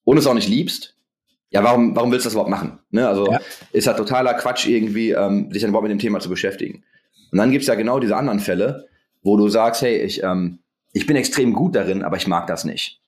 und 0.04 0.18
es 0.18 0.26
auch 0.26 0.34
nicht 0.34 0.50
liebst, 0.50 0.94
ja, 1.48 1.64
warum, 1.64 1.96
warum 1.96 2.12
willst 2.12 2.26
du 2.26 2.28
das 2.28 2.34
überhaupt 2.34 2.50
machen? 2.50 2.80
Ne? 2.90 3.08
Also 3.08 3.32
Ja. 3.32 3.40
ist 3.72 3.86
ja 3.86 3.94
totaler 3.94 4.34
Quatsch, 4.34 4.66
irgendwie 4.66 5.12
ähm, 5.12 5.50
sich 5.50 5.62
dann 5.62 5.70
überhaupt 5.70 5.88
mit 5.88 5.92
dem 5.92 6.00
Thema 6.00 6.20
zu 6.20 6.28
beschäftigen. 6.28 6.84
Und 7.30 7.38
dann 7.38 7.50
gibt's 7.50 7.66
ja 7.66 7.76
genau 7.76 7.98
diese 7.98 8.14
anderen 8.14 8.40
Fälle, 8.40 8.88
wo 9.22 9.38
du 9.38 9.48
sagst, 9.48 9.80
hey, 9.80 10.02
ich, 10.02 10.22
ähm, 10.22 10.58
ich 10.92 11.06
bin 11.06 11.16
extrem 11.16 11.52
gut 11.52 11.74
darin, 11.74 12.02
aber 12.02 12.16
ich 12.16 12.26
mag 12.26 12.46
das 12.46 12.64
nicht. 12.64 13.00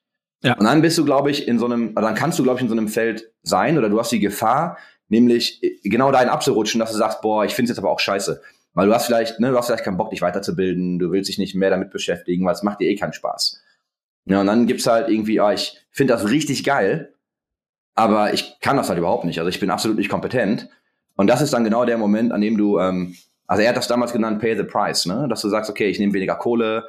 Ja. 0.43 0.55
Und 0.55 0.65
dann 0.65 0.83
bist 0.83 0.99
du, 0.99 1.05
glaube 1.05 1.31
ich, 1.31 1.49
in 1.49 1.59
so 1.59 1.65
einem, 1.65 1.91
oder 1.91 2.03
dann 2.03 2.15
kannst 2.15 2.39
du, 2.39 2.43
glaube 2.43 2.59
ich, 2.59 2.63
in 2.63 2.69
so 2.69 2.77
einem 2.77 2.89
Feld 2.89 3.33
sein 3.43 3.79
oder 3.79 3.89
du 3.89 3.99
hast 3.99 4.13
die 4.13 4.21
Gefahr, 4.21 4.77
nämlich 5.09 5.63
äh, 5.63 5.79
genau 5.89 6.13
dahin 6.13 6.29
abzurutschen, 6.29 6.79
dass 6.79 6.93
du 6.93 6.99
sagst, 6.99 7.23
boah, 7.23 7.45
ich 7.45 7.55
finde 7.55 7.71
es 7.71 7.77
jetzt 7.77 7.83
aber 7.83 7.91
auch 7.91 8.01
scheiße. 8.01 8.43
Weil 8.75 8.89
du 8.89 8.95
hast 8.95 9.07
vielleicht, 9.07 9.41
ne, 9.41 9.51
du 9.51 9.57
hast 9.57 9.67
vielleicht 9.67 9.85
keinen 9.85 9.97
Bock, 9.97 10.11
dich 10.11 10.21
weiterzubilden, 10.21 10.99
du 10.99 11.13
willst 11.13 11.29
dich 11.29 11.39
nicht 11.39 11.55
mehr 11.55 11.71
damit 11.71 11.91
beschäftigen, 11.91 12.45
weil 12.45 12.55
es 12.55 12.63
macht 12.63 12.81
dir 12.81 12.89
eh 12.89 12.97
keinen 12.97 13.13
Spaß. 13.13 13.63
Ja, 14.27 14.41
und 14.41 14.47
dann 14.47 14.67
gibt's 14.67 14.87
halt 14.87 15.09
irgendwie, 15.09 15.41
ah, 15.41 15.53
ich 15.53 15.79
finde 15.91 16.15
das 16.15 16.29
richtig 16.29 16.65
geil, 16.65 17.15
aber 17.95 18.35
ich 18.35 18.59
kann 18.61 18.77
das 18.77 18.89
halt 18.89 18.99
überhaupt 18.99 19.25
nicht. 19.25 19.39
Also 19.39 19.49
ich 19.49 19.61
bin 19.61 19.71
absolut 19.71 19.97
nicht 19.97 20.11
kompetent. 20.11 20.69
Und 21.17 21.29
das 21.29 21.41
ist 21.41 21.53
dann 21.53 21.65
genau 21.65 21.85
der 21.85 21.99
Moment, 21.99 22.33
an 22.33 22.41
dem 22.41 22.57
du, 22.57 22.79
ähm, 22.81 23.15
also 23.47 23.63
er 23.63 23.69
hat 23.69 23.77
das 23.77 23.87
damals 23.87 24.13
genannt, 24.13 24.41
pay 24.41 24.57
the 24.57 24.65
price, 24.65 25.07
ne? 25.07 25.27
Dass 25.29 25.43
du 25.43 25.49
sagst, 25.49 25.71
okay, 25.71 25.87
ich 25.87 25.99
nehme 25.99 26.13
weniger 26.13 26.35
Kohle 26.35 26.89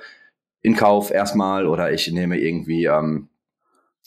in 0.66 0.76
Kauf 0.76 1.12
erstmal 1.12 1.68
oder 1.68 1.92
ich 1.92 2.12
nehme 2.12 2.40
irgendwie, 2.40 2.86
ähm, 2.86 3.30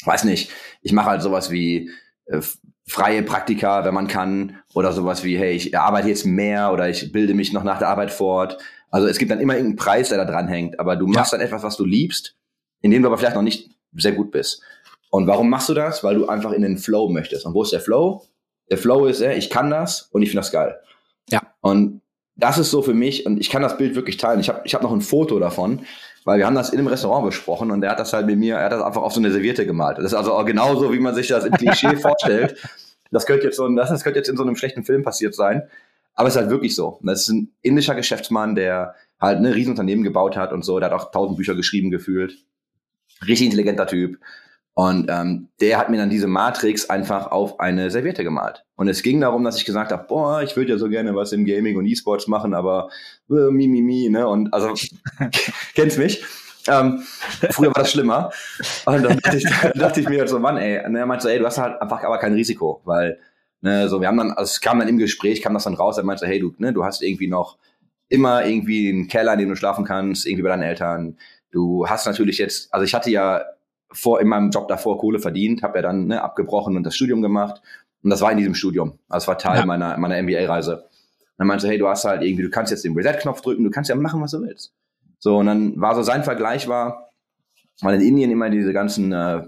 weiß 0.04 0.24
nicht, 0.24 0.50
ich 0.82 0.92
mache 0.92 1.10
halt 1.10 1.22
sowas 1.22 1.52
wie 1.52 1.90
äh, 2.26 2.40
freie 2.84 3.22
Praktika, 3.22 3.84
wenn 3.84 3.94
man 3.94 4.08
kann, 4.08 4.56
oder 4.74 4.92
sowas 4.92 5.22
wie, 5.22 5.38
hey, 5.38 5.52
ich 5.52 5.78
arbeite 5.78 6.08
jetzt 6.08 6.26
mehr 6.26 6.72
oder 6.72 6.88
ich 6.88 7.12
bilde 7.12 7.34
mich 7.34 7.52
noch 7.52 7.62
nach 7.62 7.78
der 7.78 7.88
Arbeit 7.88 8.10
fort. 8.10 8.58
Also 8.90 9.06
es 9.06 9.18
gibt 9.18 9.30
dann 9.30 9.38
immer 9.38 9.54
irgendeinen 9.54 9.76
Preis, 9.76 10.08
der 10.08 10.18
da 10.18 10.24
dran 10.24 10.48
hängt, 10.48 10.80
aber 10.80 10.96
du 10.96 11.06
machst 11.06 11.32
dann 11.32 11.40
etwas, 11.40 11.62
was 11.62 11.76
du 11.76 11.84
liebst, 11.84 12.34
in 12.80 12.90
dem 12.90 13.02
du 13.02 13.08
aber 13.08 13.18
vielleicht 13.18 13.36
noch 13.36 13.42
nicht 13.42 13.70
sehr 13.92 14.12
gut 14.12 14.32
bist. 14.32 14.60
Und 15.10 15.28
warum 15.28 15.48
machst 15.48 15.68
du 15.68 15.74
das? 15.74 16.02
Weil 16.02 16.16
du 16.16 16.26
einfach 16.26 16.52
in 16.52 16.62
den 16.62 16.76
Flow 16.76 17.08
möchtest. 17.08 17.46
Und 17.46 17.54
wo 17.54 17.62
ist 17.62 17.72
der 17.72 17.80
Flow? 17.80 18.26
Der 18.68 18.78
Flow 18.78 19.06
ist, 19.06 19.20
äh, 19.20 19.34
ich 19.34 19.48
kann 19.48 19.70
das 19.70 20.08
und 20.10 20.22
ich 20.22 20.30
finde 20.30 20.40
das 20.40 20.50
geil. 20.50 20.76
Ja. 21.30 21.40
Und 21.60 22.00
das 22.34 22.58
ist 22.58 22.70
so 22.70 22.82
für 22.82 22.94
mich, 22.94 23.26
und 23.26 23.38
ich 23.38 23.50
kann 23.50 23.62
das 23.62 23.76
Bild 23.76 23.94
wirklich 23.94 24.16
teilen. 24.16 24.40
Ich 24.40 24.48
habe 24.48 24.62
ich 24.64 24.74
hab 24.74 24.82
noch 24.82 24.92
ein 24.92 25.00
Foto 25.00 25.38
davon, 25.38 25.84
weil 26.28 26.40
wir 26.40 26.46
haben 26.46 26.56
das 26.56 26.68
in 26.68 26.78
einem 26.78 26.88
Restaurant 26.88 27.24
besprochen 27.24 27.70
und 27.70 27.82
er 27.82 27.92
hat 27.92 28.00
das 28.00 28.12
halt 28.12 28.26
mit 28.26 28.38
mir, 28.38 28.56
er 28.56 28.66
hat 28.66 28.72
das 28.72 28.82
einfach 28.82 29.00
auf 29.00 29.14
so 29.14 29.18
eine 29.18 29.30
Serviette 29.30 29.64
gemalt. 29.64 29.96
Das 29.96 30.04
ist 30.04 30.12
also 30.12 30.34
auch 30.34 30.44
genauso, 30.44 30.92
wie 30.92 30.98
man 30.98 31.14
sich 31.14 31.28
das 31.28 31.46
im 31.46 31.54
Klischee 31.54 31.96
vorstellt. 32.02 32.54
Das 33.10 33.24
könnte 33.24 33.46
jetzt 33.46 33.56
so, 33.56 33.66
das, 33.66 33.88
das 33.88 34.04
könnte 34.04 34.18
jetzt 34.18 34.28
in 34.28 34.36
so 34.36 34.42
einem 34.42 34.54
schlechten 34.54 34.84
Film 34.84 35.02
passiert 35.02 35.34
sein. 35.34 35.62
Aber 36.12 36.28
es 36.28 36.34
ist 36.34 36.40
halt 36.42 36.50
wirklich 36.50 36.74
so. 36.74 37.00
Das 37.02 37.22
ist 37.22 37.28
ein 37.28 37.54
indischer 37.62 37.94
Geschäftsmann, 37.94 38.54
der 38.56 38.94
halt 39.18 39.38
ein 39.38 39.46
Riesenunternehmen 39.46 40.04
gebaut 40.04 40.36
hat 40.36 40.52
und 40.52 40.66
so. 40.66 40.78
Der 40.78 40.90
hat 40.90 41.00
auch 41.00 41.10
tausend 41.12 41.38
Bücher 41.38 41.54
geschrieben 41.54 41.90
gefühlt. 41.90 42.36
Richtig 43.26 43.46
intelligenter 43.46 43.86
Typ. 43.86 44.18
Und 44.78 45.06
ähm, 45.10 45.48
der 45.60 45.76
hat 45.76 45.90
mir 45.90 45.96
dann 45.96 46.08
diese 46.08 46.28
Matrix 46.28 46.88
einfach 46.88 47.32
auf 47.32 47.58
eine 47.58 47.90
Serviette 47.90 48.22
gemalt. 48.22 48.64
Und 48.76 48.86
es 48.86 49.02
ging 49.02 49.20
darum, 49.20 49.42
dass 49.42 49.56
ich 49.56 49.64
gesagt 49.64 49.90
habe, 49.90 50.04
boah, 50.06 50.40
ich 50.40 50.54
würde 50.54 50.70
ja 50.70 50.78
so 50.78 50.88
gerne 50.88 51.16
was 51.16 51.32
im 51.32 51.44
Gaming 51.44 51.76
und 51.76 51.84
E-Sports 51.84 52.28
machen, 52.28 52.54
aber 52.54 52.88
äh, 53.28 53.50
mi, 53.50 53.66
mi, 53.66 53.82
mi, 53.82 54.08
ne? 54.08 54.28
Und 54.28 54.54
also, 54.54 54.74
kennst 55.74 55.98
mich. 55.98 56.24
Ähm, 56.68 57.02
früher 57.50 57.74
war 57.74 57.82
das 57.82 57.90
schlimmer. 57.90 58.30
Und 58.86 59.02
dann 59.02 59.18
dachte 59.18 59.38
ich, 59.38 59.46
dann 59.62 59.72
dachte 59.74 60.00
ich 60.00 60.08
mir 60.08 60.28
so, 60.28 60.38
Mann, 60.38 60.58
ey, 60.58 60.86
und 60.86 60.94
er 60.94 61.06
meinte 61.06 61.24
so, 61.24 61.28
ey, 61.28 61.40
du 61.40 61.46
hast 61.46 61.58
halt 61.58 61.82
einfach 61.82 62.04
aber 62.04 62.18
kein 62.18 62.34
Risiko, 62.34 62.80
weil, 62.84 63.18
ne, 63.62 63.88
so, 63.88 64.00
wir 64.00 64.06
haben 64.06 64.18
dann, 64.18 64.30
also 64.30 64.48
es 64.48 64.60
kam 64.60 64.78
dann 64.78 64.86
im 64.86 64.98
Gespräch, 64.98 65.42
kam 65.42 65.54
das 65.54 65.64
dann 65.64 65.74
raus, 65.74 65.98
er 65.98 66.04
meinte 66.04 66.24
hey, 66.24 66.38
du, 66.38 66.54
ne, 66.58 66.72
du 66.72 66.84
hast 66.84 67.02
irgendwie 67.02 67.26
noch 67.26 67.58
immer 68.08 68.46
irgendwie 68.46 68.90
einen 68.90 69.08
Keller, 69.08 69.32
in 69.32 69.40
dem 69.40 69.48
du 69.48 69.56
schlafen 69.56 69.84
kannst, 69.84 70.24
irgendwie 70.24 70.44
bei 70.44 70.50
deinen 70.50 70.62
Eltern. 70.62 71.18
Du 71.50 71.88
hast 71.88 72.06
natürlich 72.06 72.38
jetzt, 72.38 72.72
also 72.72 72.84
ich 72.84 72.94
hatte 72.94 73.10
ja 73.10 73.42
vor 73.90 74.20
in 74.20 74.28
meinem 74.28 74.50
Job 74.50 74.68
davor 74.68 74.98
Kohle 74.98 75.18
verdient, 75.18 75.62
habe 75.62 75.78
ja 75.78 75.82
dann 75.82 76.06
ne, 76.06 76.22
abgebrochen 76.22 76.76
und 76.76 76.84
das 76.84 76.94
Studium 76.96 77.22
gemacht. 77.22 77.62
Und 78.02 78.10
das 78.10 78.20
war 78.20 78.30
in 78.30 78.38
diesem 78.38 78.54
Studium. 78.54 78.98
Also 79.08 79.24
es 79.24 79.28
war 79.28 79.38
Teil 79.38 79.60
Ja. 79.60 79.66
meiner, 79.66 79.96
meiner 79.98 80.16
MBA-Reise. 80.22 80.88
Dann 81.36 81.46
meinte 81.46 81.66
er, 81.66 81.70
hey, 81.70 81.78
du 81.78 81.88
hast 81.88 82.04
halt 82.04 82.22
irgendwie, 82.22 82.42
du 82.44 82.50
kannst 82.50 82.70
jetzt 82.70 82.84
den 82.84 82.94
Reset-Knopf 82.94 83.40
drücken, 83.40 83.64
du 83.64 83.70
kannst 83.70 83.90
ja 83.90 83.96
machen, 83.96 84.20
was 84.20 84.32
du 84.32 84.40
willst. 84.42 84.72
So, 85.18 85.38
und 85.38 85.46
dann 85.46 85.80
war 85.80 85.94
so 85.94 86.02
sein 86.02 86.22
Vergleich 86.24 86.68
war, 86.68 87.10
weil 87.80 87.94
in 88.00 88.06
Indien 88.08 88.30
immer 88.30 88.50
diese 88.50 88.72
ganzen 88.72 89.12
äh, 89.12 89.42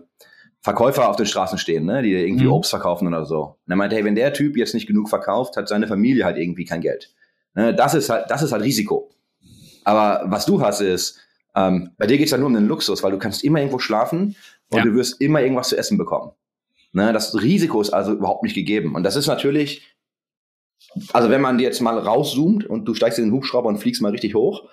Verkäufer 0.62 1.09
auf 1.09 1.16
den 1.16 1.26
Straßen 1.26 1.59
stehen, 1.59 1.85
ne, 1.87 2.03
die 2.03 2.12
irgendwie 2.12 2.44
Mhm. 2.46 2.53
Obst 2.53 2.70
verkaufen 2.70 3.07
oder 3.09 3.24
so. 3.24 3.57
Und 3.66 3.70
er 3.72 3.76
meinte, 3.76 3.96
hey, 3.96 4.05
wenn 4.05 4.14
der 4.14 4.33
Typ 4.33 4.57
jetzt 4.57 4.74
nicht 4.74 4.87
genug 4.87 5.09
verkauft, 5.09 5.57
hat 5.57 5.68
seine 5.68 5.87
Familie 5.87 6.24
halt 6.24 6.37
irgendwie 6.38 6.64
kein 6.64 6.81
Geld. 6.81 7.14
Ne, 7.55 7.74
das 7.74 7.94
ist 7.94 8.11
halt, 8.11 8.31
das 8.31 8.42
ist 8.42 8.53
halt 8.53 8.62
Risiko. 8.62 9.11
Aber 9.85 10.22
was 10.26 10.44
du 10.46 10.61
hast 10.61 10.81
ist, 10.81 11.18
ähm, 11.57 11.91
bei 11.99 12.07
dir 12.07 12.19
geht's 12.19 12.31
ja 12.31 12.39
nur 12.39 12.47
um 12.49 12.55
den 12.55 12.67
Luxus, 12.67 13.03
weil 13.03 13.11
du 13.13 13.19
kannst 13.19 13.45
immer 13.45 13.59
irgendwo 13.59 13.79
schlafen 13.79 14.37
und 14.71 14.79
Ja. 14.79 14.85
du 14.85 14.95
wirst 14.95 15.21
immer 15.21 15.41
irgendwas 15.43 15.69
zu 15.71 15.77
essen 15.77 15.99
bekommen. 15.99 16.33
Ne, 16.93 17.13
das 17.13 17.41
Risiko 17.41 17.81
ist 17.81 17.91
also 17.91 18.13
überhaupt 18.13 18.43
nicht 18.43 18.55
gegeben. 18.55 18.95
Und 18.97 19.05
das 19.05 19.15
ist 19.17 19.27
natürlich, 19.29 19.95
also 21.13 21.31
wenn 21.31 21.41
man 21.41 21.59
dir 21.59 21.65
jetzt 21.65 21.81
mal 21.81 21.99
rauszoomt 21.99 22.65
und 22.67 22.85
du 22.87 22.95
steigst 22.95 23.19
in 23.19 23.27
den 23.27 23.33
Hubschrauber 23.33 23.69
und 23.69 23.79
fliegst 23.79 24.03
mal 24.03 24.11
richtig 24.11 24.35
hoch, 24.35 24.69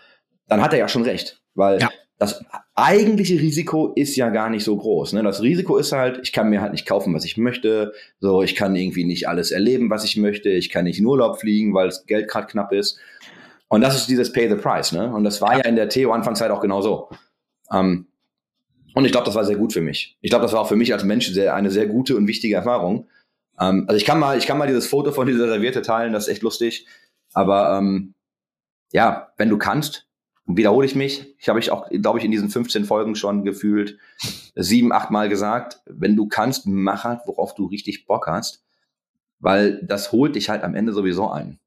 dann 0.48 0.62
hat 0.62 0.74
er 0.74 0.80
ja 0.80 0.88
schon 0.88 1.04
recht. 1.04 1.42
Weil 1.54 1.80
Ja. 1.80 1.90
das 2.18 2.44
eigentliche 2.74 3.36
Risiko 3.40 3.94
ist 3.96 4.16
ja 4.16 4.30
gar 4.30 4.50
nicht 4.50 4.64
so 4.64 4.76
groß. 4.78 5.14
Ne? 5.14 5.22
Das 5.22 5.42
Risiko 5.44 5.78
ist 5.78 5.92
halt, 5.92 6.20
ich 6.24 6.32
kann 6.34 6.50
mir 6.50 6.62
halt 6.62 6.72
nicht 6.72 6.88
kaufen, 6.88 7.14
was 7.14 7.26
ich 7.26 7.38
möchte. 7.38 7.94
So, 8.20 8.42
ich 8.42 8.56
kann 8.56 8.76
irgendwie 8.76 9.04
nicht 9.06 9.28
alles 9.28 9.52
erleben, 9.52 9.90
was 9.92 10.04
ich 10.04 10.18
möchte. 10.18 10.50
Ich 10.50 10.70
kann 10.72 10.86
nicht 10.86 10.98
in 11.00 11.06
Urlaub 11.06 11.40
fliegen, 11.40 11.74
weil 11.76 11.88
das 11.88 12.06
Geld 12.08 12.28
gerade 12.30 12.48
knapp 12.48 12.72
ist. 12.72 12.98
Und 13.70 13.82
das 13.82 13.96
ist 13.96 14.08
dieses 14.08 14.32
Pay 14.32 14.50
the 14.50 14.56
Price. 14.56 14.92
Ne? 14.92 15.14
Und 15.14 15.24
das 15.24 15.42
war 15.42 15.58
ja, 15.58 15.66
in 15.66 15.76
der 15.76 15.90
Theo-Anfangszeit 15.90 16.52
auch 16.52 16.62
genau 16.62 16.82
so. 16.82 17.10
Ähm, 17.72 18.08
und 18.94 19.06
ich 19.06 19.12
glaube, 19.12 19.26
das 19.26 19.36
war 19.36 19.46
sehr 19.46 19.58
gut 19.58 19.74
für 19.74 19.82
mich. 19.82 20.18
Ich 20.22 20.30
glaube, 20.30 20.44
das 20.44 20.54
war 20.54 20.62
auch 20.62 20.68
für 20.68 20.76
mich 20.76 20.94
als 20.94 21.04
Mensch 21.04 21.28
sehr, 21.28 21.54
eine 21.54 21.70
sehr 21.70 21.88
gute 21.88 22.16
und 22.16 22.28
wichtige 22.28 22.56
Erfahrung. 22.56 23.08
Ähm, 23.60 23.86
also 23.88 23.98
ich 23.98 24.06
kann 24.06 24.20
mal, 24.20 24.38
ich 24.38 24.48
kann 24.48 24.58
mal 24.58 24.68
dieses 24.68 24.88
Foto 24.88 25.12
von 25.12 25.28
dieser 25.28 25.48
Serviette 25.48 25.82
teilen, 25.82 26.14
das 26.14 26.28
ist 26.28 26.34
echt 26.34 26.42
lustig. 26.42 26.88
Aber 27.34 27.78
ähm, 27.78 28.14
ja, 28.92 29.34
wenn 29.38 29.50
du 29.50 29.58
kannst, 29.58 30.08
wiederhole 30.48 30.86
ich 30.86 30.96
mich. 30.96 31.36
Ich 31.38 31.50
habe 31.50 31.60
ich 31.60 31.72
auch, 31.72 31.90
glaube 31.90 32.20
ich, 32.20 32.26
in 32.26 32.32
diesen 32.32 32.50
15 32.50 32.86
Folgen 32.86 33.16
schon 33.16 33.44
gefühlt 33.44 33.98
sieben, 34.56 34.94
acht 34.94 35.12
Mal 35.12 35.30
gesagt, 35.30 35.82
wenn 35.86 36.16
du 36.16 36.28
kannst, 36.28 36.66
mach 36.66 37.04
halt, 37.04 37.20
worauf 37.26 37.54
du 37.54 37.66
richtig 37.66 38.08
Bock 38.08 38.28
hast. 38.28 38.64
Weil 39.40 39.84
das 39.84 40.12
holt 40.12 40.36
dich 40.36 40.50
halt 40.50 40.64
am 40.64 40.74
Ende 40.74 40.94
sowieso 40.94 41.30
ein. 41.30 41.60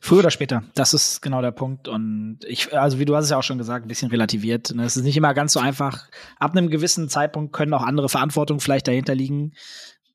Früher 0.00 0.20
oder 0.20 0.30
später, 0.30 0.64
das 0.74 0.94
ist 0.94 1.20
genau 1.20 1.42
der 1.42 1.50
Punkt. 1.50 1.86
Und 1.86 2.38
ich, 2.46 2.76
also 2.76 2.98
wie 2.98 3.04
du 3.04 3.14
hast 3.14 3.24
es 3.24 3.30
ja 3.30 3.36
auch 3.36 3.42
schon 3.42 3.58
gesagt, 3.58 3.84
ein 3.84 3.88
bisschen 3.88 4.10
relativiert. 4.10 4.74
ne? 4.74 4.84
Es 4.84 4.96
ist 4.96 5.04
nicht 5.04 5.16
immer 5.16 5.34
ganz 5.34 5.52
so 5.52 5.60
einfach. 5.60 6.08
Ab 6.38 6.52
einem 6.52 6.70
gewissen 6.70 7.08
Zeitpunkt 7.08 7.52
können 7.52 7.74
auch 7.74 7.82
andere 7.82 8.08
Verantwortungen 8.08 8.60
vielleicht 8.60 8.88
dahinter 8.88 9.14
liegen, 9.14 9.52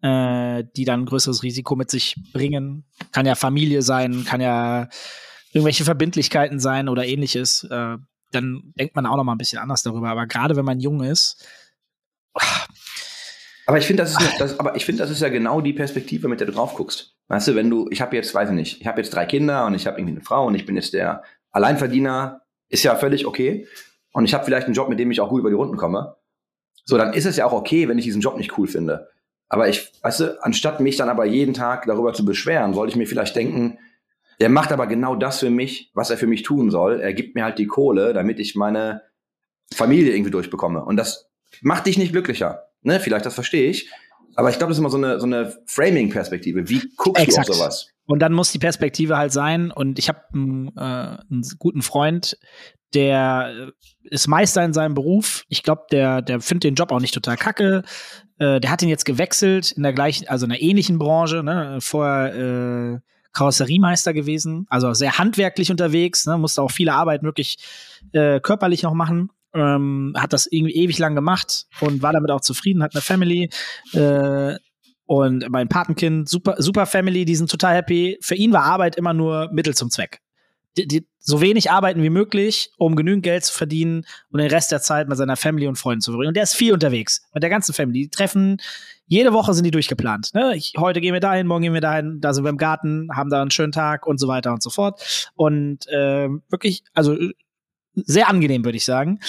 äh, 0.01 0.63
die 0.75 0.85
dann 0.85 1.01
ein 1.01 1.05
größeres 1.05 1.43
Risiko 1.43 1.75
mit 1.75 1.91
sich 1.91 2.15
bringen. 2.33 2.85
Kann 3.11 3.27
ja 3.27 3.35
Familie 3.35 3.83
sein, 3.83 4.25
kann 4.25 4.41
ja 4.41 4.89
irgendwelche 5.53 5.85
Verbindlichkeiten 5.85 6.59
sein 6.59 6.89
oder 6.89 7.05
ähnliches. 7.05 7.63
Äh, 7.65 7.97
dann 8.31 8.73
denkt 8.77 8.95
man 8.95 9.05
auch 9.05 9.15
noch 9.15 9.23
mal 9.23 9.35
ein 9.35 9.37
bisschen 9.37 9.59
anders 9.59 9.83
darüber. 9.83 10.09
Aber 10.09 10.25
gerade 10.25 10.55
wenn 10.55 10.65
man 10.65 10.79
jung 10.79 11.03
ist, 11.03 11.45
Aber 13.67 13.77
ich 13.77 13.85
finde, 13.85 14.03
das 14.03 14.17
das, 14.37 14.59
aber 14.59 14.75
ich 14.75 14.85
finde, 14.85 15.01
das 15.01 15.09
ist 15.09 15.21
ja 15.21 15.29
genau 15.29 15.61
die 15.61 15.73
Perspektive, 15.73 16.27
mit 16.27 16.39
der 16.39 16.47
du 16.47 16.53
drauf 16.53 16.73
guckst. 16.73 17.14
Weißt 17.27 17.47
du, 17.47 17.55
wenn 17.55 17.69
du, 17.69 17.87
ich 17.89 18.01
habe 18.01 18.15
jetzt, 18.15 18.33
weiß 18.33 18.49
ich 18.49 18.55
nicht, 18.55 18.81
ich 18.81 18.87
habe 18.87 19.01
jetzt 19.01 19.13
drei 19.13 19.25
Kinder 19.25 19.65
und 19.65 19.73
ich 19.73 19.87
habe 19.87 19.99
irgendwie 19.99 20.15
eine 20.15 20.23
Frau 20.23 20.45
und 20.45 20.55
ich 20.55 20.65
bin 20.65 20.75
jetzt 20.75 20.93
der 20.93 21.23
Alleinverdiener, 21.51 22.41
ist 22.69 22.83
ja 22.83 22.95
völlig 22.95 23.25
okay. 23.25 23.67
Und 24.11 24.25
ich 24.25 24.33
habe 24.33 24.45
vielleicht 24.45 24.67
einen 24.67 24.75
Job, 24.75 24.89
mit 24.89 24.99
dem 24.99 25.11
ich 25.11 25.21
auch 25.21 25.29
gut 25.29 25.39
über 25.39 25.49
die 25.49 25.55
Runden 25.55 25.77
komme. 25.77 26.15
So, 26.85 26.97
dann 26.97 27.13
ist 27.13 27.25
es 27.25 27.37
ja 27.37 27.45
auch 27.45 27.53
okay, 27.53 27.87
wenn 27.87 27.97
ich 27.97 28.05
diesen 28.05 28.21
Job 28.21 28.37
nicht 28.37 28.57
cool 28.57 28.67
finde. 28.67 29.09
Aber 29.49 29.67
ich, 29.67 29.91
weißt 30.01 30.19
du, 30.19 30.43
anstatt 30.43 30.79
mich 30.79 30.97
dann 30.97 31.09
aber 31.09 31.25
jeden 31.25 31.53
Tag 31.53 31.85
darüber 31.85 32.13
zu 32.13 32.25
beschweren, 32.25 32.73
sollte 32.73 32.91
ich 32.91 32.95
mir 32.95 33.07
vielleicht 33.07 33.35
denken, 33.35 33.79
der 34.39 34.49
macht 34.49 34.71
aber 34.71 34.87
genau 34.87 35.15
das 35.15 35.39
für 35.39 35.49
mich, 35.49 35.91
was 35.93 36.09
er 36.09 36.17
für 36.17 36.27
mich 36.27 36.43
tun 36.43 36.69
soll. 36.69 36.99
Er 36.99 37.13
gibt 37.13 37.35
mir 37.35 37.43
halt 37.43 37.57
die 37.57 37.67
Kohle, 37.67 38.13
damit 38.13 38.39
ich 38.39 38.55
meine 38.55 39.01
Familie 39.73 40.13
irgendwie 40.13 40.31
durchbekomme. 40.31 40.83
Und 40.83 40.97
das 40.97 41.29
macht 41.61 41.85
dich 41.85 41.97
nicht 41.97 42.11
glücklicher. 42.11 42.67
Ne? 42.81 42.99
Vielleicht, 42.99 43.25
das 43.25 43.33
verstehe 43.33 43.69
ich. 43.69 43.89
Aber 44.35 44.49
ich 44.49 44.57
glaube, 44.57 44.71
das 44.71 44.77
ist 44.77 44.79
immer 44.79 44.89
so 44.89 44.97
eine, 44.97 45.19
so 45.19 45.25
eine 45.25 45.53
Framing-Perspektive. 45.65 46.69
Wie 46.69 46.81
guckst 46.97 47.23
Exakt. 47.23 47.47
du 47.47 47.51
auf 47.53 47.57
sowas? 47.57 47.87
Und 48.05 48.19
dann 48.19 48.33
muss 48.33 48.51
die 48.51 48.59
Perspektive 48.59 49.17
halt 49.17 49.31
sein. 49.31 49.71
Und 49.71 49.97
ich 49.97 50.09
habe 50.09 50.21
einen, 50.33 50.67
äh, 50.77 50.79
einen 50.79 51.43
guten 51.57 51.81
Freund, 51.81 52.37
der 52.93 53.53
äh, 53.69 53.71
ist 54.03 54.27
Meister 54.27 54.63
in 54.63 54.73
seinem 54.73 54.93
Beruf. 54.93 55.43
Ich 55.49 55.63
glaube, 55.63 55.83
der, 55.91 56.21
der 56.21 56.41
findet 56.41 56.65
den 56.65 56.75
Job 56.75 56.91
auch 56.91 56.99
nicht 56.99 57.13
total 57.13 57.37
kacke. 57.37 57.83
Äh, 58.37 58.59
der 58.59 58.69
hat 58.69 58.81
ihn 58.81 58.89
jetzt 58.89 59.05
gewechselt 59.05 59.71
in 59.71 59.83
der 59.83 59.93
gleichen, 59.93 60.27
also 60.27 60.45
in 60.45 60.51
einer 60.51 60.61
ähnlichen 60.61 60.99
Branche. 60.99 61.41
Ne? 61.43 61.79
Vorher 61.81 62.35
äh, 62.35 62.99
Karosseriemeister 63.35 64.13
gewesen, 64.13 64.65
also 64.69 64.93
sehr 64.93 65.17
handwerklich 65.17 65.69
unterwegs. 65.69 66.25
Ne? 66.25 66.37
Musste 66.37 66.61
auch 66.61 66.71
viele 66.71 66.93
Arbeit 66.93 67.21
wirklich 67.21 67.57
äh, 68.13 68.39
körperlich 68.39 68.83
noch 68.83 68.93
machen. 68.93 69.29
Ähm, 69.55 70.13
hat 70.17 70.33
das 70.33 70.47
irgendwie 70.47 70.75
ewig 70.75 70.99
lang 70.99 71.15
gemacht 71.15 71.65
und 71.79 72.01
war 72.01 72.13
damit 72.13 72.29
auch 72.29 72.41
zufrieden, 72.41 72.83
hat 72.83 72.93
eine 72.93 73.01
Family. 73.01 73.49
Äh, 73.93 74.57
und 75.05 75.49
mein 75.49 75.69
Patenkind, 75.69 76.27
super, 76.27 76.55
super 76.57 76.85
Family, 76.85 77.25
die 77.25 77.35
sind 77.35 77.49
total 77.49 77.75
happy. 77.75 78.17
Für 78.21 78.35
ihn 78.35 78.51
war 78.51 78.63
Arbeit 78.63 78.95
immer 78.95 79.13
nur 79.13 79.49
Mittel 79.51 79.75
zum 79.75 79.91
Zweck. 79.91 80.19
Die, 80.77 80.87
die, 80.87 81.07
so 81.19 81.41
wenig 81.41 81.71
arbeiten 81.71 82.03
wie 82.03 82.09
möglich, 82.09 82.69
um 82.77 82.95
genügend 82.95 83.23
Geld 83.23 83.43
zu 83.45 83.53
verdienen 83.53 84.05
und 84.29 84.39
den 84.39 84.49
Rest 84.49 84.71
der 84.71 84.81
Zeit 84.81 85.07
mit 85.07 85.17
seiner 85.17 85.35
Family 85.35 85.67
und 85.67 85.75
Freunden 85.75 86.01
zu 86.01 86.11
verbringen. 86.11 86.29
Und 86.29 86.37
der 86.37 86.43
ist 86.43 86.55
viel 86.55 86.71
unterwegs 86.71 87.23
mit 87.33 87.41
der 87.41 87.49
ganzen 87.49 87.73
Family. 87.73 88.01
Die 88.03 88.09
treffen, 88.09 88.57
jede 89.07 89.33
Woche 89.33 89.53
sind 89.53 89.63
die 89.63 89.71
durchgeplant. 89.71 90.33
Ne? 90.35 90.55
Ich, 90.55 90.73
heute 90.77 91.01
gehen 91.01 91.13
wir 91.13 91.19
dahin, 91.19 91.47
morgen 91.47 91.63
gehen 91.63 91.73
wir 91.73 91.81
dahin, 91.81 92.19
da 92.21 92.33
sind 92.33 92.43
wir 92.43 92.49
im 92.49 92.57
Garten, 92.57 93.09
haben 93.11 93.31
da 93.31 93.41
einen 93.41 93.49
schönen 93.49 93.71
Tag 93.71 94.05
und 94.05 94.19
so 94.19 94.27
weiter 94.27 94.53
und 94.53 94.61
so 94.61 94.69
fort. 94.69 95.29
Und 95.33 95.85
ähm, 95.91 96.43
wirklich, 96.49 96.83
also 96.93 97.15
sehr 97.95 98.29
angenehm, 98.29 98.65
würde 98.65 98.77
ich 98.77 98.85
sagen. 98.85 99.19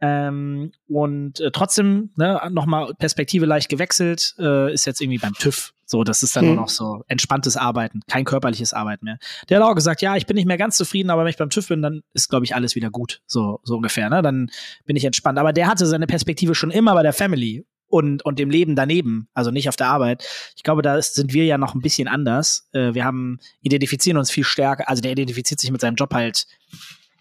Ähm, 0.00 0.72
und 0.88 1.38
äh, 1.38 1.52
trotzdem, 1.52 2.10
ne, 2.16 2.40
nochmal 2.50 2.92
Perspektive 2.94 3.46
leicht 3.46 3.68
gewechselt, 3.68 4.34
äh, 4.38 4.72
ist 4.72 4.84
jetzt 4.84 5.00
irgendwie 5.00 5.18
beim 5.18 5.32
TÜV. 5.34 5.72
So, 5.86 6.02
das 6.02 6.22
ist 6.24 6.34
dann 6.34 6.44
Hm. 6.44 6.54
nur 6.54 6.62
noch 6.62 6.70
so 6.70 7.04
entspanntes 7.06 7.56
Arbeiten, 7.56 8.00
kein 8.08 8.24
körperliches 8.24 8.72
Arbeiten 8.72 9.04
mehr. 9.04 9.18
Der 9.48 9.60
hat 9.60 9.64
auch 9.64 9.74
gesagt, 9.74 10.02
ja, 10.02 10.16
ich 10.16 10.26
bin 10.26 10.34
nicht 10.34 10.46
mehr 10.46 10.56
ganz 10.56 10.76
zufrieden, 10.76 11.10
aber 11.10 11.22
wenn 11.22 11.30
ich 11.30 11.36
beim 11.36 11.50
TÜV 11.50 11.68
bin, 11.68 11.82
dann 11.82 12.02
ist, 12.14 12.30
glaube 12.30 12.44
ich, 12.44 12.54
alles 12.54 12.74
wieder 12.74 12.90
gut. 12.90 13.20
So, 13.26 13.60
so 13.62 13.76
ungefähr, 13.76 14.10
ne? 14.10 14.22
Dann 14.22 14.50
bin 14.86 14.96
ich 14.96 15.04
entspannt. 15.04 15.38
Aber 15.38 15.52
der 15.52 15.68
hatte 15.68 15.86
seine 15.86 16.06
Perspektive 16.08 16.54
schon 16.54 16.72
immer 16.72 16.94
bei 16.94 17.02
der 17.02 17.12
Family 17.12 17.64
und, 17.86 18.24
und 18.24 18.38
dem 18.38 18.50
Leben 18.50 18.74
daneben, 18.74 19.28
also 19.34 19.50
nicht 19.50 19.68
auf 19.68 19.76
der 19.76 19.88
Arbeit. 19.88 20.26
Ich 20.56 20.62
glaube, 20.62 20.80
da 20.82 20.96
ist, 20.96 21.14
sind 21.14 21.34
wir 21.34 21.44
ja 21.44 21.58
noch 21.58 21.74
ein 21.74 21.82
bisschen 21.82 22.08
anders. 22.08 22.68
Äh, 22.72 22.94
wir 22.94 23.04
haben, 23.04 23.38
identifizieren 23.60 24.16
uns 24.16 24.30
viel 24.30 24.44
stärker, 24.44 24.88
also 24.88 25.02
der 25.02 25.12
identifiziert 25.12 25.60
sich 25.60 25.70
mit 25.70 25.82
seinem 25.82 25.96
Job 25.96 26.12
halt 26.14 26.46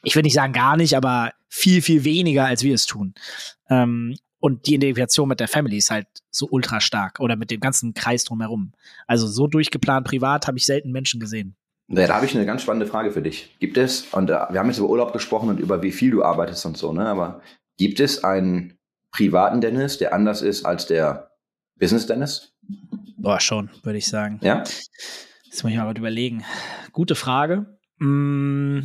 ich 0.03 0.15
will 0.15 0.23
nicht 0.23 0.33
sagen 0.33 0.53
gar 0.53 0.77
nicht, 0.77 0.95
aber 0.95 1.33
viel, 1.47 1.81
viel 1.81 2.03
weniger, 2.03 2.45
als 2.45 2.63
wir 2.63 2.73
es 2.73 2.85
tun. 2.85 3.13
Ähm, 3.69 4.15
und 4.39 4.65
die 4.65 4.73
Identifikation 4.73 5.29
mit 5.29 5.39
der 5.39 5.47
Family 5.47 5.77
ist 5.77 5.91
halt 5.91 6.07
so 6.31 6.47
ultra 6.49 6.81
stark 6.81 7.19
oder 7.19 7.35
mit 7.35 7.51
dem 7.51 7.59
ganzen 7.59 7.93
Kreis 7.93 8.23
drumherum. 8.23 8.73
Also 9.05 9.27
so 9.27 9.47
durchgeplant 9.47 10.07
privat 10.07 10.47
habe 10.47 10.57
ich 10.57 10.65
selten 10.65 10.91
Menschen 10.91 11.19
gesehen. 11.19 11.55
Ja, 11.87 12.07
da 12.07 12.15
habe 12.15 12.25
ich 12.25 12.35
eine 12.35 12.45
ganz 12.45 12.63
spannende 12.63 12.87
Frage 12.87 13.11
für 13.11 13.21
dich. 13.21 13.55
Gibt 13.59 13.77
es, 13.77 14.07
und 14.13 14.29
äh, 14.29 14.33
wir 14.49 14.59
haben 14.59 14.67
jetzt 14.67 14.79
über 14.79 14.89
Urlaub 14.89 15.13
gesprochen 15.13 15.49
und 15.49 15.59
über 15.59 15.83
wie 15.83 15.91
viel 15.91 16.09
du 16.09 16.23
arbeitest 16.23 16.65
und 16.65 16.77
so, 16.77 16.93
ne? 16.93 17.05
Aber 17.05 17.41
gibt 17.77 17.99
es 17.99 18.23
einen 18.23 18.77
privaten 19.11 19.61
Dennis, 19.61 19.97
der 19.97 20.13
anders 20.13 20.41
ist 20.41 20.65
als 20.65 20.87
der 20.87 21.31
Business 21.77 22.07
Dennis? 22.07 22.53
Boah, 23.17 23.39
schon, 23.39 23.69
würde 23.83 23.97
ich 23.97 24.07
sagen. 24.07 24.39
Ja? 24.41 24.59
Jetzt 24.59 25.63
muss 25.63 25.71
ich 25.71 25.77
mal 25.77 25.87
was 25.87 25.97
überlegen. 25.97 26.43
Gute 26.93 27.15
Frage. 27.15 27.77
Mm. 27.99 28.79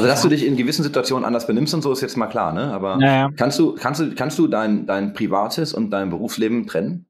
Also, 0.00 0.08
dass 0.08 0.22
du 0.22 0.28
dich 0.28 0.46
in 0.46 0.56
gewissen 0.56 0.82
Situationen 0.82 1.24
anders 1.26 1.46
benimmst 1.46 1.74
und 1.74 1.82
so, 1.82 1.92
ist 1.92 2.00
jetzt 2.00 2.16
mal 2.16 2.26
klar, 2.26 2.52
ne? 2.52 2.72
Aber 2.72 2.96
Naja, 2.96 3.30
kannst 3.36 3.58
du, 3.58 3.74
kannst 3.74 4.00
du, 4.00 4.14
kannst 4.14 4.38
du 4.38 4.46
dein, 4.48 4.86
dein 4.86 5.12
privates 5.12 5.74
und 5.74 5.90
dein 5.90 6.08
Berufsleben 6.10 6.66
trennen? 6.66 7.06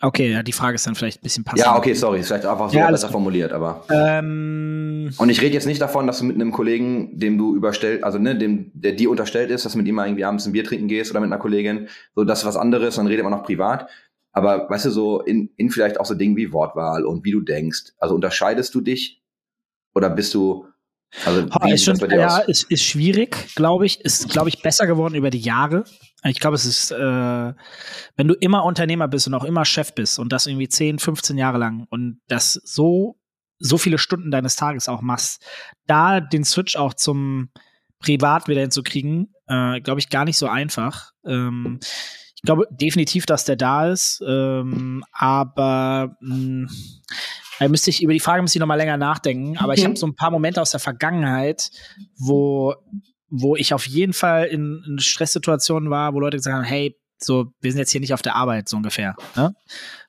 okay, 0.00 0.32
ja, 0.32 0.42
die 0.42 0.52
Frage 0.52 0.74
ist 0.74 0.86
dann 0.86 0.94
vielleicht 0.96 1.20
ein 1.20 1.22
bisschen 1.22 1.44
passend. 1.44 1.60
Ja, 1.64 1.76
okay, 1.76 1.94
sorry, 1.94 2.20
ist 2.20 2.26
vielleicht 2.26 2.44
einfach 2.46 2.68
so 2.70 2.76
Ja, 2.76 2.90
besser 2.90 3.06
gut. 3.06 3.12
formuliert, 3.12 3.52
aber. 3.52 3.84
Ähm, 3.88 5.10
Und 5.16 5.28
ich 5.28 5.40
rede 5.40 5.54
jetzt 5.54 5.66
nicht 5.66 5.80
davon, 5.80 6.06
dass 6.06 6.18
du 6.18 6.24
mit 6.24 6.34
einem 6.36 6.50
Kollegen, 6.52 7.18
dem 7.18 7.38
du 7.38 7.54
überstellt, 7.54 8.02
also 8.02 8.18
ne, 8.18 8.36
dem, 8.36 8.70
der 8.74 8.92
dir 8.92 9.10
unterstellt 9.10 9.50
ist, 9.50 9.64
dass 9.64 9.72
du 9.72 9.78
mit 9.78 9.86
ihm 9.86 9.94
mal 9.94 10.06
irgendwie 10.06 10.24
abends 10.24 10.44
ein 10.46 10.52
Bier 10.52 10.64
trinken 10.64 10.88
gehst 10.88 11.10
oder 11.12 11.20
mit 11.20 11.28
einer 11.28 11.38
Kollegin, 11.40 11.88
so 12.16 12.24
das 12.24 12.40
ist 12.40 12.46
was 12.46 12.56
anderes, 12.56 12.96
dann 12.96 13.06
redet 13.06 13.22
man 13.24 13.32
noch 13.32 13.44
privat. 13.44 13.88
Aber 14.32 14.68
weißt 14.68 14.86
du, 14.86 14.90
so 14.90 15.20
in, 15.20 15.50
in 15.56 15.70
vielleicht 15.70 16.00
auch 16.00 16.06
so 16.06 16.14
Dingen 16.14 16.36
wie 16.36 16.52
Wortwahl 16.52 17.04
und 17.04 17.24
wie 17.24 17.32
du 17.32 17.40
denkst. 17.40 17.92
Also 17.98 18.14
unterscheidest 18.14 18.74
du 18.74 18.80
dich 18.80 19.22
oder 19.94 20.08
bist 20.10 20.32
du, 20.34 20.66
also 21.24 21.46
wie 21.62 21.72
ist 21.72 21.84
schon, 21.84 21.98
ja, 22.10 22.38
ist, 22.38 22.70
ist 22.70 22.84
schwierig, 22.84 23.54
glaube 23.54 23.86
ich. 23.86 24.00
Ist, 24.00 24.30
glaube 24.30 24.48
ich, 24.48 24.62
besser 24.62 24.86
geworden 24.86 25.14
über 25.14 25.30
die 25.30 25.40
Jahre. 25.40 25.84
Ich 26.24 26.40
glaube, 26.40 26.56
es 26.56 26.64
ist, 26.64 26.90
äh, 26.90 26.96
wenn 28.16 28.28
du 28.28 28.34
immer 28.34 28.64
Unternehmer 28.64 29.08
bist 29.08 29.26
und 29.26 29.34
auch 29.34 29.44
immer 29.44 29.64
Chef 29.64 29.94
bist 29.94 30.18
und 30.18 30.32
das 30.32 30.46
irgendwie 30.46 30.68
10, 30.68 30.98
15 30.98 31.36
Jahre 31.36 31.58
lang 31.58 31.86
und 31.90 32.20
das 32.28 32.54
so, 32.64 33.18
so 33.58 33.78
viele 33.78 33.98
Stunden 33.98 34.30
deines 34.30 34.56
Tages 34.56 34.88
auch 34.88 35.02
machst, 35.02 35.44
da 35.86 36.20
den 36.20 36.44
Switch 36.44 36.76
auch 36.76 36.94
zum 36.94 37.50
Privat 38.00 38.48
wieder 38.48 38.60
hinzukriegen, 38.60 39.34
äh, 39.46 39.80
glaube 39.80 40.00
ich, 40.00 40.10
gar 40.10 40.24
nicht 40.24 40.38
so 40.38 40.48
einfach. 40.48 41.12
Ähm, 41.24 41.78
ich 42.34 42.42
glaube 42.42 42.66
definitiv, 42.70 43.26
dass 43.26 43.44
der 43.44 43.56
da 43.56 43.88
ist, 43.88 44.22
ähm, 44.26 45.04
aber 45.12 46.16
mh, 46.20 46.68
da 47.62 47.68
müsste 47.68 47.90
ich 47.90 48.02
über 48.02 48.12
die 48.12 48.20
Frage 48.20 48.42
müsste 48.42 48.58
ich 48.58 48.60
noch 48.60 48.66
mal 48.66 48.74
länger 48.76 48.96
nachdenken. 48.96 49.56
Aber 49.58 49.74
ich 49.74 49.80
Mhm. 49.80 49.86
habe 49.88 49.96
so 49.96 50.06
ein 50.06 50.14
paar 50.14 50.30
Momente 50.30 50.60
aus 50.60 50.70
der 50.70 50.80
Vergangenheit, 50.80 51.70
wo 52.18 52.74
wo 53.34 53.56
ich 53.56 53.72
auf 53.72 53.86
jeden 53.86 54.12
Fall 54.12 54.44
in, 54.44 54.84
in 54.86 54.98
Stresssituationen 54.98 55.88
war, 55.88 56.12
wo 56.12 56.20
Leute 56.20 56.36
gesagt 56.36 56.54
haben, 56.54 56.64
hey, 56.64 56.94
so 57.18 57.46
wir 57.62 57.70
sind 57.72 57.78
jetzt 57.78 57.90
hier 57.90 58.00
nicht 58.02 58.12
auf 58.12 58.20
der 58.20 58.36
Arbeit 58.36 58.68
so 58.68 58.76
ungefähr. 58.76 59.14
Ne? 59.36 59.54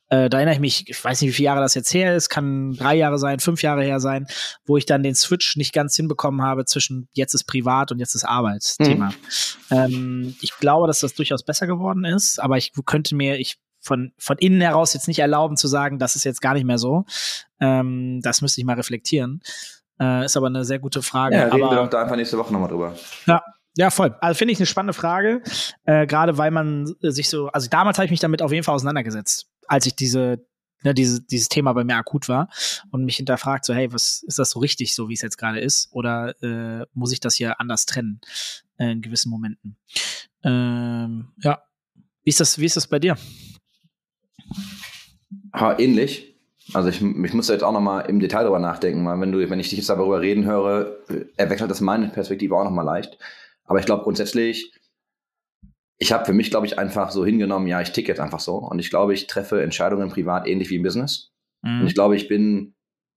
Äh, 0.10 0.30
da 0.30 0.38
erinnere 0.39 0.56
ich 0.56 0.60
mich, 0.60 0.89
ich 0.89 1.01
weiß 1.04 1.22
nicht, 1.22 1.30
wie 1.30 1.34
viele 1.34 1.45
Jahre 1.45 1.62
das 1.62 1.74
jetzt 1.74 1.93
her 1.93 2.16
ist, 2.18 2.28
kann 2.28 2.74
drei 2.74 2.95
Jahre 2.95 3.18
sein, 3.18 3.39
fünf 3.39 3.62
Jahre 3.64 3.84
her 3.84 4.01
sein, 4.01 4.28
wo 4.66 4.76
ich 4.76 4.86
dann 4.86 5.04
den 5.04 5.16
Switch 5.16 5.56
nicht 5.56 5.74
ganz 5.74 5.95
hinbekommen 5.95 6.41
habe 6.41 6.66
zwischen 6.66 7.08
jetzt 7.14 7.34
ist 7.34 7.45
Privat 7.45 7.93
und 7.93 7.99
jetzt 7.99 8.14
ist 8.14 8.26
Arbeitsthema. 8.26 9.14
Ähm, 9.72 10.36
ich 10.41 10.51
glaube, 10.60 10.88
dass 10.88 10.99
das 10.99 11.14
durchaus 11.14 11.43
besser 11.43 11.66
geworden 11.66 12.04
ist, 12.04 12.39
aber 12.39 12.58
ich 12.58 12.74
könnte 12.86 13.16
mir, 13.16 13.39
ich 13.39 13.56
von, 13.84 14.14
von 14.18 14.38
innen 14.38 14.62
heraus 14.62 14.94
jetzt 14.94 15.08
nicht 15.08 15.20
erlauben 15.20 15.58
zu 15.58 15.68
sagen, 15.68 16.00
das 16.00 16.16
ist 16.16 16.24
jetzt 16.24 16.42
gar 16.42 16.54
nicht 16.54 16.64
mehr 16.64 16.78
so. 16.78 17.06
Ähm, 17.60 18.22
das 18.24 18.42
müsste 18.42 18.62
ich 18.62 18.66
mal 18.66 18.76
reflektieren. 18.76 19.42
Äh, 20.00 20.26
ist 20.26 20.38
aber 20.38 20.48
eine 20.48 20.66
sehr 20.66 20.80
gute 20.80 21.02
Frage. 21.02 21.36
Ja, 21.36 21.44
reden 21.46 21.58
wir 21.58 21.66
aber, 21.66 21.76
doch 21.76 21.90
da 21.90 22.02
einfach 22.02 22.16
nächste 22.16 22.38
Woche 22.38 22.52
nochmal 22.52 22.70
drüber. 22.70 22.96
ja, 23.28 23.44
ja, 23.76 23.90
voll. 23.90 24.16
Also 24.22 24.38
finde 24.38 24.54
ich 24.54 24.60
eine 24.60 24.68
spannende 24.68 24.94
Frage, 24.94 25.42
äh, 25.86 26.08
gerade 26.08 26.38
weil 26.38 26.52
man 26.52 26.94
sich 27.02 27.30
so, 27.30 27.48
also 27.48 27.70
damals 27.70 27.98
habe 27.98 28.06
ich 28.06 28.12
mich 28.12 28.20
damit 28.20 28.42
auf 28.42 28.52
jeden 28.52 28.64
Fall 28.64 28.76
auseinandergesetzt, 28.76 29.48
als 29.68 29.86
ich 29.86 29.96
diese, 29.96 30.46
ne, 30.84 30.94
diese, 30.94 31.22
dieses 31.22 31.50
Thema 31.50 31.74
bei 31.74 31.84
mir 31.84 31.96
akut 31.96 32.30
war 32.30 32.50
und 32.92 33.04
mich 33.04 33.18
hinterfragt, 33.18 33.66
so, 33.66 33.74
hey, 33.74 33.92
was 33.92 34.24
ist 34.28 34.40
das 34.40 34.52
so 34.52 34.60
richtig, 34.60 34.96
so 34.96 35.10
wie 35.10 35.14
es 35.14 35.22
jetzt 35.22 35.38
gerade 35.38 35.60
ist, 35.60 35.90
oder 35.92 36.36
äh, 36.44 36.86
muss 36.94 37.12
ich 37.12 37.20
das 37.20 37.36
hier 37.36 37.60
anders 37.60 37.86
trennen 37.86 38.22
äh, 38.78 38.92
in 38.92 39.02
gewissen 39.02 39.30
Momenten? 39.30 39.78
Ähm, 40.44 41.34
ja. 41.38 41.64
Wie 42.24 42.30
ist 42.30 42.40
das, 42.40 42.58
wie 42.58 42.66
ist 42.66 42.78
das 42.78 42.88
bei 42.88 43.00
dir? 43.00 43.18
Ha, 45.54 45.78
ähnlich. 45.80 46.36
Also 46.74 46.89
ich, 46.89 47.01
ich 47.01 47.34
muss 47.34 47.47
da 47.47 47.54
jetzt 47.54 47.64
auch 47.64 47.74
nochmal 47.74 48.10
im 48.10 48.20
Detail 48.20 48.43
drüber 48.43 48.60
nachdenken, 48.60 49.06
weil 49.06 49.20
wenn 49.20 49.32
du, 49.32 49.49
wenn 49.49 49.60
ich 49.60 49.70
dich 49.70 49.80
jetzt 49.80 49.89
darüber 49.89 50.22
reden 50.22 50.45
höre, 50.45 50.97
äh, 51.10 51.26
erwechselt 51.36 51.70
das 51.70 51.82
meine 51.82 52.08
Perspektive 52.08 52.56
auch 52.56 52.64
nochmal 52.64 52.86
leicht. 52.86 53.18
Aber 53.66 53.80
ich 53.80 53.86
glaube 53.86 54.04
grundsätzlich, 54.04 54.74
ich 55.97 56.12
habe 56.12 56.26
für 56.26 56.34
mich, 56.34 56.49
glaube 56.49 56.66
ich, 56.66 56.80
einfach 56.80 57.12
so 57.12 57.26
hingenommen, 57.26 57.68
ja, 57.68 57.82
ich 57.82 57.91
ticke 57.91 58.08
jetzt 58.08 58.20
einfach 58.20 58.39
so. 58.39 58.56
Und 58.56 58.80
ich 58.80 58.89
glaube, 58.89 59.14
ich 59.14 59.28
treffe 59.28 59.62
Entscheidungen 59.62 60.10
privat 60.10 60.47
ähnlich 60.47 60.70
wie 60.70 60.76
im 60.76 60.84
Business. 60.84 61.32
Mhm. 61.62 61.82
Und 61.82 61.88
ich 61.88 61.93
glaube, 61.93 62.16
ich 62.16 62.28
bin 62.28 62.74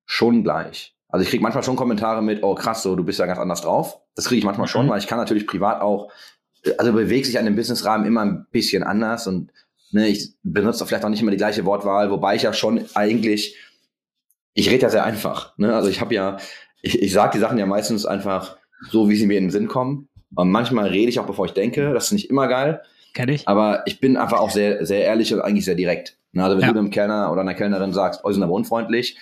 schon 0.07 0.43
gleich. 0.43 0.95
Also 1.09 1.23
ich 1.23 1.31
kriege 1.31 1.43
manchmal 1.43 1.63
schon 1.65 1.77
Kommentare 1.77 2.23
mit, 2.23 2.43
oh 2.43 2.55
krass, 2.55 2.83
so 2.83 2.97
du 2.97 3.05
bist 3.05 3.19
ja 3.19 3.27
ganz 3.27 3.39
anders 3.39 3.63
drauf. 3.63 4.01
Das 4.15 4.27
kriege 4.27 4.39
ich 4.41 4.45
manchmal 4.45 4.69
schon, 4.69 4.87
Mhm. 4.87 4.91
weil 4.91 4.99
ich 4.99 5.07
kann 5.07 5.19
natürlich 5.19 5.47
privat 5.47 5.81
auch, 5.81 6.11
also 6.79 6.93
bewegt 6.93 7.27
sich 7.27 7.39
an 7.39 7.45
dem 7.45 7.55
Businessrahmen 7.55 8.07
immer 8.07 8.23
ein 8.23 8.47
bisschen 8.51 8.83
anders 8.83 9.27
und 9.27 9.53
ne, 9.91 10.09
ich 10.09 10.35
benutze 10.43 10.85
vielleicht 10.87 11.05
auch 11.05 11.09
nicht 11.09 11.23
immer 11.23 11.31
die 11.31 11.37
gleiche 11.37 11.65
Wortwahl, 11.65 12.11
wobei 12.11 12.35
ich 12.37 12.43
ja 12.43 12.53
schon 12.53 12.85
eigentlich, 12.95 13.57
ich 14.55 14.71
rede 14.71 14.83
ja 14.83 14.91
sehr 14.91 15.05
einfach. 15.05 15.57
Ne? 15.59 15.75
Also 15.75 15.89
ich 15.89 16.01
habe 16.01 16.15
ja, 16.15 16.37
ich, 16.83 17.01
ich 17.03 17.13
sage 17.13 17.33
die 17.35 17.39
Sachen 17.41 17.59
ja 17.59 17.67
meistens 17.67 18.07
einfach 18.07 18.57
so, 18.91 19.09
wie 19.09 19.17
sie 19.17 19.27
mir 19.27 19.39
in 19.39 19.45
den 19.45 19.51
Sinn 19.51 19.69
kommen. 19.69 20.09
Und 20.35 20.51
manchmal 20.51 20.89
rede 20.89 21.09
ich 21.09 21.19
auch, 21.21 21.27
bevor 21.27 21.47
ich 21.47 21.53
denke. 21.53 21.93
Das 21.95 22.07
ist 22.07 22.13
nicht 22.13 22.31
immer 22.31 22.49
geil. 22.49 22.83
Kenn 23.15 23.29
ich. 23.29 23.49
Aber 23.49 23.83
ich 23.87 24.01
bin 24.01 24.17
einfach 24.17 24.39
auch 24.41 24.51
sehr, 24.51 24.85
sehr 24.85 25.03
ehrlich 25.05 25.33
und 25.33 25.41
eigentlich 25.41 25.65
sehr 25.65 25.75
direkt. 25.77 26.19
Ne, 26.33 26.45
Also 26.45 26.57
wenn 26.57 26.67
Ja. 26.67 26.73
du 26.73 26.79
einem 26.79 26.91
Kellner 26.91 27.33
oder 27.33 27.41
einer 27.41 27.55
Kellnerin 27.55 27.93
sagst, 27.93 28.21
oh, 28.25 28.29
sie 28.29 28.35
sind 28.35 28.43
aber 28.43 28.53
unfreundlich, 28.53 29.17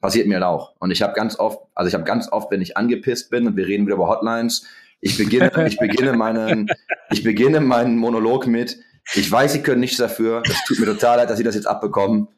passiert 0.00 0.26
mir 0.26 0.34
halt 0.34 0.44
auch. 0.44 0.74
Und 0.78 0.90
ich 0.90 1.02
habe 1.02 1.14
ganz 1.14 1.38
oft, 1.38 1.60
also 1.74 1.88
ich 1.88 1.94
habe 1.94 2.04
ganz 2.04 2.30
oft, 2.30 2.50
wenn 2.50 2.60
ich 2.60 2.76
angepisst 2.76 3.30
bin 3.30 3.46
und 3.46 3.56
wir 3.56 3.66
reden 3.66 3.86
wieder 3.86 3.96
über 3.96 4.08
Hotlines, 4.08 4.66
ich 5.00 5.16
beginne, 5.16 5.50
ich 5.66 5.78
beginne 5.78 6.12
meinen, 6.14 6.68
ich 7.10 7.22
beginne 7.22 7.60
meinen 7.60 7.96
Monolog 7.96 8.46
mit, 8.46 8.78
ich 9.14 9.30
weiß, 9.30 9.52
sie 9.52 9.62
können 9.62 9.80
nichts 9.80 9.96
dafür, 9.96 10.42
es 10.44 10.64
tut 10.66 10.78
mir 10.78 10.86
total 10.86 11.18
leid, 11.18 11.30
dass 11.30 11.38
sie 11.38 11.44
das 11.44 11.54
jetzt 11.54 11.66
abbekommen. 11.66 12.28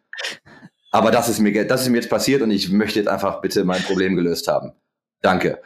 Aber 0.91 1.11
das 1.11 1.29
ist 1.29 1.39
mir, 1.39 1.66
das 1.66 1.83
ist 1.83 1.89
mir 1.89 1.97
jetzt 1.99 2.11
passiert 2.11 2.43
und 2.43 2.51
ich 2.51 2.70
möchte 2.70 2.99
jetzt 2.99 3.09
einfach 3.09 3.41
bitte 3.41 3.64
mein 3.64 3.83
Problem 3.83 4.14
gelöst 4.16 4.49
haben. 4.49 4.73
Danke. 5.23 5.61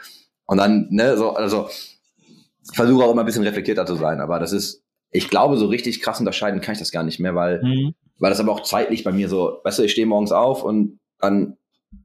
Und 0.47 0.59
dann, 0.59 0.87
ne, 0.91 1.17
so, 1.17 1.31
also, 1.31 1.69
ich 1.69 2.77
versuche 2.77 3.05
auch 3.05 3.13
immer 3.13 3.23
ein 3.23 3.27
bisschen 3.27 3.43
reflektierter 3.43 3.87
zu 3.87 3.97
sein, 3.97 4.21
aber 4.21 4.39
das 4.39 4.53
ist, 4.53 4.83
ich 5.11 5.29
glaube, 5.29 5.57
so 5.57 5.67
richtig 5.67 6.01
krass 6.01 6.21
unterscheiden 6.21 6.61
kann 6.61 6.73
ich 6.75 6.79
das 6.79 6.93
gar 6.93 7.03
nicht 7.03 7.19
mehr, 7.21 7.35
weil, 7.35 7.61
Mhm. 7.63 7.95
weil 8.19 8.31
das 8.31 8.41
aber 8.41 8.53
auch 8.53 8.63
zeitlich 8.63 9.03
bei 9.05 9.13
mir 9.13 9.29
so, 9.29 9.59
weißt 9.65 9.79
du, 9.79 9.83
ich 9.83 9.93
stehe 9.93 10.07
morgens 10.07 10.33
auf 10.33 10.63
und 10.63 10.99
dann 11.21 11.57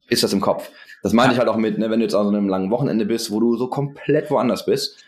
ist 0.09 0.23
das 0.23 0.33
im 0.33 0.41
Kopf. 0.41 0.69
Das 1.03 1.13
meine 1.13 1.33
ich 1.33 1.39
halt 1.39 1.49
auch 1.49 1.57
mit, 1.57 1.77
ne, 1.77 1.89
wenn 1.89 1.99
du 1.99 2.05
jetzt 2.05 2.15
an 2.15 2.25
so 2.27 2.31
einem 2.31 2.47
langen 2.49 2.71
Wochenende 2.71 3.05
bist, 3.05 3.31
wo 3.31 3.39
du 3.39 3.55
so 3.57 3.67
komplett 3.67 4.29
woanders 4.31 4.65
bist. 4.65 5.03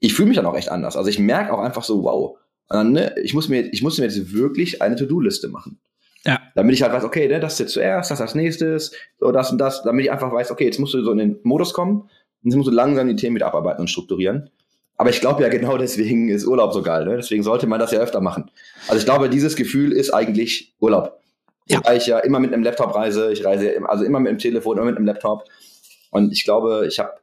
Ich 0.00 0.14
fühle 0.14 0.28
mich 0.28 0.36
dann 0.36 0.46
auch 0.46 0.56
echt 0.56 0.68
anders. 0.70 0.96
Also 0.96 1.08
ich 1.08 1.18
merke 1.18 1.52
auch 1.52 1.60
einfach 1.60 1.82
so, 1.82 2.02
wow, 2.04 2.36
dann, 2.68 2.92
ne, 2.92 3.14
ich 3.22 3.34
muss 3.34 3.48
mir, 3.48 3.72
ich 3.72 3.82
muss 3.82 3.98
mir 3.98 4.04
jetzt 4.04 4.32
wirklich 4.32 4.82
eine 4.82 4.96
To-Do-Liste 4.96 5.48
machen. 5.48 5.78
Ja. 6.24 6.40
Damit 6.54 6.74
ich 6.74 6.82
halt 6.82 6.92
weiß, 6.92 7.04
okay, 7.04 7.28
ne, 7.28 7.40
das 7.40 7.54
ist 7.54 7.58
jetzt 7.58 7.72
zuerst, 7.72 8.10
das 8.10 8.20
als 8.20 8.34
nächstes, 8.34 8.92
so 9.18 9.30
das 9.30 9.52
und 9.52 9.58
das, 9.58 9.82
damit 9.82 10.06
ich 10.06 10.10
einfach 10.10 10.32
weiß, 10.32 10.50
okay, 10.50 10.64
jetzt 10.64 10.78
musst 10.78 10.94
du 10.94 11.02
so 11.02 11.12
in 11.12 11.18
den 11.18 11.38
Modus 11.42 11.74
kommen 11.74 12.02
und 12.02 12.10
jetzt 12.42 12.56
musst 12.56 12.68
du 12.68 12.72
langsam 12.72 13.08
die 13.08 13.16
Themen 13.16 13.36
wieder 13.36 13.46
abarbeiten 13.46 13.82
und 13.82 13.88
strukturieren. 13.88 14.50
Aber 14.96 15.10
ich 15.10 15.20
glaube 15.20 15.42
ja 15.42 15.48
genau 15.48 15.76
deswegen 15.76 16.28
ist 16.28 16.46
Urlaub 16.46 16.72
so 16.72 16.82
geil, 16.82 17.04
ne? 17.04 17.16
Deswegen 17.16 17.42
sollte 17.42 17.66
man 17.66 17.80
das 17.80 17.90
ja 17.90 17.98
öfter 17.98 18.20
machen. 18.20 18.50
Also 18.86 18.98
ich 18.98 19.04
glaube, 19.04 19.28
dieses 19.28 19.56
Gefühl 19.56 19.92
ist 19.92 20.10
eigentlich 20.14 20.72
Urlaub. 20.78 21.20
Ja. 21.66 21.78
Wobei 21.78 21.96
ich 21.96 22.06
ja 22.06 22.20
immer 22.20 22.38
mit 22.38 22.52
einem 22.52 22.62
Laptop 22.62 22.94
reise, 22.94 23.32
ich 23.32 23.44
reise 23.44 23.76
also 23.88 24.04
immer 24.04 24.20
mit 24.20 24.30
dem 24.30 24.38
Telefon, 24.38 24.76
immer 24.76 24.86
mit 24.86 24.96
einem 24.96 25.06
Laptop. 25.06 25.44
Und 26.10 26.32
ich 26.32 26.44
glaube, 26.44 26.86
ich 26.86 26.98
habe 27.00 27.14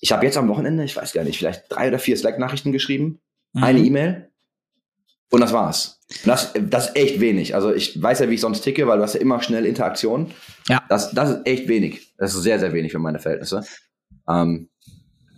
ich 0.00 0.12
habe 0.12 0.24
jetzt 0.24 0.36
am 0.36 0.48
Wochenende, 0.48 0.84
ich 0.84 0.96
weiß 0.96 1.12
gar 1.12 1.24
nicht, 1.24 1.38
vielleicht 1.38 1.64
drei 1.68 1.88
oder 1.88 1.98
vier 1.98 2.16
Slack-Nachrichten 2.16 2.72
geschrieben, 2.72 3.20
Mhm. 3.52 3.64
eine 3.64 3.78
E-Mail 3.80 4.30
und 5.30 5.40
das 5.40 5.52
war's. 5.52 6.00
Und 6.10 6.28
Das, 6.28 6.52
das 6.54 6.88
ist 6.88 6.96
echt 6.96 7.20
wenig. 7.20 7.54
Also 7.54 7.72
ich 7.72 8.00
weiß 8.00 8.20
ja, 8.20 8.30
wie 8.30 8.34
ich 8.34 8.40
sonst 8.40 8.62
ticke, 8.62 8.86
weil 8.86 8.98
du 8.98 9.04
hast 9.04 9.14
ja 9.14 9.20
immer 9.20 9.42
schnell 9.42 9.66
Interaktion. 9.66 10.32
Ja. 10.68 10.82
Das, 10.88 11.12
das 11.12 11.30
ist 11.30 11.46
echt 11.46 11.68
wenig. 11.68 12.14
Das 12.16 12.34
ist 12.34 12.42
sehr, 12.42 12.58
sehr 12.58 12.72
wenig 12.72 12.92
für 12.92 12.98
meine 12.98 13.18
Verhältnisse. 13.18 13.64
Ähm, 14.28 14.70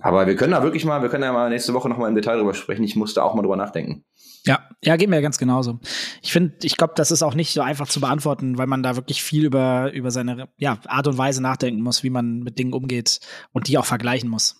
aber 0.00 0.26
wir 0.26 0.36
können 0.36 0.52
da 0.52 0.62
wirklich 0.62 0.84
mal, 0.84 1.02
wir 1.02 1.08
können 1.08 1.24
ja 1.24 1.32
mal 1.32 1.50
nächste 1.50 1.74
Woche 1.74 1.88
noch 1.88 1.98
mal 1.98 2.08
im 2.08 2.14
Detail 2.14 2.38
drüber 2.38 2.54
sprechen. 2.54 2.84
Ich 2.84 2.96
muss 2.96 3.14
da 3.14 3.22
auch 3.22 3.34
mal 3.34 3.42
drüber 3.42 3.56
nachdenken. 3.56 4.04
Ja, 4.46 4.60
ja, 4.82 4.96
geht 4.96 5.10
mir 5.10 5.20
ganz 5.20 5.36
genauso. 5.36 5.80
Ich 6.22 6.32
finde, 6.32 6.54
ich 6.62 6.78
glaube, 6.78 6.94
das 6.96 7.10
ist 7.10 7.22
auch 7.22 7.34
nicht 7.34 7.52
so 7.52 7.60
einfach 7.60 7.88
zu 7.88 8.00
beantworten, 8.00 8.56
weil 8.56 8.66
man 8.66 8.82
da 8.82 8.96
wirklich 8.96 9.22
viel 9.22 9.44
über, 9.44 9.92
über 9.92 10.10
seine 10.10 10.48
ja, 10.56 10.78
Art 10.86 11.06
und 11.06 11.18
Weise 11.18 11.42
nachdenken 11.42 11.82
muss, 11.82 12.02
wie 12.02 12.10
man 12.10 12.40
mit 12.40 12.58
Dingen 12.58 12.72
umgeht 12.72 13.20
und 13.52 13.68
die 13.68 13.76
auch 13.76 13.84
vergleichen 13.84 14.30
muss. 14.30 14.56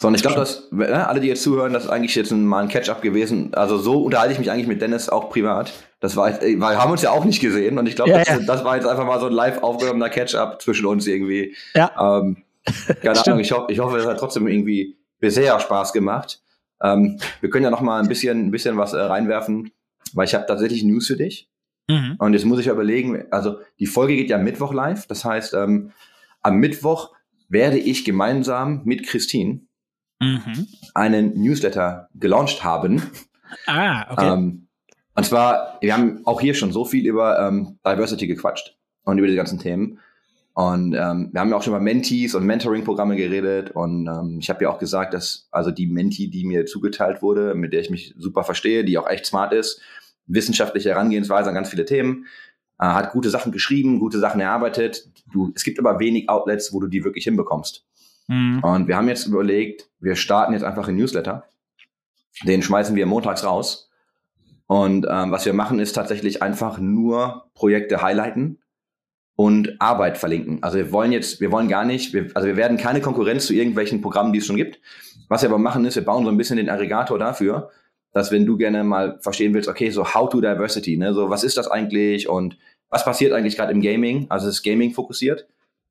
So, 0.00 0.06
und 0.08 0.14
ich 0.14 0.22
glaube, 0.22 0.36
dass 0.36 0.70
ne, 0.70 1.08
alle, 1.08 1.18
die 1.20 1.26
jetzt 1.26 1.42
zuhören, 1.42 1.72
das 1.72 1.84
ist 1.84 1.90
eigentlich 1.90 2.14
jetzt 2.14 2.30
ein, 2.30 2.46
mal 2.46 2.62
ein 2.62 2.68
Catch-up 2.68 3.02
gewesen. 3.02 3.52
Also 3.54 3.78
so 3.78 4.04
unterhalte 4.04 4.32
ich 4.32 4.38
mich 4.38 4.48
eigentlich 4.50 4.68
mit 4.68 4.80
Dennis 4.80 5.08
auch 5.08 5.28
privat. 5.28 5.72
Das 5.98 6.14
war, 6.14 6.30
jetzt- 6.30 6.42
weil 6.42 6.56
wir 6.76 6.80
haben 6.82 6.92
uns 6.92 7.02
ja 7.02 7.10
auch 7.10 7.24
nicht 7.24 7.40
gesehen 7.40 7.78
und 7.78 7.88
ich 7.88 7.96
glaube, 7.96 8.12
Ja, 8.12 8.18
das, 8.18 8.28
ja. 8.28 8.38
das 8.46 8.64
war 8.64 8.76
jetzt 8.76 8.86
einfach 8.86 9.04
mal 9.04 9.18
so 9.18 9.26
ein 9.26 9.32
live 9.32 9.60
aufgenommener 9.62 10.08
Catch-up 10.08 10.62
zwischen 10.62 10.86
uns 10.86 11.06
irgendwie. 11.08 11.56
Ja. 11.74 11.90
Ähm, 12.20 12.44
keine. 13.02 13.26
Ahnung, 13.26 13.40
ich, 13.40 13.50
ho 13.50 13.66
ich 13.68 13.80
hoffe, 13.80 13.96
es 13.96 14.06
hat 14.06 14.18
trotzdem 14.20 14.46
irgendwie 14.46 14.96
bisher 15.18 15.58
Spaß 15.58 15.92
gemacht. 15.92 16.40
Ähm, 16.80 17.18
wir 17.40 17.50
können 17.50 17.64
ja 17.64 17.70
noch 17.70 17.80
mal 17.80 18.00
ein 18.00 18.08
bisschen, 18.08 18.46
ein 18.46 18.50
bisschen 18.52 18.76
was 18.76 18.92
äh, 18.92 19.00
reinwerfen, 19.00 19.72
weil 20.12 20.26
ich 20.26 20.34
habe 20.36 20.46
tatsächlich 20.46 20.84
News 20.84 21.08
für 21.08 21.16
dich. 21.16 21.50
Mhm. 21.88 22.14
Und 22.18 22.34
jetzt 22.34 22.44
muss 22.44 22.60
ich 22.60 22.68
überlegen, 22.68 23.24
also 23.32 23.56
die 23.80 23.86
Folge 23.86 24.14
geht 24.14 24.30
ja 24.30 24.38
Mittwoch 24.38 24.72
live. 24.72 25.08
Das 25.08 25.24
heißt, 25.24 25.54
ähm, 25.54 25.90
am 26.40 26.58
Mittwoch 26.58 27.10
werde 27.48 27.78
ich 27.78 28.04
gemeinsam 28.04 28.82
mit 28.84 29.04
Christine 29.04 29.62
Mhm. 30.20 30.66
einen 30.94 31.40
Newsletter 31.40 32.08
gelauncht 32.14 32.64
haben. 32.64 33.02
Ah, 33.66 34.12
okay. 34.12 34.32
Ähm, 34.32 34.68
und 35.14 35.24
zwar, 35.24 35.78
wir 35.80 35.94
haben 35.94 36.20
auch 36.26 36.40
hier 36.40 36.54
schon 36.54 36.72
so 36.72 36.84
viel 36.84 37.06
über 37.06 37.38
ähm, 37.40 37.78
Diversity 37.84 38.26
gequatscht 38.26 38.76
und 39.04 39.18
über 39.18 39.26
die 39.26 39.34
ganzen 39.34 39.58
Themen. 39.58 39.98
Und 40.54 40.94
ähm, 40.94 41.30
wir 41.32 41.40
haben 41.40 41.50
ja 41.50 41.56
auch 41.56 41.62
schon 41.62 41.72
über 41.72 41.80
Mentees 41.80 42.34
und 42.34 42.44
Mentoring-Programme 42.44 43.16
geredet. 43.16 43.70
Und 43.70 44.06
ähm, 44.06 44.38
ich 44.40 44.50
habe 44.50 44.64
ja 44.64 44.70
auch 44.70 44.78
gesagt, 44.78 45.14
dass 45.14 45.48
also 45.50 45.70
die 45.70 45.86
Mentee, 45.86 46.26
die 46.26 46.44
mir 46.44 46.66
zugeteilt 46.66 47.22
wurde, 47.22 47.54
mit 47.54 47.72
der 47.72 47.80
ich 47.80 47.90
mich 47.90 48.14
super 48.18 48.44
verstehe, 48.44 48.84
die 48.84 48.98
auch 48.98 49.08
echt 49.08 49.26
smart 49.26 49.52
ist, 49.52 49.80
wissenschaftliche 50.26 50.90
Herangehensweise 50.90 51.48
an 51.48 51.54
ganz 51.54 51.70
viele 51.70 51.84
Themen, 51.84 52.26
äh, 52.78 52.86
hat 52.86 53.12
gute 53.12 53.30
Sachen 53.30 53.50
geschrieben, 53.50 53.98
gute 53.98 54.18
Sachen 54.18 54.40
erarbeitet. 54.40 55.08
Du, 55.32 55.52
es 55.54 55.64
gibt 55.64 55.78
aber 55.78 56.00
wenig 56.00 56.28
Outlets, 56.28 56.72
wo 56.72 56.80
du 56.80 56.86
die 56.86 57.02
wirklich 57.02 57.24
hinbekommst. 57.24 57.87
Mhm. 58.28 58.60
Und 58.62 58.88
wir 58.88 58.96
haben 58.96 59.08
jetzt 59.08 59.26
überlegt, 59.26 59.90
wir 60.00 60.16
starten 60.16 60.52
jetzt 60.52 60.62
einfach 60.62 60.88
einen 60.88 60.98
Newsletter. 60.98 61.44
Den 62.44 62.62
schmeißen 62.62 62.94
wir 62.94 63.06
montags 63.06 63.44
raus. 63.44 63.90
Und 64.66 65.06
ähm, 65.10 65.32
was 65.32 65.46
wir 65.46 65.54
machen, 65.54 65.80
ist 65.80 65.94
tatsächlich 65.94 66.42
einfach 66.42 66.78
nur 66.78 67.50
Projekte 67.54 68.02
highlighten 68.02 68.60
und 69.34 69.80
Arbeit 69.80 70.18
verlinken. 70.18 70.62
Also 70.62 70.76
wir 70.76 70.92
wollen 70.92 71.10
jetzt, 71.10 71.40
wir 71.40 71.50
wollen 71.50 71.68
gar 71.68 71.84
nicht, 71.84 72.12
wir, 72.12 72.30
also 72.34 72.46
wir 72.46 72.56
werden 72.56 72.76
keine 72.76 73.00
Konkurrenz 73.00 73.46
zu 73.46 73.54
irgendwelchen 73.54 74.02
Programmen, 74.02 74.32
die 74.32 74.40
es 74.40 74.46
schon 74.46 74.56
gibt. 74.56 74.80
Was 75.28 75.42
wir 75.42 75.48
aber 75.48 75.58
machen, 75.58 75.84
ist, 75.84 75.94
wir 75.94 76.04
bauen 76.04 76.24
so 76.24 76.30
ein 76.30 76.36
bisschen 76.36 76.58
den 76.58 76.68
Aggregator 76.68 77.18
dafür, 77.18 77.70
dass 78.12 78.30
wenn 78.30 78.44
du 78.44 78.56
gerne 78.56 78.84
mal 78.84 79.18
verstehen 79.20 79.54
willst, 79.54 79.68
okay, 79.68 79.90
so 79.90 80.12
how 80.12 80.28
to 80.28 80.40
diversity, 80.40 80.96
ne, 80.96 81.14
so 81.14 81.30
was 81.30 81.44
ist 81.44 81.56
das 81.56 81.68
eigentlich 81.68 82.28
und 82.28 82.58
was 82.90 83.04
passiert 83.04 83.32
eigentlich 83.32 83.56
gerade 83.56 83.72
im 83.72 83.80
Gaming? 83.80 84.26
Also 84.28 84.48
es 84.48 84.56
ist 84.56 84.62
Gaming 84.64 84.92
fokussiert 84.92 85.46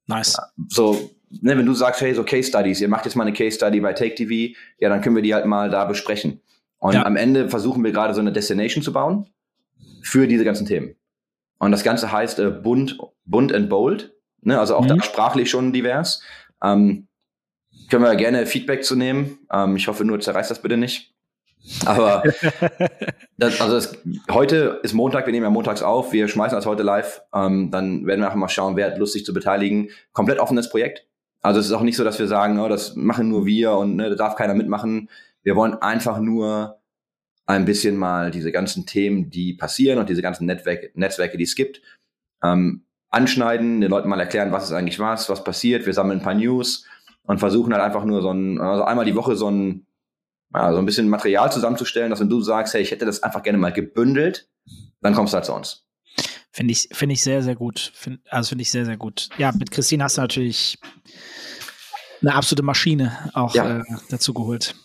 Nice. 0.07 0.37
so, 0.67 1.09
ne, 1.29 1.57
wenn 1.57 1.65
du 1.65 1.73
sagst, 1.73 2.01
hey, 2.01 2.13
so 2.13 2.23
Case 2.23 2.47
Studies, 2.49 2.81
ihr 2.81 2.87
macht 2.87 3.05
jetzt 3.05 3.15
mal 3.15 3.23
eine 3.23 3.33
Case 3.33 3.55
Study 3.57 3.79
bei 3.79 3.93
Take 3.93 4.15
TV, 4.15 4.53
ja, 4.79 4.89
dann 4.89 5.01
können 5.01 5.15
wir 5.15 5.23
die 5.23 5.33
halt 5.33 5.45
mal 5.45 5.69
da 5.69 5.85
besprechen. 5.85 6.41
Und 6.79 6.93
Ja. 6.93 7.05
am 7.05 7.15
Ende 7.15 7.49
versuchen 7.49 7.83
wir 7.83 7.91
gerade 7.91 8.13
so 8.13 8.21
eine 8.21 8.31
Destination 8.31 8.83
zu 8.83 8.93
bauen 8.93 9.27
für 10.03 10.27
diese 10.27 10.43
ganzen 10.43 10.65
Themen. 10.67 10.95
Und 11.59 11.71
das 11.71 11.83
Ganze 11.83 12.11
heißt 12.11 12.39
äh, 12.39 12.51
bunt, 12.51 12.97
bunt 13.25 13.51
and 13.53 13.67
bold. 13.69 14.13
Ne? 14.41 14.59
Also 14.59 14.75
auch 14.75 14.83
Mhm. 14.83 14.89
da 14.89 15.01
sprachlich 15.03 15.49
schon 15.49 15.73
divers. 15.73 16.21
Ähm, 16.63 17.07
können 17.89 18.03
wir 18.03 18.15
gerne 18.15 18.45
Feedback 18.45 18.83
zu 18.83 18.95
nehmen. 18.95 19.39
Ähm, 19.51 19.75
ich 19.75 19.87
hoffe 19.87 20.05
nur, 20.05 20.19
zerreißt 20.19 20.51
das 20.51 20.61
bitte 20.61 20.77
nicht. 20.77 21.13
Aber 21.85 22.21
das, 23.37 23.59
also 23.59 23.73
das, 23.75 23.97
heute 24.31 24.79
ist 24.83 24.93
Montag, 24.93 25.25
wir 25.25 25.31
nehmen 25.33 25.45
ja 25.45 25.49
montags 25.49 25.81
auf, 25.81 26.13
wir 26.13 26.27
schmeißen 26.27 26.55
das 26.55 26.65
heute 26.67 26.83
live. 26.83 27.21
Ähm, 27.33 27.71
dann 27.71 28.05
werden 28.05 28.19
wir 28.21 28.27
einfach 28.27 28.37
mal 28.37 28.49
schauen, 28.49 28.75
wer 28.75 28.85
hat 28.91 28.97
Lust, 28.99 29.13
sich 29.13 29.25
zu 29.25 29.33
beteiligen. 29.33 29.89
Komplett 30.13 30.39
offenes 30.39 30.69
Projekt. 30.69 31.06
Also 31.47 31.61
es 31.61 31.67
ist 31.67 31.71
auch 31.71 31.81
nicht 31.81 31.95
so, 31.95 32.03
dass 32.03 32.19
wir 32.19 32.27
sagen, 32.27 32.59
oh, 32.59 32.67
das 32.67 32.97
machen 32.97 33.29
nur 33.29 33.45
wir 33.45 33.71
und 33.71 33.95
ne, 33.95 34.09
da 34.09 34.15
darf 34.15 34.35
keiner 34.35 34.53
mitmachen. 34.53 35.09
Wir 35.43 35.55
wollen 35.55 35.75
einfach 35.75 36.19
nur 36.19 36.81
ein 37.45 37.63
bisschen 37.63 37.95
mal 37.95 38.31
diese 38.31 38.51
ganzen 38.51 38.85
Themen, 38.85 39.29
die 39.29 39.53
passieren 39.53 39.97
und 39.97 40.09
diese 40.09 40.21
ganzen 40.21 40.45
Netzwerke, 40.45 40.91
Netzwerke 40.95 41.37
die 41.37 41.45
es 41.45 41.55
gibt, 41.55 41.81
ähm, 42.43 42.83
anschneiden, 43.09 43.79
den 43.79 43.89
Leuten 43.89 44.09
mal 44.09 44.19
erklären, 44.19 44.51
was 44.51 44.65
ist 44.65 44.73
eigentlich 44.73 44.99
was, 44.99 45.29
was 45.29 45.45
passiert. 45.45 45.85
Wir 45.85 45.93
sammeln 45.93 46.19
ein 46.19 46.23
paar 46.23 46.33
News 46.33 46.85
und 47.23 47.39
versuchen 47.39 47.71
halt 47.71 47.81
einfach 47.81 48.03
nur 48.03 48.21
so 48.21 48.31
ein, 48.31 48.59
also 48.59 48.83
einmal 48.83 49.05
die 49.05 49.15
Woche 49.15 49.37
so 49.37 49.49
ein, 49.49 49.85
ja, 50.53 50.73
so 50.73 50.79
ein 50.79 50.85
bisschen 50.85 51.07
Material 51.07 51.49
zusammenzustellen, 51.49 52.09
dass 52.09 52.19
wenn 52.19 52.29
du 52.29 52.41
sagst, 52.41 52.73
hey, 52.73 52.81
ich 52.81 52.91
hätte 52.91 53.05
das 53.05 53.23
einfach 53.23 53.41
gerne 53.41 53.57
mal 53.57 53.71
gebündelt, 53.71 54.49
dann 54.99 55.13
kommst 55.13 55.31
du 55.31 55.35
halt 55.35 55.45
zu 55.45 55.53
uns. 55.53 55.86
Finde 56.51 56.71
ich, 56.71 56.89
finde 56.91 57.13
ich 57.13 57.21
sehr, 57.21 57.43
sehr 57.43 57.55
gut. 57.55 57.91
Find, 57.93 58.19
also 58.29 58.49
finde 58.49 58.61
ich 58.63 58.71
sehr, 58.71 58.85
sehr 58.85 58.97
gut. 58.97 59.29
Ja, 59.37 59.51
mit 59.51 59.69
Christine 59.71 60.03
hast 60.03 60.17
du 60.17 60.21
natürlich 60.21 60.77
eine 62.21 62.33
absolute 62.33 62.63
Maschine 62.63 63.11
auch 63.33 63.53
Ja. 63.53 63.79
äh, 63.79 63.83
dazu 64.09 64.33
geholt. 64.33 64.75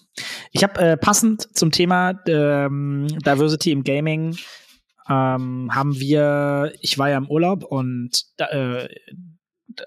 Ich 0.50 0.62
habe 0.62 0.78
äh, 0.80 0.96
passend 0.98 1.56
zum 1.56 1.70
Thema 1.70 2.12
ähm, 2.26 3.06
Diversity 3.24 3.72
im 3.72 3.82
Gaming 3.84 4.36
ähm, 5.08 5.70
haben 5.74 5.98
wir, 5.98 6.72
ich 6.80 6.98
war 6.98 7.08
ja 7.10 7.16
im 7.16 7.28
Urlaub 7.28 7.64
und 7.64 8.10
äh, 8.38 8.86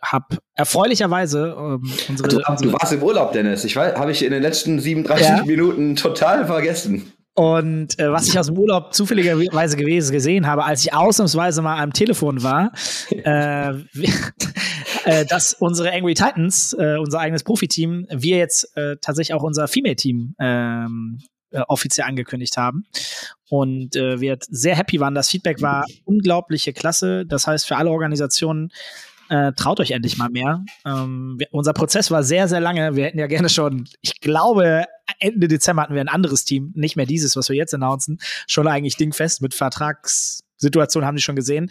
habe 0.02 0.38
erfreulicherweise 0.56 1.56
ähm, 1.58 1.84
unsere, 2.10 2.28
Du, 2.30 2.38
du 2.40 2.44
unsere 2.50 2.74
warst 2.74 2.92
im 2.94 3.04
Urlaub, 3.04 3.34
Dennis. 3.34 3.64
Ich 3.64 3.78
habe 3.78 4.12
ich 4.12 4.24
in 4.26 4.32
den 4.32 4.42
letzten 4.42 4.80
37 4.80 5.28
Ja. 5.28 5.44
Minuten 5.46 5.96
total 5.96 6.48
vergessen. 6.48 7.14
Und 7.36 8.00
äh, 8.00 8.12
was 8.12 8.30
ich 8.30 8.40
aus 8.40 8.48
dem 8.48 8.58
Urlaub 8.58 8.94
zufälligerweise 8.94 9.76
gewesen 9.76 10.14
gesehen 10.14 10.48
habe, 10.48 10.64
als 10.64 10.86
ich 10.86 10.94
ausnahmsweise 10.94 11.62
mal 11.62 11.82
am 11.82 11.92
Telefon 11.92 12.44
war, 12.44 12.72
äh, 13.12 13.74
äh, 15.04 15.26
dass 15.26 15.54
unsere 15.54 15.92
Angry 15.92 16.14
Titans, 16.14 16.74
äh, 16.74 16.96
unser 16.98 17.20
eigenes 17.20 17.44
Profiteam, 17.44 18.08
wir 18.10 18.38
jetzt 18.38 18.76
äh, 18.78 18.96
tatsächlich 19.02 19.34
auch 19.34 19.44
unser 19.44 19.68
Female-Team 19.68 20.36
ähm, 20.40 21.20
äh, 21.52 21.60
offiziell 21.68 22.08
angekündigt 22.08 22.56
haben. 22.56 22.86
Und 23.50 23.98
äh, 23.98 24.22
wir 24.22 24.38
sehr 24.50 24.78
happy 24.78 25.02
waren. 25.02 25.14
Das 25.14 25.30
Feedback 25.30 25.62
war 25.62 25.86
unglaubliche 26.06 26.72
Klasse. 26.72 27.26
Das 27.26 27.48
heißt, 27.48 27.68
für 27.68 27.76
alle 27.76 27.92
Organisationen 27.92 28.72
äh, 29.30 29.52
traut 29.54 29.80
euch 29.80 29.92
endlich 29.92 30.18
mal 30.18 30.30
mehr. 30.30 30.64
Ähm, 30.86 31.36
wir, 31.38 31.48
unser 31.52 31.74
Prozess 31.74 32.12
war 32.12 32.24
sehr, 32.24 32.48
sehr 32.48 32.62
lange. 32.62 32.96
Wir 32.96 33.06
hätten 33.06 33.20
ja 33.20 33.28
gerne 33.28 33.50
schon, 33.50 33.90
ich 34.02 34.20
glaube, 34.22 34.86
Ende 35.20 35.48
Dezember 35.48 35.84
hatten 35.84 35.94
wir 35.94 36.02
ein 36.02 36.08
anderes 36.08 36.46
Team, 36.46 36.72
nicht 36.76 36.96
mehr 36.96 37.06
dieses, 37.06 37.36
was 37.36 37.50
wir 37.50 37.56
jetzt 37.56 37.74
announcen, 37.74 38.20
schon 38.48 38.68
eigentlich 38.68 38.98
dingfest 38.98 39.42
mit 39.42 39.54
Vertragssituationen 39.54 41.08
haben 41.08 41.16
die 41.16 41.22
schon 41.22 41.36
gesehen. 41.36 41.70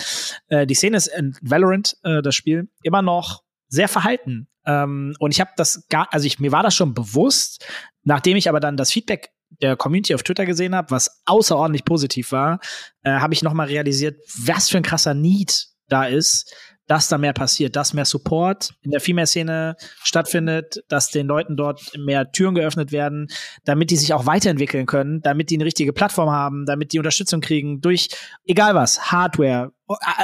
Äh, 0.48 0.66
die 0.66 0.74
Szene 0.74 0.96
ist 0.96 1.08
in 1.08 1.36
Valorant, 1.42 1.96
äh, 2.02 2.22
das 2.22 2.34
Spiel, 2.34 2.68
immer 2.82 3.02
noch 3.02 3.42
sehr 3.68 3.88
verhalten. 3.88 4.48
Ähm, 4.66 5.14
und 5.18 5.30
ich 5.32 5.40
habe 5.40 5.50
das 5.56 5.86
gar, 5.88 6.08
also 6.12 6.26
ich, 6.26 6.38
mir 6.38 6.52
war 6.52 6.62
das 6.62 6.74
schon 6.74 6.94
bewusst, 6.94 7.66
nachdem 8.02 8.36
ich 8.36 8.48
aber 8.48 8.60
dann 8.60 8.76
das 8.76 8.90
Feedback 8.92 9.30
der 9.60 9.76
Community 9.76 10.14
auf 10.14 10.22
Twitter 10.22 10.46
gesehen 10.46 10.74
habe, 10.74 10.90
was 10.90 11.22
außerordentlich 11.26 11.84
positiv 11.84 12.32
war, 12.32 12.60
äh, 13.02 13.10
habe 13.10 13.34
ich 13.34 13.42
noch 13.42 13.52
mal 13.52 13.66
realisiert, 13.66 14.20
was 14.38 14.68
für 14.68 14.78
ein 14.78 14.82
krasser 14.82 15.14
Need 15.14 15.68
da 15.94 16.04
ist, 16.04 16.52
dass 16.86 17.08
da 17.08 17.18
mehr 17.18 17.32
passiert, 17.32 17.76
dass 17.76 17.94
mehr 17.94 18.04
Support 18.04 18.74
in 18.82 18.90
der 18.90 19.00
Female-Szene 19.00 19.76
stattfindet, 20.02 20.84
dass 20.88 21.10
den 21.10 21.26
Leuten 21.26 21.56
dort 21.56 21.92
mehr 21.96 22.30
Türen 22.30 22.54
geöffnet 22.54 22.92
werden, 22.92 23.28
damit 23.64 23.90
die 23.90 23.96
sich 23.96 24.12
auch 24.12 24.26
weiterentwickeln 24.26 24.86
können, 24.86 25.22
damit 25.22 25.50
die 25.50 25.56
eine 25.56 25.64
richtige 25.64 25.92
Plattform 25.92 26.30
haben, 26.30 26.66
damit 26.66 26.92
die 26.92 26.98
Unterstützung 26.98 27.40
kriegen 27.40 27.80
durch 27.80 28.08
egal 28.44 28.74
was, 28.74 29.10
Hardware, 29.10 29.72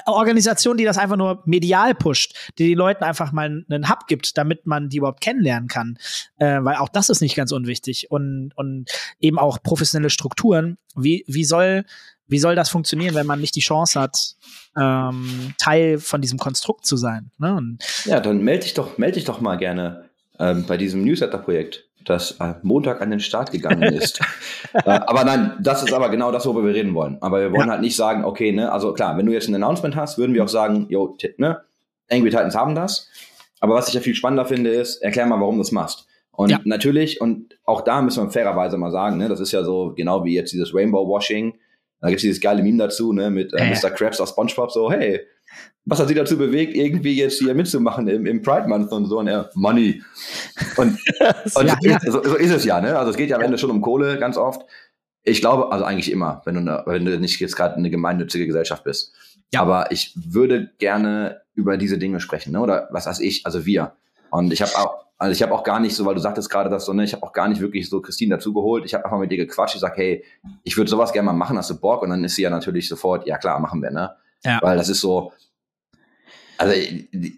Organisation, 0.06 0.76
die 0.76 0.84
das 0.84 0.98
einfach 0.98 1.16
nur 1.16 1.42
medial 1.46 1.94
pusht, 1.94 2.34
die 2.58 2.68
den 2.68 2.78
Leuten 2.78 3.04
einfach 3.04 3.32
mal 3.32 3.64
einen 3.68 3.88
Hub 3.88 4.06
gibt, 4.06 4.36
damit 4.36 4.66
man 4.66 4.88
die 4.88 4.98
überhaupt 4.98 5.20
kennenlernen 5.20 5.68
kann, 5.68 5.98
äh, 6.38 6.58
weil 6.62 6.76
auch 6.76 6.88
das 6.88 7.10
ist 7.10 7.20
nicht 7.20 7.36
ganz 7.36 7.52
unwichtig 7.52 8.10
und 8.10 8.52
und 8.56 8.90
eben 9.18 9.38
auch 9.38 9.62
professionelle 9.62 10.10
Strukturen. 10.10 10.78
Wie 10.96 11.24
wie 11.26 11.44
soll 11.44 11.84
wie 12.30 12.38
soll 12.38 12.54
das 12.54 12.68
funktionieren, 12.70 13.14
wenn 13.14 13.26
man 13.26 13.40
nicht 13.40 13.54
die 13.56 13.60
Chance 13.60 14.00
hat, 14.00 14.36
ähm, 14.78 15.54
Teil 15.58 15.98
von 15.98 16.20
diesem 16.20 16.38
Konstrukt 16.38 16.86
zu 16.86 16.96
sein? 16.96 17.30
Ne? 17.38 17.76
Ja, 18.04 18.20
dann 18.20 18.42
melde 18.42 18.64
dich 18.64 18.74
doch, 18.74 18.98
melde 18.98 19.14
dich 19.16 19.24
doch 19.24 19.40
mal 19.40 19.56
gerne 19.56 20.08
ähm, 20.38 20.64
bei 20.66 20.76
diesem 20.76 21.04
Newsletter-Projekt, 21.04 21.86
das 22.04 22.32
äh, 22.40 22.54
Montag 22.62 23.02
an 23.02 23.10
den 23.10 23.20
Start 23.20 23.50
gegangen 23.50 23.82
ist. 23.92 24.20
äh, 24.72 24.80
aber 24.84 25.24
nein, 25.24 25.52
das 25.60 25.82
ist 25.82 25.92
aber 25.92 26.08
genau 26.08 26.32
das, 26.32 26.46
worüber 26.46 26.64
wir 26.66 26.74
reden 26.74 26.94
wollen. 26.94 27.18
Aber 27.20 27.40
wir 27.40 27.52
wollen 27.52 27.66
Ja. 27.66 27.72
halt 27.72 27.82
nicht 27.82 27.96
sagen, 27.96 28.24
okay, 28.24 28.52
ne, 28.52 28.72
also 28.72 28.92
klar, 28.94 29.18
wenn 29.18 29.26
du 29.26 29.32
jetzt 29.32 29.48
ein 29.48 29.54
Announcement 29.54 29.96
hast, 29.96 30.16
würden 30.16 30.32
wir 30.34 30.44
auch 30.44 30.48
sagen, 30.48 30.86
yo, 30.88 31.16
ne, 31.36 31.60
Angry 32.10 32.30
Titans 32.30 32.54
haben 32.54 32.74
das. 32.74 33.08
Aber 33.60 33.74
was 33.74 33.88
ich 33.88 33.94
ja 33.94 34.00
viel 34.00 34.14
spannender 34.14 34.46
finde, 34.46 34.70
ist, 34.70 35.02
erklär 35.02 35.26
mal, 35.26 35.38
warum 35.40 35.56
du 35.56 35.60
das 35.62 35.72
machst. 35.72 36.06
Und 36.32 36.48
Ja. 36.50 36.60
natürlich, 36.64 37.20
und 37.20 37.58
auch 37.64 37.82
da 37.82 38.00
müssen 38.00 38.24
wir 38.24 38.30
fairerweise 38.30 38.78
mal 38.78 38.90
sagen, 38.90 39.18
ne, 39.18 39.28
das 39.28 39.40
ist 39.40 39.52
ja 39.52 39.62
so 39.62 39.92
genau 39.94 40.24
wie 40.24 40.34
jetzt 40.34 40.52
dieses 40.52 40.74
Rainbow 40.74 41.06
Washing. 41.06 41.58
Da 42.00 42.08
gibt's 42.08 42.22
dieses 42.22 42.40
geile 42.40 42.62
Meme 42.62 42.78
dazu, 42.78 43.12
ne, 43.12 43.30
mit 43.30 43.52
äh, 43.52 43.70
Ja. 43.70 43.74
Mr. 43.74 43.90
Krabs 43.90 44.20
aus 44.20 44.30
SpongeBob, 44.30 44.70
so, 44.70 44.90
hey, 44.90 45.20
was 45.84 45.98
hat 45.98 46.08
sie 46.08 46.14
dazu 46.14 46.38
bewegt, 46.38 46.74
irgendwie 46.74 47.14
jetzt 47.16 47.38
hier 47.38 47.54
mitzumachen 47.54 48.08
im, 48.08 48.26
im 48.26 48.42
Pride 48.42 48.68
Month 48.68 48.92
und 48.92 49.06
so, 49.06 49.18
und 49.18 49.28
er, 49.28 49.50
Money. 49.54 50.02
Und, 50.76 50.98
und 51.54 51.66
ja, 51.66 51.76
so, 51.80 51.88
ist, 51.88 52.12
so, 52.12 52.22
so 52.22 52.36
ist 52.36 52.50
es 52.52 52.64
ja, 52.64 52.80
ne? 52.80 52.98
Also 52.98 53.10
es 53.10 53.16
geht 53.16 53.30
ja 53.30 53.36
am 53.36 53.42
Ende 53.42 53.58
schon 53.58 53.70
um 53.70 53.80
Kohle, 53.80 54.18
ganz 54.18 54.36
oft. 54.36 54.62
Ich 55.22 55.40
glaube, 55.40 55.72
also 55.72 55.84
eigentlich 55.84 56.10
immer, 56.10 56.42
wenn 56.44 56.54
du, 56.54 56.60
ne, 56.62 56.82
wenn 56.86 57.04
du 57.04 57.18
nicht 57.18 57.40
jetzt 57.40 57.56
gerade 57.56 57.76
eine 57.76 57.90
gemeinnützige 57.90 58.46
Gesellschaft 58.46 58.84
bist. 58.84 59.12
Ja. 59.52 59.62
Aber 59.62 59.90
ich 59.90 60.14
würde 60.14 60.70
gerne 60.78 61.42
über 61.54 61.76
diese 61.76 61.98
Dinge 61.98 62.20
sprechen, 62.20 62.52
ne? 62.52 62.60
Oder 62.60 62.88
was 62.92 63.06
weiß 63.06 63.20
ich, 63.20 63.44
also 63.44 63.66
wir. 63.66 63.92
Und 64.30 64.52
ich 64.52 64.62
habe 64.62 64.76
auch, 64.76 65.04
also 65.18 65.32
ich 65.32 65.42
habe 65.42 65.54
auch 65.54 65.64
gar 65.64 65.80
nicht 65.80 65.94
so, 65.94 66.04
weil 66.06 66.14
du 66.14 66.20
sagtest 66.20 66.48
gerade 66.48 66.70
das 66.70 66.86
so, 66.86 66.92
ne, 66.92 67.04
ich 67.04 67.12
habe 67.12 67.22
auch 67.22 67.32
gar 67.32 67.48
nicht 67.48 67.60
wirklich 67.60 67.88
so 67.88 68.00
Christine 68.00 68.36
dazugeholt. 68.36 68.84
Ich 68.84 68.94
habe 68.94 69.04
einfach 69.04 69.18
mit 69.18 69.30
dir 69.30 69.36
gequatscht. 69.36 69.74
Ich 69.74 69.80
sag, 69.80 69.96
hey, 69.96 70.24
ich 70.62 70.76
würde 70.76 70.90
sowas 70.90 71.12
gerne 71.12 71.26
mal 71.26 71.32
machen, 71.32 71.58
hast 71.58 71.70
du 71.70 71.78
Bock? 71.78 72.02
Und 72.02 72.10
dann 72.10 72.24
ist 72.24 72.36
sie 72.36 72.42
ja 72.42 72.50
natürlich 72.50 72.88
sofort, 72.88 73.26
ja 73.26 73.36
klar, 73.38 73.60
machen 73.60 73.82
wir, 73.82 73.90
ne? 73.90 74.14
Ja. 74.44 74.58
Weil 74.62 74.76
das 74.76 74.88
ist 74.88 75.00
so, 75.00 75.32
also 76.56 76.74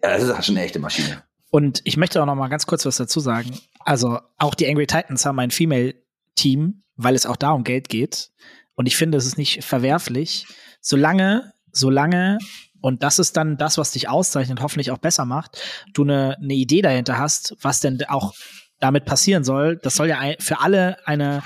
das 0.01 0.23
ist 0.23 0.35
halt 0.35 0.45
schon 0.45 0.57
eine 0.57 0.65
echte 0.65 0.79
Maschine. 0.79 1.23
Und 1.51 1.81
ich 1.85 1.97
möchte 1.97 2.21
auch 2.23 2.27
noch 2.27 2.35
mal 2.35 2.49
ganz 2.49 2.67
kurz 2.67 2.87
was 2.87 2.97
dazu 2.97 3.21
sagen. 3.21 3.59
Also 3.81 4.19
auch 4.39 4.55
die 4.55 4.67
Angry 4.69 4.87
Titans 4.87 5.27
haben 5.27 5.39
ein 5.39 5.51
Female-Team, 5.51 6.83
weil 6.97 7.15
es 7.15 7.27
auch 7.27 7.37
da 7.37 7.51
um 7.51 7.63
Geld 7.63 7.89
geht. 7.89 8.31
Und 8.75 8.87
ich 8.87 8.97
finde, 8.97 9.19
es 9.19 9.27
ist 9.27 9.39
nicht 9.39 9.65
verwerflich, 9.65 10.47
solange, 10.81 11.53
solange, 11.71 12.39
und 12.83 13.03
das 13.03 13.19
ist 13.19 13.37
dann 13.37 13.57
das, 13.57 13.79
was 13.79 13.93
dich 13.93 14.09
auszeichnet, 14.09 14.61
hoffentlich 14.61 14.91
auch 14.91 14.99
besser 14.99 15.25
macht, 15.25 15.63
du 15.95 16.03
eine, 16.03 16.37
eine 16.39 16.55
Idee 16.55 16.83
dahinter 16.83 17.19
hast, 17.19 17.57
was 17.63 17.81
denn 17.81 17.99
auch 18.09 18.35
damit 18.81 19.05
passieren 19.05 19.45
soll. 19.45 19.77
Das 19.77 19.95
soll 19.95 20.09
ja 20.09 20.19
für 20.41 20.61
alle 20.61 20.97
eine 21.07 21.43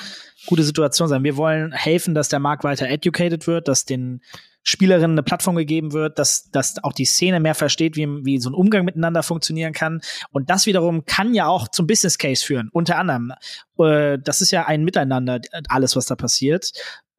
gute 0.47 0.62
Situation 0.62 1.09
sein. 1.09 1.22
Wir 1.22 1.37
wollen 1.37 1.72
helfen, 1.72 2.14
dass 2.14 2.28
der 2.28 2.41
Markt 2.41 2.64
weiter 2.64 2.89
educated 2.89 3.47
wird, 3.47 3.68
dass 3.68 3.84
den 3.84 4.22
Spielerinnen 4.62 5.12
eine 5.12 5.22
Plattform 5.22 5.55
gegeben 5.55 5.93
wird, 5.93 6.18
dass, 6.18 6.51
dass 6.51 6.82
auch 6.82 6.93
die 6.93 7.05
Szene 7.05 7.39
mehr 7.39 7.55
versteht, 7.55 7.95
wie, 7.95 8.09
wie 8.24 8.39
so 8.41 8.51
ein 8.51 8.55
Umgang 8.55 8.84
miteinander 8.84 9.22
funktionieren 9.22 9.72
kann. 9.72 10.01
Und 10.32 10.51
das 10.51 10.66
wiederum 10.66 11.05
kann 11.05 11.34
ja 11.34 11.47
auch 11.47 11.68
zum 11.68 11.87
Business 11.87 12.18
Case 12.18 12.45
führen. 12.45 12.68
Unter 12.72 12.99
anderem, 12.99 13.32
äh, 13.78 14.18
das 14.18 14.41
ist 14.41 14.51
ja 14.51 14.66
ein 14.66 14.82
Miteinander, 14.82 15.41
alles, 15.68 15.95
was 15.95 16.07
da 16.07 16.16
passiert. 16.16 16.72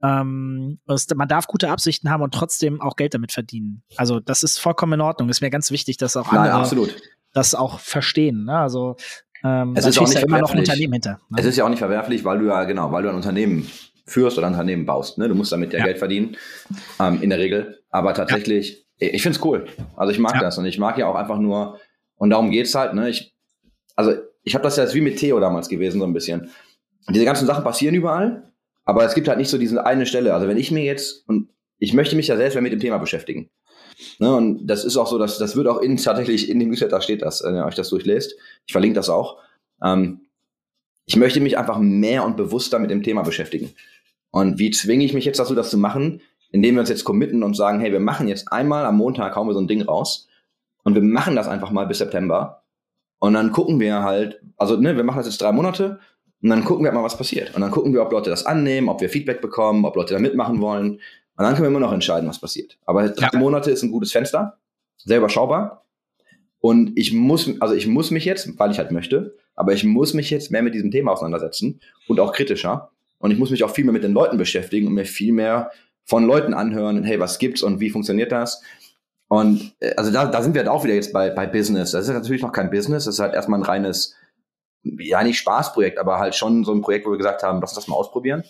Ähm, 0.08 0.80
es, 0.88 1.08
man 1.16 1.28
darf 1.28 1.48
gute 1.48 1.70
Absichten 1.70 2.10
haben 2.10 2.22
und 2.24 2.34
trotzdem 2.34 2.82
auch 2.82 2.96
Geld 2.96 3.14
damit 3.14 3.32
verdienen. 3.32 3.84
Also 3.96 4.20
das 4.20 4.44
ist 4.44 4.60
vollkommen 4.60 4.94
in 4.94 5.02
Ordnung. 5.02 5.30
Ist 5.30 5.42
mir 5.42 5.50
ganz 5.50 5.72
wichtig, 5.72 5.98
dass 5.98 6.16
auch 6.16 6.32
Nein, 6.32 6.42
andere 6.44 6.60
absolut. 6.62 6.96
das 7.34 7.56
auch 7.56 7.80
verstehen. 7.80 8.46
Ne? 8.46 8.58
Also 8.58 8.96
ähm, 9.44 9.74
Es 9.76 9.86
ist 9.86 9.98
auch 10.00 10.08
nicht 10.08 10.16
immer 10.22 10.40
noch 10.40 10.50
ein 10.50 10.58
verwerflich. 10.58 10.70
Unternehmen 10.70 10.94
hinter. 10.94 11.20
Ne? 11.30 11.38
Es 11.40 11.46
ist 11.46 11.58
ja 11.58 11.66
auch 11.66 11.70
nicht 11.70 11.80
verwerflich, 11.80 12.24
weil 12.24 12.40
du 12.40 12.46
ja, 12.46 12.64
genau, 12.64 12.92
weil 12.92 13.04
du 13.04 13.10
ein 13.10 13.16
Unternehmen 13.16 13.70
führst 14.06 14.38
oder 14.38 14.48
ein 14.48 14.54
Unternehmen 14.54 14.86
baust. 14.86 15.18
Ne? 15.18 15.28
Du 15.28 15.36
musst 15.36 15.52
damit 15.52 15.74
ja, 15.74 15.80
Ja. 15.80 15.86
Geld 15.86 15.98
verdienen, 16.00 16.38
ähm, 17.00 17.22
in 17.22 17.30
der 17.30 17.40
Regel. 17.40 17.80
Aber 17.90 18.14
tatsächlich, 18.14 18.86
ich 18.98 19.22
finde 19.22 19.38
es 19.38 19.46
cool. 19.46 19.66
Also 19.96 20.12
ich 20.12 20.20
mag 20.20 20.36
Ja. 20.36 20.42
das 20.42 20.58
und 20.58 20.66
ich 20.66 20.78
mag 20.80 20.98
ja 20.98 21.08
auch 21.08 21.16
einfach 21.16 21.40
nur, 21.40 21.80
und 22.16 22.30
darum 22.30 22.50
geht's 22.52 22.74
halt, 22.74 22.94
ne? 22.94 23.10
Ich, 23.10 23.36
also 23.96 24.14
ich 24.44 24.56
habe 24.56 24.64
das 24.64 24.78
ja 24.78 24.84
jetzt 24.84 24.96
wie 24.96 25.02
mit 25.02 25.18
Theo 25.18 25.40
damals 25.40 25.68
gewesen, 25.70 26.00
so 26.00 26.06
ein 26.06 26.14
bisschen. 26.14 26.50
Und 27.06 27.16
diese 27.16 27.26
ganzen 27.26 27.46
Sachen 27.48 27.64
passieren 27.64 27.96
überall, 27.96 28.52
aber 28.88 29.04
es 29.04 29.14
gibt 29.14 29.28
halt 29.28 29.38
nicht 29.38 29.50
so 29.50 29.58
diese 29.58 29.86
eine 29.86 30.06
Stelle. 30.06 30.34
Also 30.34 30.48
wenn 30.48 30.56
ich 30.56 30.72
mir 30.72 30.84
jetzt, 30.84 31.28
und 31.28 31.50
ich 31.78 31.94
möchte 31.94 32.16
mich 32.16 32.30
ja 32.30 32.38
selbst 32.38 32.56
mehr 32.56 32.62
mit 32.62 32.72
dem 32.72 32.80
Thema 32.80 32.98
beschäftigen. 32.98 33.50
Ne, 34.20 34.34
und 34.34 34.66
das 34.66 34.86
ist 34.86 34.96
auch 34.96 35.08
so, 35.08 35.18
dass 35.18 35.38
das 35.38 35.58
wird 35.58 35.68
auch 35.68 35.82
in, 35.82 35.98
tatsächlich 35.98 36.50
in 36.50 36.60
dem 36.60 36.70
Newsletter 36.70 37.02
steht 37.02 37.22
das, 37.22 37.44
wenn 37.44 37.56
ihr 37.56 37.66
euch 37.66 37.76
das 37.76 37.90
durchlest. 37.90 38.36
Ich 38.66 38.72
verlinke 38.72 38.96
das 38.96 39.10
auch. 39.10 39.40
Ähm, 39.84 40.22
ich 41.06 41.18
möchte 41.18 41.42
mich 41.42 41.58
einfach 41.58 41.80
mehr 41.80 42.24
und 42.24 42.38
bewusster 42.38 42.80
mit 42.80 42.90
dem 42.90 43.04
Thema 43.04 43.24
beschäftigen. 43.24 43.74
Und 44.32 44.58
wie 44.58 44.72
zwinge 44.72 45.04
ich 45.04 45.14
mich 45.14 45.26
jetzt 45.26 45.40
dazu, 45.40 45.54
das 45.54 45.70
zu 45.70 45.78
machen? 45.78 46.22
Indem 46.52 46.76
wir 46.76 46.80
uns 46.80 46.90
jetzt 46.90 47.04
committen 47.04 47.44
und 47.44 47.56
sagen, 47.56 47.82
hey, 47.82 47.92
wir 47.92 48.00
machen 48.00 48.30
jetzt 48.30 48.54
einmal 48.54 48.86
am 48.86 48.96
Montag, 48.96 49.36
hauen 49.36 49.48
wir 49.48 49.54
so 49.54 49.60
ein 49.60 49.68
Ding 49.68 49.82
raus. 49.82 50.30
Und 50.84 50.96
wir 50.96 51.02
machen 51.02 51.36
das 51.36 51.50
einfach 51.50 51.72
mal 51.72 51.88
bis 51.88 51.98
September. 51.98 52.64
Und 53.20 53.34
dann 53.34 53.52
gucken 53.52 53.82
wir 53.82 54.04
halt, 54.04 54.40
also 54.56 54.78
ne, 54.78 54.96
wir 54.96 55.04
machen 55.04 55.18
das 55.18 55.28
jetzt 55.28 55.42
drei 55.42 55.52
Monate 55.52 56.00
und 56.42 56.50
dann 56.50 56.64
gucken 56.64 56.86
wir 56.86 56.92
mal, 56.92 57.04
was 57.04 57.18
passiert. 57.18 57.56
Und 57.56 57.62
dann 57.62 57.72
gucken 57.72 57.94
wir, 57.94 58.02
ob 58.02 58.12
Leute 58.12 58.30
das 58.30 58.46
annehmen, 58.46 58.90
ob 58.90 59.02
wir 59.02 59.10
Feedback 59.10 59.42
bekommen, 59.42 59.86
ob 59.86 59.96
Leute 59.96 60.14
da 60.14 60.20
mitmachen 60.20 60.62
wollen. 60.62 60.92
Und 60.92 61.02
dann 61.44 61.54
können 61.54 61.64
wir 61.64 61.70
immer 61.70 61.80
noch 61.80 61.94
entscheiden, 61.94 62.30
was 62.30 62.40
passiert. 62.40 62.78
Aber 62.86 63.08
drei 63.10 63.30
Ja. 63.34 63.40
Monate 63.40 63.72
ist 63.72 63.84
ein 63.84 63.92
gutes 63.92 64.12
Fenster, 64.12 64.58
sehr 64.98 65.18
überschaubar. 65.18 65.86
Und 66.60 66.92
ich 66.96 67.14
muss, 67.14 67.50
also 67.60 67.74
ich 67.74 67.88
muss 67.88 68.12
mich 68.12 68.26
jetzt, 68.26 68.60
weil 68.60 68.72
ich 68.72 68.80
halt 68.80 68.92
möchte, 68.92 69.36
aber 69.56 69.74
ich 69.74 69.84
muss 69.84 70.14
mich 70.14 70.30
jetzt 70.30 70.52
mehr 70.52 70.62
mit 70.62 70.74
diesem 70.74 70.92
Thema 70.92 71.12
auseinandersetzen 71.12 71.80
und 72.08 72.20
auch 72.20 72.34
kritischer. 72.34 72.92
Und 73.20 73.32
ich 73.32 73.40
muss 73.40 73.50
mich 73.50 73.64
auch 73.64 73.72
viel 73.72 73.86
mehr 73.86 73.94
mit 73.94 74.04
den 74.04 74.14
Leuten 74.14 74.38
beschäftigen 74.38 74.88
und 74.88 74.94
mir 74.94 75.06
viel 75.06 75.34
mehr 75.34 75.72
von 76.06 76.26
Leuten 76.26 76.54
anhören, 76.54 77.04
hey, 77.04 77.20
was 77.20 77.40
gibt's 77.40 77.62
und 77.62 77.80
wie 77.80 77.90
funktioniert 77.90 78.32
das? 78.32 78.62
Und 79.28 79.74
äh, 79.80 79.94
also 79.96 80.12
da, 80.12 80.26
da 80.26 80.42
sind 80.42 80.54
wir 80.54 80.62
halt 80.62 80.70
auch 80.70 80.84
wieder 80.84 80.94
jetzt 80.94 81.12
bei, 81.14 81.30
bei 81.30 81.48
Business. 81.48 81.92
Das 81.92 82.08
ist 82.08 82.14
natürlich 82.14 82.42
noch 82.42 82.52
kein 82.54 82.70
Business, 82.70 83.06
das 83.06 83.16
ist 83.16 83.20
halt 83.20 83.34
erstmal 83.34 83.60
ein 83.60 83.66
reines, 83.66 84.16
ja 84.84 85.24
nicht 85.24 85.40
Spaßprojekt, 85.40 85.98
aber 85.98 86.20
halt 86.20 86.36
schon 86.36 86.64
so 86.64 86.74
ein 86.74 86.82
Projekt, 86.82 87.06
wo 87.06 87.12
wir 87.12 87.18
gesagt 87.18 87.44
haben, 87.44 87.60
lass 87.62 87.72
uns 87.72 87.86
das 87.86 87.88
mal 87.88 87.96
ausprobieren. 87.96 88.44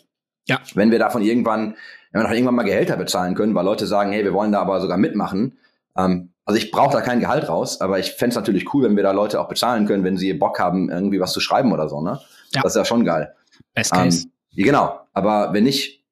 Ja. 0.45 0.59
Wenn 0.75 0.91
wir 0.91 0.99
davon 0.99 1.21
irgendwann, 1.21 1.75
wenn 2.11 2.21
wir 2.21 2.27
noch 2.27 2.33
irgendwann 2.33 2.55
mal 2.55 2.63
Gehälter 2.63 2.95
bezahlen 2.95 3.35
können, 3.35 3.53
weil 3.55 3.65
Leute 3.65 3.85
sagen, 3.85 4.11
hey, 4.11 4.23
wir 4.23 4.33
wollen 4.33 4.51
da 4.51 4.61
aber 4.61 4.79
sogar 4.79 4.97
mitmachen. 4.97 5.57
Ähm, 5.97 6.31
also 6.45 6.57
ich 6.57 6.71
brauche 6.71 6.93
da 6.93 7.01
kein 7.01 7.19
Gehalt 7.19 7.49
raus, 7.49 7.81
aber 7.81 7.99
ich 7.99 8.13
fänd's 8.13 8.35
natürlich 8.35 8.73
cool, 8.73 8.83
wenn 8.83 8.95
wir 8.95 9.03
da 9.03 9.11
Leute 9.11 9.41
auch 9.41 9.49
bezahlen 9.49 9.85
können, 9.85 10.05
wenn 10.05 10.17
sie 10.17 10.33
Bock 10.33 10.59
haben, 10.59 10.89
irgendwie 10.89 11.19
was 11.19 11.33
zu 11.33 11.41
schreiben 11.41 11.73
oder 11.73 11.89
so, 11.89 12.01
ne? 12.01 12.21
Ja. 12.53 12.61
Das 12.61 12.73
ist 12.73 12.77
ja 12.77 12.85
schon 12.85 13.03
geil. 13.03 13.35
Best 13.73 13.91
Case. 13.91 14.23
Ähm, 14.23 14.31
ja, 14.51 14.65
genau, 14.65 14.99
aber 15.13 15.51
wenn 15.51 15.65
nicht, 15.65 16.05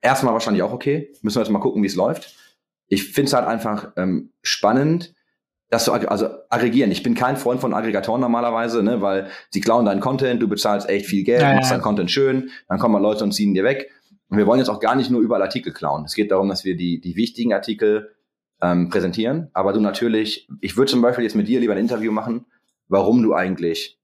erstmal 0.00 0.32
wahrscheinlich 0.32 0.62
auch 0.62 0.72
okay. 0.72 1.12
Müssen 1.22 1.36
wir 1.36 1.42
jetzt 1.42 1.50
mal 1.50 1.58
gucken, 1.58 1.82
wie 1.82 1.88
es 1.88 1.96
läuft. 1.96 2.36
Ich 2.88 3.12
finde 3.12 3.28
es 3.28 3.32
halt 3.32 3.46
einfach 3.46 3.92
ähm, 3.96 4.32
spannend, 4.42 5.14
dass 5.70 5.84
du, 5.84 5.92
also 5.92 6.28
aggregieren. 6.48 6.90
Ich 6.90 7.02
bin 7.02 7.14
kein 7.14 7.36
Freund 7.36 7.60
von 7.60 7.72
Aggregatoren 7.72 8.20
normalerweise, 8.20 8.82
ne, 8.82 9.00
weil 9.00 9.28
sie 9.50 9.60
klauen 9.60 9.86
deinen 9.86 10.00
Content, 10.00 10.42
du 10.42 10.48
bezahlst 10.48 10.88
echt 10.88 11.06
viel 11.06 11.24
Geld, 11.24 11.42
ja, 11.42 11.54
machst 11.54 11.70
ja. 11.70 11.76
deinen 11.76 11.82
Content 11.82 12.10
schön, 12.10 12.50
dann 12.68 12.78
kommen 12.78 12.92
mal 12.92 13.00
Leute 13.00 13.24
und 13.24 13.32
ziehen 13.32 13.54
dir 13.54 13.64
weg. 13.64 13.90
Und 14.28 14.38
wir 14.38 14.46
wollen 14.46 14.58
jetzt 14.58 14.68
auch 14.68 14.80
gar 14.80 14.96
nicht 14.96 15.10
nur 15.10 15.20
überall 15.20 15.42
Artikel 15.42 15.72
klauen. 15.72 16.04
Es 16.04 16.14
geht 16.14 16.30
darum, 16.30 16.48
dass 16.48 16.64
wir 16.64 16.76
die, 16.76 17.00
die 17.00 17.16
wichtigen 17.16 17.52
Artikel 17.52 18.14
ähm, 18.60 18.88
präsentieren. 18.88 19.50
Aber 19.52 19.72
du 19.72 19.80
natürlich, 19.80 20.48
ich 20.60 20.76
würde 20.76 20.90
zum 20.90 21.02
Beispiel 21.02 21.24
jetzt 21.24 21.34
mit 21.34 21.48
dir 21.48 21.60
lieber 21.60 21.72
ein 21.72 21.78
Interview 21.78 22.12
machen, 22.12 22.46
warum 22.88 23.22
du 23.22 23.34
eigentlich 23.34 23.98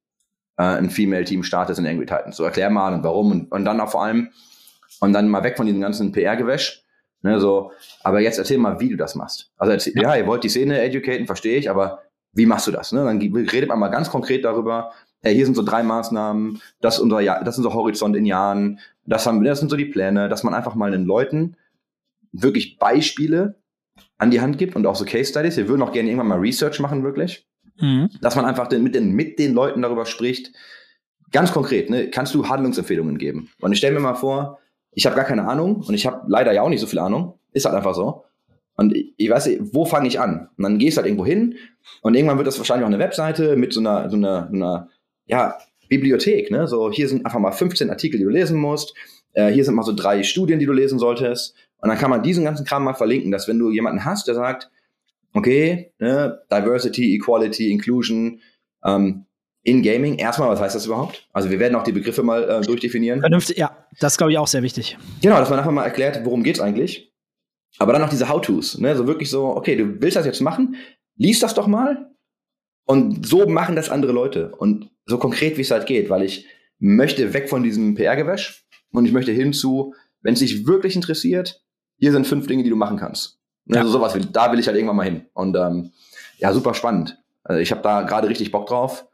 äh, 0.57 0.62
ein 0.62 0.91
Female-Team 0.91 1.43
startest 1.43 1.79
in 1.79 1.87
Angry 1.87 2.07
Titans. 2.07 2.37
So 2.37 2.45
erklär 2.45 2.71
mal 2.71 2.95
und 2.95 3.05
warum 3.05 3.31
und, 3.31 3.53
und 3.53 3.64
dann 3.64 3.81
auch 3.81 3.91
vor 3.91 4.03
allem 4.03 4.31
und 5.01 5.12
dann 5.12 5.29
mal 5.29 5.45
weg 5.45 5.57
von 5.57 5.67
diesem 5.67 5.81
ganzen 5.81 6.12
PR-Gewäsch. 6.12 6.85
Ne, 7.27 7.41
so, 7.41 7.72
aber 8.05 8.20
jetzt 8.20 8.39
erzähl 8.39 8.59
mal, 8.59 8.79
wie 8.79 8.89
du 8.89 8.97
das 8.97 9.16
machst. 9.16 9.51
Also 9.57 9.72
erzähl, 9.72 9.95
ja. 10.01 10.14
ihr 10.14 10.27
wollt 10.27 10.45
die 10.45 10.49
Szene 10.49 10.81
educaten, 10.81 11.27
verstehe 11.27 11.59
ich, 11.59 11.68
aber 11.68 12.03
wie 12.33 12.47
machst 12.47 12.68
du 12.68 12.70
das? 12.70 12.93
Ne? 12.93 13.05
Dann 13.05 13.18
redet 13.18 13.68
man 13.68 13.81
mal 13.81 13.89
ganz 13.89 14.11
konkret 14.11 14.45
darüber, 14.45 14.93
hey, 15.22 15.35
hier 15.35 15.45
sind 15.45 15.57
so 15.57 15.62
drei 15.62 15.83
Maßnahmen, 15.83 16.61
das 16.81 16.97
ist 16.97 17.01
unser, 17.01 17.20
Jahr, 17.20 17.43
das 17.43 17.55
ist 17.55 17.64
unser 17.64 17.74
Horizont 17.74 18.14
in 18.14 18.27
Jahren, 18.27 18.79
das 19.07 19.27
haben 19.27 19.43
das 19.43 19.59
sind 19.59 19.70
so 19.70 19.77
die 19.77 19.87
Pläne, 19.87 20.29
dass 20.29 20.45
man 20.45 20.55
einfach 20.55 20.77
mal 20.77 20.93
den 20.93 21.05
Leuten 21.05 21.57
wirklich 22.33 22.79
Beispiele 22.79 23.57
an 24.18 24.31
die 24.31 24.41
Hand 24.41 24.57
gibt 24.59 24.77
und 24.77 24.87
auch 24.87 24.95
so 24.95 25.05
Case 25.05 25.31
Studies. 25.31 25.57
Wir 25.57 25.68
würden 25.68 25.83
auch 25.83 25.93
gerne 25.93 26.09
irgendwann 26.09 26.29
mal 26.29 26.39
Research 26.39 26.79
machen, 26.79 27.03
wirklich 27.03 27.47
Mhm. 27.81 28.11
dass 28.20 28.37
man 28.37 28.45
einfach 28.45 28.68
den, 28.68 28.83
mit, 28.83 28.95
den, 28.95 29.12
mit 29.12 29.39
den 29.39 29.53
Leuten 29.53 29.83
darüber 29.83 30.07
spricht. 30.07 30.53
Ganz 31.33 31.53
konkret, 31.53 31.91
ne, 31.91 32.09
kannst 32.11 32.35
du 32.35 32.49
Handlungsempfehlungen 32.49 33.18
geben? 33.18 33.51
Und 33.61 33.72
ich 33.72 33.79
stelle 33.79 33.95
mir 33.95 34.01
mal 34.01 34.14
vor, 34.14 34.61
ich 34.97 35.05
habe 35.05 35.14
gar 35.14 35.26
keine 35.26 35.47
Ahnung 35.47 35.84
und 35.86 35.94
ich 35.94 36.07
habe 36.07 36.22
leider 36.26 36.53
ja 36.53 36.62
auch 36.62 36.70
nicht 36.70 36.80
so 36.80 36.86
viel 36.86 36.99
Ahnung. 36.99 37.38
Ist 37.53 37.66
halt 37.66 37.76
einfach 37.76 37.94
so. 37.94 38.24
Und 38.76 38.97
ich, 38.97 39.12
ich 39.18 39.30
weiß 39.30 39.59
wo 39.72 39.84
fange 39.84 40.09
ich 40.09 40.18
an? 40.18 40.49
Und 40.57 40.64
dann 40.64 40.78
gehst 40.78 40.97
du 40.97 41.03
halt 41.03 41.07
irgendwo 41.07 41.26
hin 41.26 41.57
und 42.01 42.14
irgendwann 42.14 42.38
wird 42.38 42.47
das 42.47 42.57
wahrscheinlich 42.59 42.84
auch 42.84 42.90
eine 42.90 42.99
Webseite 42.99 43.57
mit 43.57 43.74
so 43.74 43.80
einer, 43.80 44.09
so 44.09 44.16
einer, 44.16 44.49
einer 44.51 44.88
ja, 45.26 45.59
Bibliothek. 45.90 46.51
Ne? 46.51 46.66
So, 46.66 46.90
hier 46.90 47.09
sind 47.09 47.26
einfach 47.26 47.38
mal 47.38 47.53
15 47.53 47.90
Artikel, 47.90 48.16
die 48.16 48.24
du 48.24 48.30
lesen 48.30 48.59
musst. 48.59 48.94
Äh, 49.34 49.53
hier 49.53 49.64
sind 49.64 49.74
mal 49.74 49.82
so 49.82 49.94
drei 49.94 50.22
Studien, 50.22 50.59
die 50.59 50.66
du 50.66 50.72
lesen 50.72 50.99
solltest. 50.99 51.55
Und 51.82 51.90
dann 51.90 51.99
kann 51.99 52.11
man 52.11 52.22
diesen 52.22 52.44
ganzen 52.44 52.64
Kram 52.64 52.82
mal 52.84 52.94
verlinken, 52.94 53.30
dass 53.30 53.49
wenn 53.49 53.59
du 53.59 53.70
jemanden 53.70 54.07
hast, 54.07 54.26
der 54.26 54.34
sagt, 54.34 54.70
okay, 55.34 55.92
ne, 55.99 56.40
Diversity, 56.51 57.14
Equality, 57.16 57.70
Inclusion 57.70 58.40
ähm, 58.82 59.26
in 59.67 59.83
Gaming. 59.83 60.17
Erstmal, 60.17 60.49
was 60.49 60.61
heißt 60.61 60.77
das 60.77 60.87
überhaupt? 60.87 61.27
Also 61.33 61.51
wir 61.51 61.59
werden 61.59 61.75
auch 61.75 61.83
die 61.83 61.93
Begriffe 61.93 62.23
mal 62.23 62.49
äh, 62.49 62.61
durchdefinieren. 62.62 63.21
Vernünftig, 63.21 63.59
ja, 63.59 63.77
das 63.99 64.17
glaube 64.17 64.31
ich, 64.33 64.39
auch 64.39 64.47
sehr 64.47 64.62
wichtig. 64.62 64.97
Genau, 65.21 65.39
dass 65.39 65.51
man 65.51 65.59
einfach 65.59 65.73
mal 65.73 65.83
erklärt, 65.83 66.25
worum 66.25 66.45
geht's 66.45 66.61
eigentlich. 66.61 67.12
Aber 67.79 67.93
dann 67.93 68.01
noch 68.01 68.09
diese 68.09 68.29
How-Tos, 68.29 68.79
ne? 68.79 68.97
So 68.97 69.07
wirklich 69.07 69.29
so, 69.29 69.45
okay, 69.49 69.77
du 69.77 70.01
willst 70.01 70.17
das 70.17 70.25
jetzt 70.25 70.41
machen, 70.41 70.77
lies 71.17 71.41
das 71.41 71.53
doch 71.53 71.67
mal. 71.67 72.11
Und 72.87 73.27
so 73.27 73.49
machen 73.49 73.75
das 73.75 73.91
andere 73.91 74.12
Leute. 74.12 74.55
Und 74.57 74.91
so 75.05 75.19
konkret, 75.19 75.57
wie 75.57 75.62
es 75.62 75.73
halt 75.73 75.87
geht, 75.87 76.09
weil 76.09 76.23
ich 76.23 76.47
möchte 76.79 77.35
weg 77.35 77.49
von 77.49 77.64
diesem 77.64 77.97
PR-Gewäsch 77.97 78.64
und 78.93 79.05
ich 79.05 79.12
möchte 79.12 79.33
hinzu, 79.33 79.95
wenn 80.23 80.35
es 80.35 80.41
dich 80.41 80.67
wirklich 80.67 80.95
interessiert, 80.95 81.61
hier 81.99 82.12
sind 82.12 82.27
fünf 82.27 82.47
Dinge, 82.47 82.62
die 82.62 82.71
du 82.71 82.77
machen 82.77 82.99
kannst. 82.99 83.41
Ne, 83.64 83.77
Ja. 83.77 83.83
Also 83.83 83.93
sowas, 83.93 84.17
da 84.33 84.53
will 84.53 84.61
ich 84.61 84.69
halt 84.69 84.77
irgendwann 84.77 84.97
mal 84.97 85.05
hin. 85.05 85.27
Und 85.35 85.57
ähm, 85.57 85.91
ja, 86.39 86.53
super 86.53 86.73
spannend. 86.73 87.19
Also 87.43 87.61
ich 87.61 87.73
habe 87.73 87.83
da 87.83 88.03
gerade 88.03 88.29
richtig 88.29 88.53
Bock 88.53 88.67
drauf. 88.69 89.07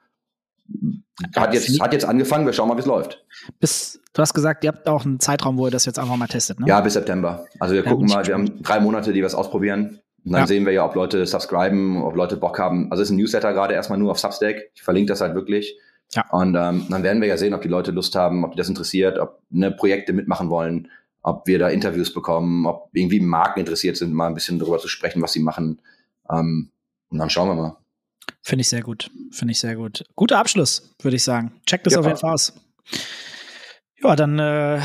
Hat 1.37 1.55
jetzt, 1.55 1.81
hat 1.81 1.93
jetzt 1.93 2.05
angefangen, 2.05 2.47
wir 2.47 2.53
schauen 2.53 2.69
mal, 2.69 2.77
wie 2.77 2.81
es 2.81 2.87
läuft. 2.87 3.25
Bis, 3.61 4.01
du 4.13 4.23
hast 4.23 4.35
gesagt, 4.35 4.65
ihr 4.65 4.69
habt 4.69 4.89
auch 4.89 5.05
einen 5.05 5.21
Zeitraum, 5.21 5.57
wo 5.59 5.67
ihr 5.67 5.71
das 5.71 5.85
jetzt 5.85 5.99
einfach 5.99 6.17
mal 6.17 6.27
testet, 6.27 6.59
ne? 6.61 6.67
Ja, 6.67 6.81
bis 6.81 6.95
September. 6.95 7.47
Also 7.61 7.75
wir 7.75 7.85
Ja, 7.85 7.91
gucken 7.91 8.09
mal, 8.09 8.27
wir 8.27 8.35
haben 8.35 8.63
drei 8.63 8.81
Monate, 8.81 9.13
die 9.13 9.21
wir 9.21 9.27
es 9.27 9.35
ausprobieren. 9.35 10.01
Und 10.25 10.33
dann 10.33 10.43
Ja. 10.43 10.47
sehen 10.47 10.65
wir 10.67 10.73
ja, 10.73 10.85
ob 10.85 10.95
Leute 10.95 11.27
subscriben, 11.27 12.03
ob 12.03 12.15
Leute 12.17 12.37
Bock 12.37 12.59
haben. 12.59 12.91
Also 12.91 13.03
es 13.03 13.09
ist 13.09 13.13
ein 13.13 13.17
Newsletter 13.17 13.53
gerade 13.53 13.75
erstmal 13.75 13.99
nur 13.99 14.11
auf 14.13 14.19
Substack. 14.19 14.57
Ich 14.75 14.83
verlinke 14.83 15.09
das 15.13 15.21
halt 15.21 15.35
wirklich. 15.35 15.77
Ja. 16.15 16.25
Und 16.31 16.55
ähm, 16.55 16.87
dann 16.91 17.03
werden 17.03 17.21
wir 17.21 17.29
ja 17.29 17.37
sehen, 17.37 17.55
ob 17.55 17.63
die 17.63 17.69
Leute 17.69 17.91
Lust 17.91 18.15
haben, 18.15 18.45
ob 18.45 18.53
die 18.53 18.59
das 18.59 18.69
interessiert, 18.69 19.19
ob 19.19 19.41
ne, 19.51 19.71
Projekte 19.73 20.13
mitmachen 20.13 20.49
wollen, 20.51 20.89
ob 21.23 21.47
wir 21.47 21.59
da 21.59 21.69
Interviews 21.69 22.13
bekommen, 22.13 22.67
ob 22.67 22.91
irgendwie 22.93 23.21
Marken 23.21 23.61
interessiert 23.61 23.97
sind, 23.97 24.13
mal 24.13 24.27
ein 24.27 24.35
bisschen 24.35 24.59
darüber 24.59 24.79
zu 24.79 24.89
sprechen, 24.89 25.23
was 25.23 25.33
sie 25.33 25.41
machen. 25.41 25.81
Ähm, 26.31 26.71
und 27.11 27.19
dann 27.19 27.31
schauen 27.31 27.49
wir 27.49 27.55
mal. 27.55 27.77
Finde 28.43 28.63
ich 28.63 28.69
sehr 28.69 28.83
gut. 28.83 29.11
Finde 29.31 29.53
ich 29.53 29.61
sehr 29.61 29.77
gut. 29.77 30.05
Guter 30.17 30.39
Abschluss, 30.39 30.95
würde 31.01 31.17
ich 31.17 31.23
sagen. 31.23 31.53
Check 31.67 31.85
das 31.85 31.95
Ja. 31.95 32.01
auf 32.01 32.07
jeden 32.07 32.19
Fall 32.19 32.33
aus. 32.35 32.53
Ja, 34.03 34.17
dann 34.17 34.39
äh, 34.41 34.81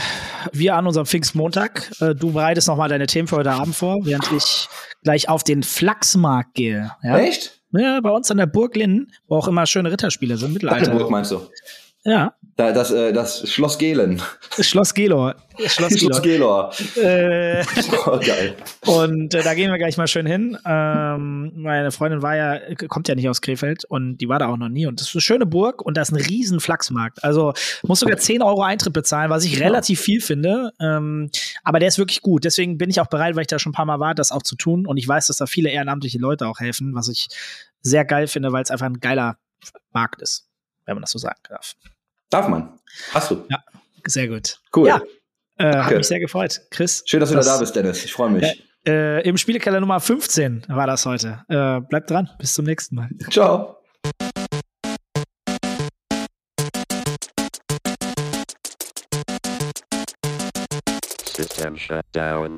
wir 0.51 0.75
an 0.75 0.85
unserem 0.85 1.07
Pfingstmontag. 1.07 1.89
Äh, 1.99 2.13
du 2.13 2.33
bereitest 2.33 2.67
noch 2.67 2.77
mal 2.77 2.87
deine 2.87 3.07
Themen 3.07 3.27
für 3.27 3.37
heute 3.37 3.51
Abend 3.51 3.75
vor, 3.75 3.97
während 4.05 4.31
ich 4.31 4.67
gleich 5.03 5.27
auf 5.27 5.43
den 5.43 5.63
Flachsmarkt 5.63 6.53
gehe. 6.53 6.91
Ja? 7.01 7.17
Echt? 7.17 7.59
ja, 7.71 7.99
bei 7.99 8.11
uns 8.11 8.29
an 8.29 8.37
der 8.37 8.45
Burg 8.45 8.75
Linden, 8.75 9.11
wo 9.27 9.37
auch 9.37 9.47
immer 9.47 9.65
schöne 9.65 9.91
Ritterspiele 9.91 10.37
sind, 10.37 10.53
Mittelalter. 10.53 10.91
Altenburg 10.91 11.09
meinst 11.09 11.31
du? 11.31 11.49
Ja, 12.03 12.35
Da, 12.57 12.71
das, 12.71 12.89
äh, 12.89 13.13
das 13.13 13.47
Schloss 13.47 13.77
Gehlen. 13.77 14.19
Schloss 14.59 14.95
Gelor. 14.95 15.35
Schloss 15.67 15.99
Schloss 15.99 16.23
Gelor. 16.23 16.73
Äh, 16.95 17.63
Oh, 18.07 18.17
geil. 18.19 18.55
Und 18.85 19.35
äh, 19.35 19.43
da 19.43 19.53
gehen 19.53 19.69
wir 19.69 19.77
gleich 19.77 19.95
mal 19.97 20.07
schön 20.07 20.25
hin. 20.25 20.57
Ähm, 20.65 21.51
meine 21.55 21.91
Freundin 21.91 22.23
war 22.23 22.35
ja, 22.35 22.59
kommt 22.87 23.09
ja 23.09 23.15
nicht 23.15 23.29
aus 23.29 23.41
Krefeld 23.41 23.85
und 23.85 24.17
die 24.17 24.27
war 24.27 24.39
da 24.39 24.47
auch 24.47 24.57
noch 24.57 24.69
nie. 24.69 24.87
Und 24.87 24.99
das 24.99 25.09
ist 25.09 25.15
eine 25.15 25.21
schöne 25.21 25.45
Burg 25.45 25.83
und 25.83 25.97
da 25.97 26.01
ist 26.01 26.11
ein 26.11 26.15
riesen 26.15 26.59
Flachsmarkt. 26.59 27.23
Also 27.23 27.53
muss 27.83 27.99
sogar 27.99 28.17
10 28.17 28.41
Euro 28.41 28.63
Eintritt 28.63 28.93
bezahlen, 28.93 29.29
was 29.29 29.45
ich 29.45 29.59
relativ 29.59 30.01
viel 30.01 30.19
finde. 30.19 30.71
Ähm, 30.79 31.29
aber 31.63 31.77
der 31.77 31.89
ist 31.89 31.99
wirklich 31.99 32.23
gut. 32.23 32.43
Deswegen 32.43 32.79
bin 32.79 32.89
ich 32.89 32.99
auch 32.99 33.07
bereit, 33.07 33.35
weil 33.35 33.41
ich 33.41 33.47
da 33.47 33.59
schon 33.59 33.69
ein 33.69 33.75
paar 33.75 33.85
Mal 33.85 33.99
war, 33.99 34.15
das 34.15 34.31
auch 34.31 34.41
zu 34.41 34.55
tun. 34.55 34.87
Und 34.87 34.97
ich 34.97 35.07
weiß, 35.07 35.27
dass 35.27 35.37
da 35.37 35.45
viele 35.45 35.69
ehrenamtliche 35.69 36.17
Leute 36.17 36.47
auch 36.47 36.59
helfen, 36.59 36.95
was 36.95 37.07
ich 37.07 37.27
sehr 37.81 38.03
geil 38.03 38.25
finde, 38.25 38.51
weil 38.51 38.63
es 38.63 38.71
einfach 38.71 38.87
ein 38.87 38.99
geiler 38.99 39.37
Markt 39.93 40.23
ist, 40.23 40.47
wenn 40.85 40.95
man 40.95 41.01
das 41.01 41.11
so 41.11 41.19
sagen 41.19 41.39
darf. 41.49 41.75
Darf 42.29 42.47
man. 42.49 42.77
Hast 43.13 43.31
du. 43.31 43.47
Sehr 44.05 44.27
gut. 44.27 44.59
Cool. 44.75 44.87
Ja, 44.87 45.01
äh, 45.57 45.77
hat 45.77 45.95
mich 45.95 46.07
sehr 46.07 46.19
gefreut. 46.19 46.61
Chris. 46.71 47.03
Schön, 47.05 47.19
dass 47.19 47.29
du 47.29 47.35
das- 47.35 47.45
wieder 47.45 47.55
da 47.55 47.59
bist, 47.59 47.75
Dennis. 47.75 48.05
Ich 48.05 48.13
freue 48.13 48.29
mich. 48.29 48.63
Äh, 48.85 49.27
Im 49.27 49.37
Spielekeller 49.37 49.79
Nummer 49.79 49.99
15 49.99 50.63
war 50.69 50.87
das 50.87 51.05
heute. 51.05 51.43
Äh, 51.49 51.81
bleibt 51.81 52.09
dran. 52.09 52.29
Bis 52.39 52.53
zum 52.53 52.65
nächsten 52.65 52.95
Mal. 52.95 53.09
Ciao. 53.31 53.77
System 61.35 61.77
shut 61.77 62.05
down. 62.13 62.55